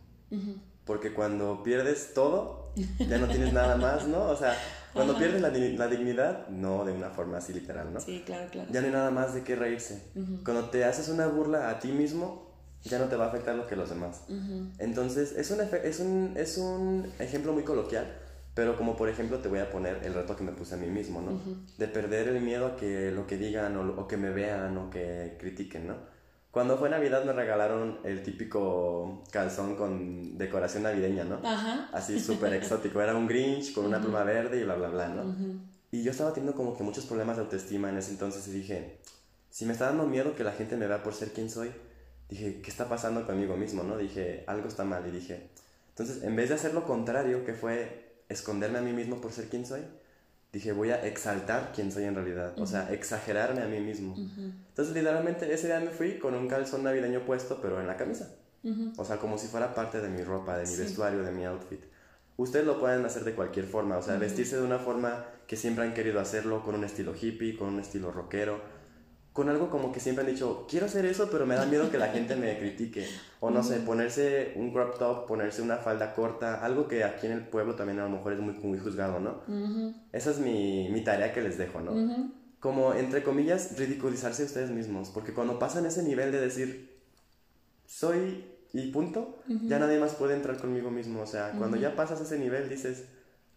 Porque 0.85 1.13
cuando 1.13 1.63
pierdes 1.63 2.15
todo, 2.15 2.73
ya 2.99 3.19
no 3.19 3.29
tienes 3.29 3.53
nada 3.53 3.77
más, 3.77 4.07
¿no? 4.07 4.29
O 4.29 4.37
sea, 4.37 4.57
cuando 4.93 5.17
pierdes 5.17 5.41
la, 5.41 5.51
la, 5.51 5.87
dignidad, 5.89 6.49
no 6.49 6.85
de 6.85 6.93
una 6.93 7.11
forma 7.11 7.39
así 7.39 7.53
literal, 7.53 7.93
¿no? 7.93 8.01
Sí, 8.01 8.23
claro, 8.25 8.49
claro. 8.51 8.69
Ya 8.73 8.81
no 8.81 8.87
hay 8.87 8.93
nada 8.93 9.11
más 9.11 9.35
de 9.35 9.43
qué 9.43 9.57
reírse. 9.57 10.03
Cuando 10.45 10.71
te 10.71 10.85
haces 10.85 11.09
una 11.09 11.27
burla 11.27 11.71
a 11.71 11.79
ti 11.79 11.93
mismo, 11.93 12.51
ya 12.83 12.99
no 12.99 13.07
te 13.07 13.17
va 13.17 13.27
a 13.27 13.29
afectar 13.29 13.55
lo 13.55 13.67
que 13.67 13.77
los 13.77 13.91
demás. 13.91 14.23
Entonces, 14.79 15.33
es 15.33 15.51
un, 15.51 15.61
es, 15.61 16.01
un, 16.01 16.33
es 16.37 16.59
un 16.59 17.13
ejemplo 17.19 17.53
muy 17.53 17.63
coloquial, 17.63 18.07
pero 18.55 18.77
como 18.77 18.97
por 18.97 19.09
ejemplo 19.09 19.39
te 19.39 19.49
voy 19.49 19.61
a 19.61 19.71
poner 19.71 20.01
el 20.03 20.15
reto 20.15 20.35
que 20.35 20.43
me 20.43 20.53
puse 20.53 20.75
a 20.75 20.79
mí 20.79 20.89
mismo, 20.89 21.21
¿no? 21.21 21.41
De 21.79 21.89
perder 21.89 22.29
el 22.29 22.41
miedo 22.41 22.67
a 22.67 22.77
que 22.77 23.11
lo 23.13 23.27
que 23.27 23.37
digan 23.37 23.77
o, 23.77 24.01
o 24.01 24.09
que 24.09 24.17
me 24.17 24.31
vean 24.31 24.77
o 24.77 24.91
que 24.91 25.37
critiquen, 25.39 25.87
¿no? 25.87 26.10
Cuando 26.51 26.77
fue 26.79 26.91
Navidad 26.91 27.25
me 27.25 27.33
regalaron 27.33 28.01
el 28.03 28.25
típico 28.25 29.23
calzón 29.31 29.77
con 29.77 30.37
decoración 30.37 30.83
navideña, 30.83 31.23
¿no? 31.23 31.41
Ajá. 31.45 31.89
Así 31.93 32.19
súper 32.19 32.55
exótico. 32.55 33.01
Era 33.01 33.15
un 33.15 33.29
Grinch 33.29 33.73
con 33.73 33.87
una 33.87 34.01
pluma 34.01 34.25
verde 34.25 34.61
y 34.61 34.65
bla, 34.65 34.75
bla, 34.75 34.89
bla, 34.89 35.09
¿no? 35.09 35.37
Y 35.93 36.03
yo 36.03 36.11
estaba 36.11 36.33
teniendo 36.33 36.57
como 36.57 36.77
que 36.77 36.83
muchos 36.83 37.07
problemas 37.07 37.37
de 37.37 37.43
autoestima 37.43 37.89
en 37.89 37.99
ese 37.99 38.11
entonces 38.11 38.47
y 38.49 38.53
dije, 38.53 38.99
si 39.51 39.65
me 39.65 39.73
está 39.73 39.87
dando 39.87 40.07
miedo 40.07 40.35
que 40.35 40.45
la 40.45 40.53
gente 40.53 40.77
me 40.77 40.87
vea 40.87 41.03
por 41.03 41.15
ser 41.15 41.33
quien 41.33 41.51
soy, 41.51 41.71
dije, 42.29 42.61
¿qué 42.63 42.71
está 42.71 42.89
pasando 42.89 43.27
conmigo 43.27 43.57
mismo, 43.57 43.83
no? 43.83 43.97
Dije, 43.97 44.45
algo 44.47 44.69
está 44.69 44.85
mal 44.85 45.07
y 45.07 45.11
dije, 45.11 45.51
entonces 45.91 46.23
en 46.23 46.35
vez 46.35 46.49
de 46.49 46.57
hacer 46.57 46.75
lo 46.75 46.85
contrario, 46.85 47.45
que 47.45 47.55
fue 47.55 48.23
esconderme 48.29 48.79
a 48.79 48.83
mí 48.83 48.93
mismo 48.93 49.21
por 49.21 49.33
ser 49.33 49.49
quien 49.49 49.67
soy, 49.67 49.83
dije, 50.53 50.73
voy 50.73 50.91
a 50.91 51.07
exaltar 51.07 51.73
quién 51.75 51.93
soy 51.93 52.05
en 52.05 52.15
realidad, 52.15 52.59
o 52.59 52.67
sea, 52.67 52.93
exagerarme 52.93 53.63
a 53.63 53.67
mí 53.67 53.81
mismo. 53.81 54.17
Entonces, 54.17 54.95
literalmente, 54.95 55.53
ese 55.53 55.69
día 55.69 55.81
me 55.81 55.91
fui 55.91 56.19
con 56.19 56.35
un 56.35 56.49
calzón 56.49 56.83
navideño 56.83 57.25
puesto, 57.25 57.61
pero 57.61 57.81
en 57.81 57.87
la 57.87 57.97
camisa. 57.97 58.35
O 58.97 59.05
sea, 59.05 59.19
como 59.19 59.39
si 59.39 59.47
fuera 59.47 59.75
parte 59.75 60.01
de 60.01 60.09
mi 60.09 60.23
ropa, 60.23 60.59
de 60.59 60.67
mi 60.67 60.77
vestuario, 60.77 61.23
de 61.23 61.33
mi 61.33 61.45
outfit. 61.45 61.81
Ustedes 62.37 62.67
lo 62.67 62.81
pueden 62.81 63.05
hacer 63.05 63.25
de 63.25 63.35
cualquier 63.35 63.67
forma, 63.67 63.99
o 63.99 64.03
sea, 64.03 64.17
vestirse 64.17 64.57
de 64.57 64.63
una 64.63 64.79
forma 64.79 65.27
que 65.47 65.57
siempre 65.57 65.85
han 65.85 65.95
querido 65.95 66.21
hacerlo, 66.21 66.63
con 66.63 66.75
un 66.75 66.85
estilo 66.85 67.15
hippie, 67.15 67.57
con 67.57 67.69
un 67.69 67.81
estilo 67.81 68.11
rockero, 68.11 68.61
con 69.33 69.49
algo 69.49 69.71
como 69.71 69.93
que 69.93 70.01
siempre 70.01 70.25
han 70.25 70.33
dicho, 70.33 70.67
quiero 70.69 70.87
hacer 70.87 71.07
eso, 71.07 71.29
pero 71.31 71.47
me 71.47 71.55
da 71.55 71.65
miedo 71.65 71.91
que 71.91 71.99
la 71.99 72.09
gente 72.09 72.35
me 72.35 72.59
critique. 72.59 73.07
O 73.39 73.51
no 73.51 73.63
sé, 73.63 73.77
ponerse 73.79 74.55
un 74.57 74.73
crop 74.73 74.99
top, 74.99 75.27
ponerse 75.27 75.63
una 75.63 75.77
falda 75.77 76.15
corta, 76.15 76.65
algo 76.65 76.89
que 76.89 77.05
aquí 77.05 77.27
en 77.27 77.33
el 77.33 77.47
pueblo 77.47 77.77
también 77.77 78.01
a 78.01 78.05
lo 78.05 78.11
mejor 78.11 78.33
es 78.33 78.41
muy, 78.41 78.55
muy 78.55 78.79
juzgado, 78.79 79.21
¿no? 79.21 79.43
Esa 80.13 80.31
es 80.33 80.39
mi, 80.41 80.89
mi, 80.91 81.03
tarea 81.03 81.33
que 81.33 81.43
les 81.43 81.59
dejo, 81.59 81.81
¿no? 81.81 82.33
Como, 82.59 82.93
entre 82.95 83.23
comillas, 83.23 83.79
ridiculizarse 83.79 84.45
ustedes 84.45 84.71
mismos, 84.71 85.11
porque 85.11 85.33
cuando 85.33 85.59
pasan 85.59 85.87
ese 85.87 86.03
nivel 86.03 86.33
de 86.33 86.41
decir, 86.41 87.01
soy 87.87 88.45
y 88.73 88.91
punto, 88.91 89.39
ya 89.47 89.79
nadie 89.79 89.99
más 89.99 90.15
puede 90.15 90.35
entrar 90.35 90.57
conmigo 90.59 90.91
mismo. 90.91 91.23
O 91.23 91.27
sea, 91.27 91.53
cuando 91.57 91.77
ya 91.77 91.97
pasas 91.97 92.21
ese 92.21 92.39
nivel 92.39 92.69
dices, 92.69 93.05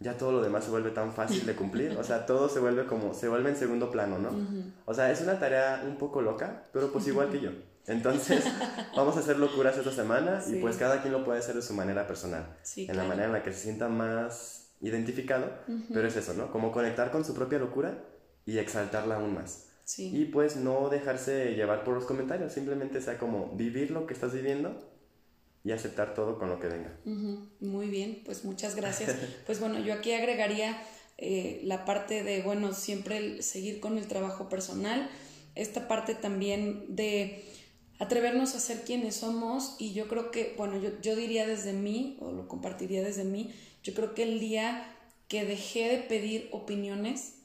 ya 0.03 0.17
todo 0.17 0.33
lo 0.33 0.41
demás 0.41 0.65
se 0.65 0.69
vuelve 0.69 0.91
tan 0.91 1.13
fácil 1.13 1.45
de 1.45 1.55
cumplir, 1.55 1.97
o 1.97 2.03
sea, 2.03 2.25
todo 2.25 2.49
se 2.49 2.59
vuelve 2.59 2.85
como, 2.85 3.13
se 3.13 3.29
vuelve 3.29 3.49
en 3.49 3.55
segundo 3.55 3.89
plano, 3.89 4.19
¿no? 4.19 4.29
O 4.85 4.93
sea, 4.93 5.09
es 5.11 5.21
una 5.21 5.39
tarea 5.39 5.83
un 5.87 5.97
poco 5.97 6.21
loca, 6.21 6.65
pero 6.73 6.91
pues 6.91 7.07
igual 7.07 7.29
que 7.29 7.39
yo. 7.39 7.51
Entonces, 7.87 8.43
vamos 8.95 9.15
a 9.17 9.21
hacer 9.21 9.39
locuras 9.39 9.77
esta 9.77 9.91
semana 9.91 10.43
y 10.47 10.55
pues 10.57 10.77
cada 10.77 11.01
quien 11.01 11.13
lo 11.13 11.23
puede 11.23 11.39
hacer 11.39 11.55
de 11.55 11.61
su 11.61 11.73
manera 11.73 12.05
personal, 12.05 12.45
en 12.75 12.97
la 12.97 13.03
manera 13.03 13.27
en 13.27 13.33
la 13.33 13.43
que 13.43 13.53
se 13.53 13.59
sienta 13.59 13.87
más 13.87 14.73
identificado, 14.81 15.49
pero 15.93 16.07
es 16.07 16.15
eso, 16.17 16.33
¿no? 16.33 16.51
Como 16.51 16.71
conectar 16.71 17.09
con 17.09 17.23
su 17.23 17.33
propia 17.33 17.59
locura 17.59 18.03
y 18.45 18.57
exaltarla 18.57 19.15
aún 19.15 19.33
más. 19.33 19.69
Y 19.97 20.25
pues 20.25 20.57
no 20.57 20.89
dejarse 20.89 21.55
llevar 21.55 21.83
por 21.83 21.95
los 21.95 22.05
comentarios, 22.05 22.53
simplemente 22.53 23.01
sea 23.01 23.17
como 23.17 23.55
vivir 23.55 23.91
lo 23.91 24.05
que 24.05 24.13
estás 24.13 24.33
viviendo 24.33 24.92
y 25.63 25.71
aceptar 25.71 26.13
todo 26.13 26.37
con 26.37 26.49
lo 26.49 26.59
que 26.59 26.67
venga. 26.67 26.97
Muy 27.59 27.87
bien, 27.87 28.21
pues 28.25 28.43
muchas 28.43 28.75
gracias. 28.75 29.15
pues 29.45 29.59
bueno, 29.59 29.79
yo 29.79 29.93
aquí 29.93 30.11
agregaría 30.11 30.81
eh, 31.17 31.61
la 31.63 31.85
parte 31.85 32.23
de, 32.23 32.41
bueno, 32.41 32.73
siempre 32.73 33.41
seguir 33.41 33.79
con 33.79 33.97
el 33.97 34.07
trabajo 34.07 34.49
personal, 34.49 35.09
esta 35.55 35.87
parte 35.87 36.15
también 36.15 36.95
de 36.95 37.45
atrevernos 37.99 38.55
a 38.55 38.59
ser 38.59 38.83
quienes 38.83 39.15
somos 39.15 39.75
y 39.79 39.93
yo 39.93 40.07
creo 40.07 40.31
que, 40.31 40.53
bueno, 40.57 40.77
yo, 40.77 40.89
yo 41.01 41.15
diría 41.15 41.47
desde 41.47 41.73
mí, 41.73 42.17
o 42.19 42.31
lo 42.31 42.47
compartiría 42.47 43.01
desde 43.01 43.23
mí, 43.23 43.53
yo 43.83 43.93
creo 43.93 44.13
que 44.13 44.23
el 44.23 44.39
día 44.39 44.89
que 45.27 45.45
dejé 45.45 45.89
de 45.89 45.97
pedir 45.99 46.49
opiniones, 46.51 47.35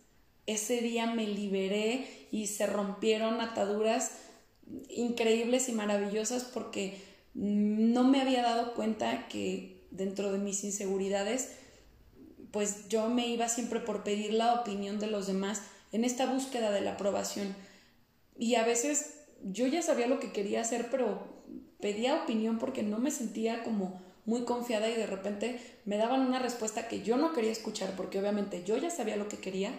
ese 0.46 0.80
día 0.80 1.06
me 1.06 1.26
liberé 1.26 2.26
y 2.32 2.46
se 2.46 2.66
rompieron 2.66 3.40
ataduras 3.40 4.12
increíbles 4.88 5.68
y 5.68 5.72
maravillosas 5.72 6.44
porque 6.44 7.07
no 7.39 8.03
me 8.03 8.20
había 8.20 8.43
dado 8.43 8.74
cuenta 8.74 9.28
que 9.28 9.86
dentro 9.93 10.32
de 10.32 10.39
mis 10.39 10.64
inseguridades, 10.64 11.53
pues 12.51 12.89
yo 12.89 13.09
me 13.09 13.28
iba 13.28 13.49
siempre 13.49 13.78
por 13.78 14.03
pedir 14.03 14.32
la 14.32 14.55
opinión 14.55 14.99
de 14.99 15.07
los 15.07 15.28
demás 15.28 15.62
en 15.93 16.05
esta 16.05 16.26
búsqueda 16.26 16.72
de 16.72 16.80
la 16.80 16.93
aprobación. 16.93 17.55
Y 18.36 18.57
a 18.57 18.64
veces 18.64 19.14
yo 19.45 19.68
ya 19.68 19.82
sabía 19.82 20.09
lo 20.09 20.18
que 20.18 20.32
quería 20.32 20.62
hacer, 20.62 20.89
pero 20.91 21.45
pedía 21.80 22.22
opinión 22.22 22.59
porque 22.59 22.82
no 22.82 22.99
me 22.99 23.12
sentía 23.12 23.62
como 23.62 24.03
muy 24.24 24.43
confiada 24.43 24.91
y 24.91 24.95
de 24.95 25.07
repente 25.07 25.61
me 25.84 25.97
daban 25.97 26.22
una 26.22 26.41
respuesta 26.41 26.89
que 26.89 27.03
yo 27.03 27.16
no 27.18 27.32
quería 27.32 27.53
escuchar 27.53 27.95
porque 27.97 28.18
obviamente 28.18 28.64
yo 28.64 28.76
ya 28.76 28.91
sabía 28.91 29.16
lo 29.16 29.28
que 29.28 29.39
quería 29.39 29.72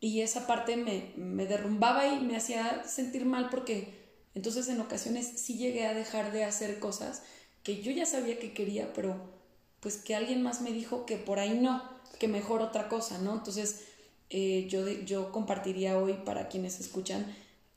y 0.00 0.20
esa 0.20 0.46
parte 0.46 0.76
me, 0.76 1.12
me 1.16 1.46
derrumbaba 1.46 2.06
y 2.06 2.20
me 2.20 2.36
hacía 2.36 2.84
sentir 2.84 3.24
mal 3.24 3.48
porque 3.50 3.99
entonces 4.34 4.68
en 4.68 4.80
ocasiones 4.80 5.32
sí 5.36 5.56
llegué 5.56 5.86
a 5.86 5.94
dejar 5.94 6.32
de 6.32 6.44
hacer 6.44 6.78
cosas 6.78 7.22
que 7.62 7.82
yo 7.82 7.90
ya 7.92 8.06
sabía 8.06 8.38
que 8.38 8.52
quería, 8.52 8.92
pero 8.92 9.16
pues 9.80 9.96
que 9.96 10.14
alguien 10.14 10.42
más 10.42 10.60
me 10.60 10.72
dijo 10.72 11.06
que 11.06 11.16
por 11.16 11.38
ahí 11.38 11.58
no, 11.58 11.82
que 12.18 12.28
mejor 12.28 12.62
otra 12.62 12.88
cosa, 12.88 13.18
¿no? 13.18 13.34
Entonces 13.34 13.84
eh, 14.30 14.66
yo, 14.68 14.88
yo 14.88 15.32
compartiría 15.32 15.98
hoy 15.98 16.14
para 16.24 16.48
quienes 16.48 16.80
escuchan 16.80 17.26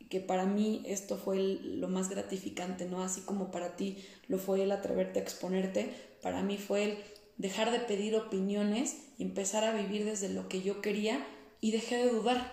que 0.09 0.19
para 0.19 0.45
mí 0.45 0.83
esto 0.85 1.17
fue 1.17 1.39
lo 1.39 1.87
más 1.87 2.09
gratificante, 2.09 2.85
¿no? 2.85 3.01
Así 3.01 3.21
como 3.21 3.49
para 3.49 3.75
ti 3.75 4.05
lo 4.27 4.37
fue 4.37 4.61
el 4.61 4.71
atreverte 4.71 5.19
a 5.19 5.23
exponerte, 5.23 5.91
para 6.21 6.43
mí 6.43 6.57
fue 6.57 6.83
el 6.83 6.97
dejar 7.37 7.71
de 7.71 7.79
pedir 7.79 8.15
opiniones 8.15 8.97
y 9.17 9.23
empezar 9.23 9.63
a 9.63 9.73
vivir 9.73 10.05
desde 10.05 10.29
lo 10.29 10.47
que 10.47 10.61
yo 10.61 10.81
quería 10.81 11.25
y 11.61 11.71
dejé 11.71 11.97
de 11.97 12.09
dudar, 12.09 12.51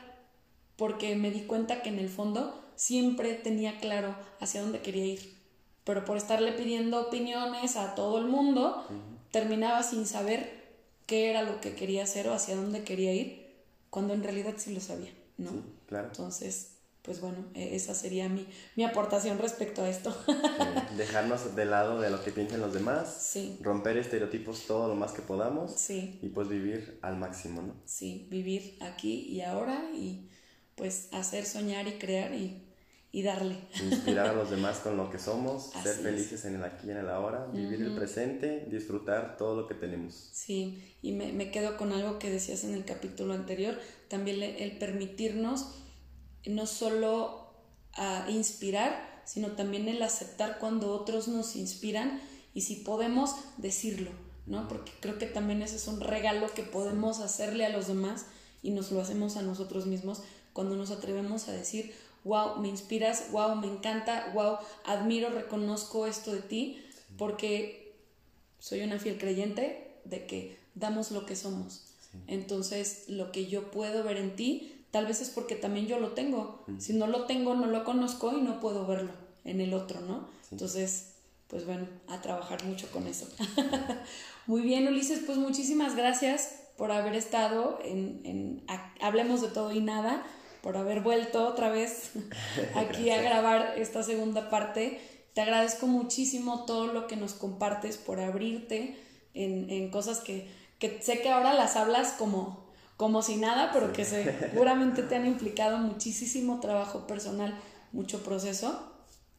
porque 0.77 1.15
me 1.17 1.31
di 1.31 1.43
cuenta 1.43 1.83
que 1.83 1.91
en 1.91 1.99
el 1.99 2.09
fondo 2.09 2.60
siempre 2.81 3.35
tenía 3.35 3.79
claro 3.79 4.17
hacia 4.41 4.63
dónde 4.63 4.81
quería 4.81 5.05
ir. 5.05 5.37
Pero 5.85 6.07
por 6.07 6.17
estarle 6.17 6.53
pidiendo 6.53 6.99
opiniones 7.09 7.77
a 7.77 7.95
todo 7.95 8.17
el 8.17 8.25
mundo, 8.25 8.87
terminaba 9.31 9.83
sin 9.83 10.07
saber 10.07 10.65
qué 11.05 11.29
era 11.29 11.43
lo 11.43 11.61
que 11.61 11.75
quería 11.75 12.05
hacer 12.05 12.27
o 12.29 12.33
hacia 12.33 12.57
dónde 12.57 12.83
quería 12.83 13.13
ir, 13.13 13.53
cuando 13.91 14.15
en 14.15 14.23
realidad 14.23 14.55
sí 14.57 14.73
lo 14.73 14.81
sabía, 14.81 15.11
¿no? 15.37 15.51
claro. 15.89 16.07
Entonces, 16.07 16.77
pues 17.03 17.21
bueno, 17.21 17.45
e-, 17.53 17.77
esa 17.77 17.95
sería 17.95 18.31
mi, 18.31 18.47
mi 18.77 18.85
aportación 18.85 19.39
respecto 19.39 19.83
a 19.83 19.89
esto. 19.91 20.17
dejarnos 20.97 21.55
de 21.55 21.67
lado 21.67 22.01
de 22.01 22.09
lo 22.09 22.25
que 22.25 22.31
piensen 22.31 22.63
los 22.63 22.73
demás, 22.73 23.15
sí. 23.31 23.59
romper 23.61 23.99
estereotipos 23.99 24.67
todo 24.67 24.89
lo 24.89 24.95
más 24.95 25.13
que 25.13 25.21
podamos 25.21 25.73
sí. 25.73 26.19
y 26.23 26.29
pues 26.31 26.49
vivir 26.49 26.99
al 27.03 27.19
máximo, 27.19 27.61
¿no? 27.61 27.75
Sí, 27.85 28.27
vivir 28.31 28.79
aquí 28.81 29.27
y 29.29 29.43
ahora 29.43 29.91
y 29.95 30.31
pues 30.77 31.09
hacer, 31.13 31.45
soñar 31.45 31.87
y 31.89 31.99
crear 31.99 32.33
y 32.33 32.70
y 33.13 33.23
darle. 33.23 33.57
Inspirar 33.83 34.29
a 34.29 34.33
los 34.33 34.51
demás 34.51 34.79
con 34.79 34.97
lo 34.97 35.11
que 35.11 35.19
somos, 35.19 35.71
ser 35.83 35.97
felices 35.97 36.45
en 36.45 36.57
el 36.57 36.65
aquí 36.65 36.89
y 36.89 36.91
en 36.91 36.99
el 36.99 37.09
ahora, 37.09 37.47
vivir 37.53 37.83
el 37.83 37.95
presente, 37.95 38.67
disfrutar 38.71 39.37
todo 39.37 39.61
lo 39.61 39.67
que 39.67 39.75
tenemos. 39.75 40.31
Sí, 40.33 40.97
y 41.03 41.13
me, 41.13 41.33
me, 41.33 41.51
quedo 41.51 41.77
con 41.77 41.93
algo 41.93 42.19
que 42.19 42.31
decías 42.31 42.63
en 42.65 42.75
el 42.75 42.85
capítulo 42.85 43.35
anterior, 43.35 43.79
también 44.09 44.43
el 44.43 44.79
permitirnos 44.79 45.75
no 46.47 46.67
solo 46.67 47.51
a 47.95 48.27
inspirar, 48.31 49.23
sino 49.25 49.53
también 49.53 49.89
el 49.89 50.03
aceptar 50.03 50.59
cuando 50.59 50.93
otros 50.93 51.29
nos 51.29 51.57
inspiran 51.57 52.21
y 52.55 52.63
si 52.63 52.77
podemos 52.77 53.35
decirlo, 53.59 54.11
¿no? 54.47 54.69
Porque 54.69 54.93
creo 55.01 55.19
que 55.19 55.27
también 55.27 55.63
ese 55.63 55.77
es 55.77 55.87
un 55.87 56.01
regalo 56.01 56.53
que 56.55 56.63
podemos 56.63 57.21
hacerle 57.21 57.65
a 57.67 57.69
los 57.69 57.89
demás 57.89 58.27
y 58.63 58.71
nos 58.71 58.91
lo 58.91 59.01
hacemos 59.01 59.37
a 59.37 59.43
nosotros 59.43 59.87
mismos 59.87 60.23
cuando 60.53 60.77
nos 60.77 60.91
atrevemos 60.91 61.49
a 61.49 61.53
decir, 61.53 61.95
wow, 62.25 62.59
me 62.61 62.69
inspiras, 62.69 63.31
wow, 63.33 63.55
me 63.57 63.67
encanta, 63.67 64.31
wow, 64.35 64.59
admiro, 64.85 65.31
reconozco 65.31 66.07
esto 66.07 66.33
de 66.33 66.41
ti, 66.41 66.83
porque 67.17 67.95
soy 68.59 68.83
una 68.83 68.99
fiel 68.99 69.19
creyente 69.19 70.01
de 70.05 70.27
que 70.27 70.59
damos 70.75 71.11
lo 71.11 71.27
que 71.27 71.37
somos. 71.37 71.87
Entonces, 72.27 73.05
lo 73.09 73.31
que 73.31 73.47
yo 73.47 73.71
puedo 73.71 74.03
ver 74.03 74.17
en 74.17 74.35
ti, 74.35 74.85
tal 74.91 75.07
vez 75.07 75.21
es 75.21 75.31
porque 75.31 75.55
también 75.55 75.87
yo 75.87 76.01
lo 76.01 76.13
tengo. 76.13 76.65
Si 76.79 76.93
no 76.93 77.07
lo 77.07 77.25
tengo, 77.27 77.55
no 77.55 77.67
lo 77.67 77.85
conozco 77.85 78.37
y 78.37 78.41
no 78.41 78.61
puedo 78.61 78.87
verlo. 78.87 79.13
en 79.45 79.61
el 79.61 79.73
otro, 79.73 80.01
¿no? 80.03 80.29
Entonces, 80.51 81.13
pues 81.49 81.67
bueno, 81.67 81.87
a 82.09 82.21
trabajar 82.21 82.65
mucho 82.65 82.91
con 82.91 83.07
eso. 83.07 83.27
Muy 84.47 84.63
bien, 84.63 84.87
Ulises, 84.87 85.21
pues 85.25 85.39
muchísimas 85.39 85.97
gracias 85.97 86.61
por 86.77 86.93
haber 86.93 87.15
estado 87.15 87.79
en, 87.85 88.21
en 88.25 88.65
Hablemos 89.01 89.43
de 89.43 89.49
todo 89.49 89.73
y 89.73 89.81
nada, 89.81 90.25
por 90.63 90.77
haber 90.77 91.01
vuelto 91.01 91.47
otra 91.47 91.71
vez 91.71 92.13
aquí 92.75 93.11
a 93.11 93.23
grabar 93.23 93.75
esta 93.77 94.03
segunda 94.03 94.51
parte. 94.51 95.01
Te 95.35 95.41
agradezco 95.41 95.87
muchísimo 95.87 96.65
todo 96.65 96.93
lo 96.93 97.07
que 97.07 97.17
nos 97.17 97.35
compartes 97.35 97.97
por 97.97 98.21
abrirte 98.21 98.97
en, 99.35 99.71
en 99.71 99.91
cosas 99.91 100.21
que, 100.21 100.49
que, 100.79 101.01
sé 101.03 101.21
que 101.21 101.31
ahora 101.31 101.55
las 101.55 101.77
hablas 101.77 102.13
como, 102.13 102.67
como 102.97 103.23
si 103.23 103.37
nada, 103.37 103.71
pero 103.73 103.93
que 103.93 104.05
seguramente 104.51 105.03
te 105.03 105.17
han 105.17 105.27
implicado 105.27 105.79
muchísimo 105.79 106.61
trabajo 106.61 107.07
personal, 107.07 107.59
mucho 107.93 108.23
proceso. 108.23 108.91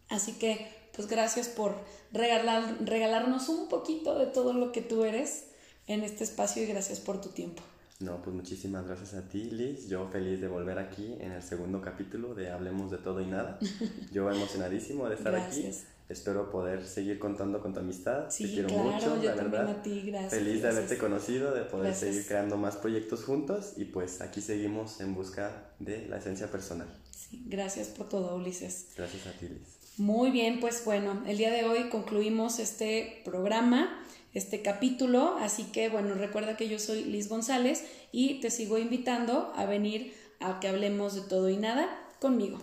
Así 0.10 0.34
que, 0.34 0.68
pues 0.94 1.08
gracias 1.08 1.48
por 1.48 1.76
regalar, 2.12 2.78
regalarnos 2.82 3.50
un 3.50 3.68
poquito 3.68 4.18
de 4.18 4.26
todo 4.26 4.54
lo 4.54 4.72
que 4.72 4.82
tú 4.82 5.04
eres 5.04 5.46
en 5.88 6.04
este 6.04 6.24
espacio 6.24 6.64
y 6.64 6.68
gracias 6.68 7.00
por 7.00 7.22
tu 7.22 7.30
tiempo. 7.30 7.64
No, 8.02 8.22
pues 8.22 8.36
muchísimas 8.36 8.88
gracias 8.88 9.14
a 9.14 9.28
ti, 9.30 9.43
Liz. 9.52 9.88
Yo 9.88 10.08
feliz 10.08 10.41
de 10.41 10.47
volver 10.47 10.80
aquí 10.80 11.16
en 11.20 11.32
el 11.34 11.43
segundo 11.43 11.82
capítulo 11.82 12.34
de 12.34 12.49
Hablemos 12.49 12.89
de 12.89 12.97
todo 12.97 13.22
y 13.22 13.28
nada. 13.28 13.60
Yo 14.12 14.30
emocionadísimo 14.32 15.08
de 15.08 15.16
estar 15.16 15.36
aquí. 15.36 15.70
Espero 16.10 16.49
poder 16.49 16.86
seguir 16.86 17.20
contando 17.20 17.62
con 17.62 17.74
tu 17.74 17.80
amistad. 17.80 18.30
Sí, 18.30 18.43
Te 18.43 18.54
quiero 18.54 18.70
mucho, 18.70 19.16
la 19.18 19.36
verdad. 19.36 19.70
A 19.70 19.82
ti, 19.82 20.02
gracias, 20.02 20.34
feliz 20.34 20.62
de 20.62 20.70
haberte 20.70 20.97
conocido, 20.97 21.54
de 21.54 21.62
poder 21.62 21.95
seguir 21.95 22.26
creando 22.28 22.58
más 22.58 22.76
proyectos 22.76 23.24
juntos 23.24 23.74
y 23.78 23.86
pues 23.86 24.20
aquí 24.20 24.41
seguimos 24.41 24.99
en 24.99 25.14
busca 25.14 25.70
de 25.80 26.08
la 26.08 26.18
esencia 26.18 26.52
personal. 26.52 26.88
Sí, 27.12 27.45
gracias 27.47 27.89
por 27.89 28.10
todo, 28.10 28.36
Ulises. 28.36 28.88
Gracias 28.97 29.28
a 29.28 29.32
ti, 29.34 29.47
Liz. 29.47 29.78
Muy 29.97 30.32
bien, 30.32 30.60
pues 30.60 30.84
bueno, 30.84 31.24
el 31.28 31.38
día 31.38 31.52
de 31.52 31.66
hoy 31.66 31.89
concluimos 31.89 32.60
este 32.60 33.22
programa 33.24 34.04
este 34.34 34.62
capítulo. 34.62 35.38
Así 35.40 35.66
que 35.66 35.90
bueno, 35.90 36.16
recuerda 36.16 36.58
que 36.58 36.70
yo 36.70 36.80
soy 36.80 37.04
Liz 37.04 37.30
González 37.30 37.86
y 38.12 38.40
te 38.42 38.52
sigo 38.52 38.78
invitando 38.78 39.52
a 39.56 39.66
venir 39.66 40.14
a 40.40 40.60
que 40.60 40.68
hablemos 40.68 41.16
de 41.16 41.22
todo 41.22 41.50
y 41.50 41.58
nada 41.58 41.88
conmigo. 42.20 42.60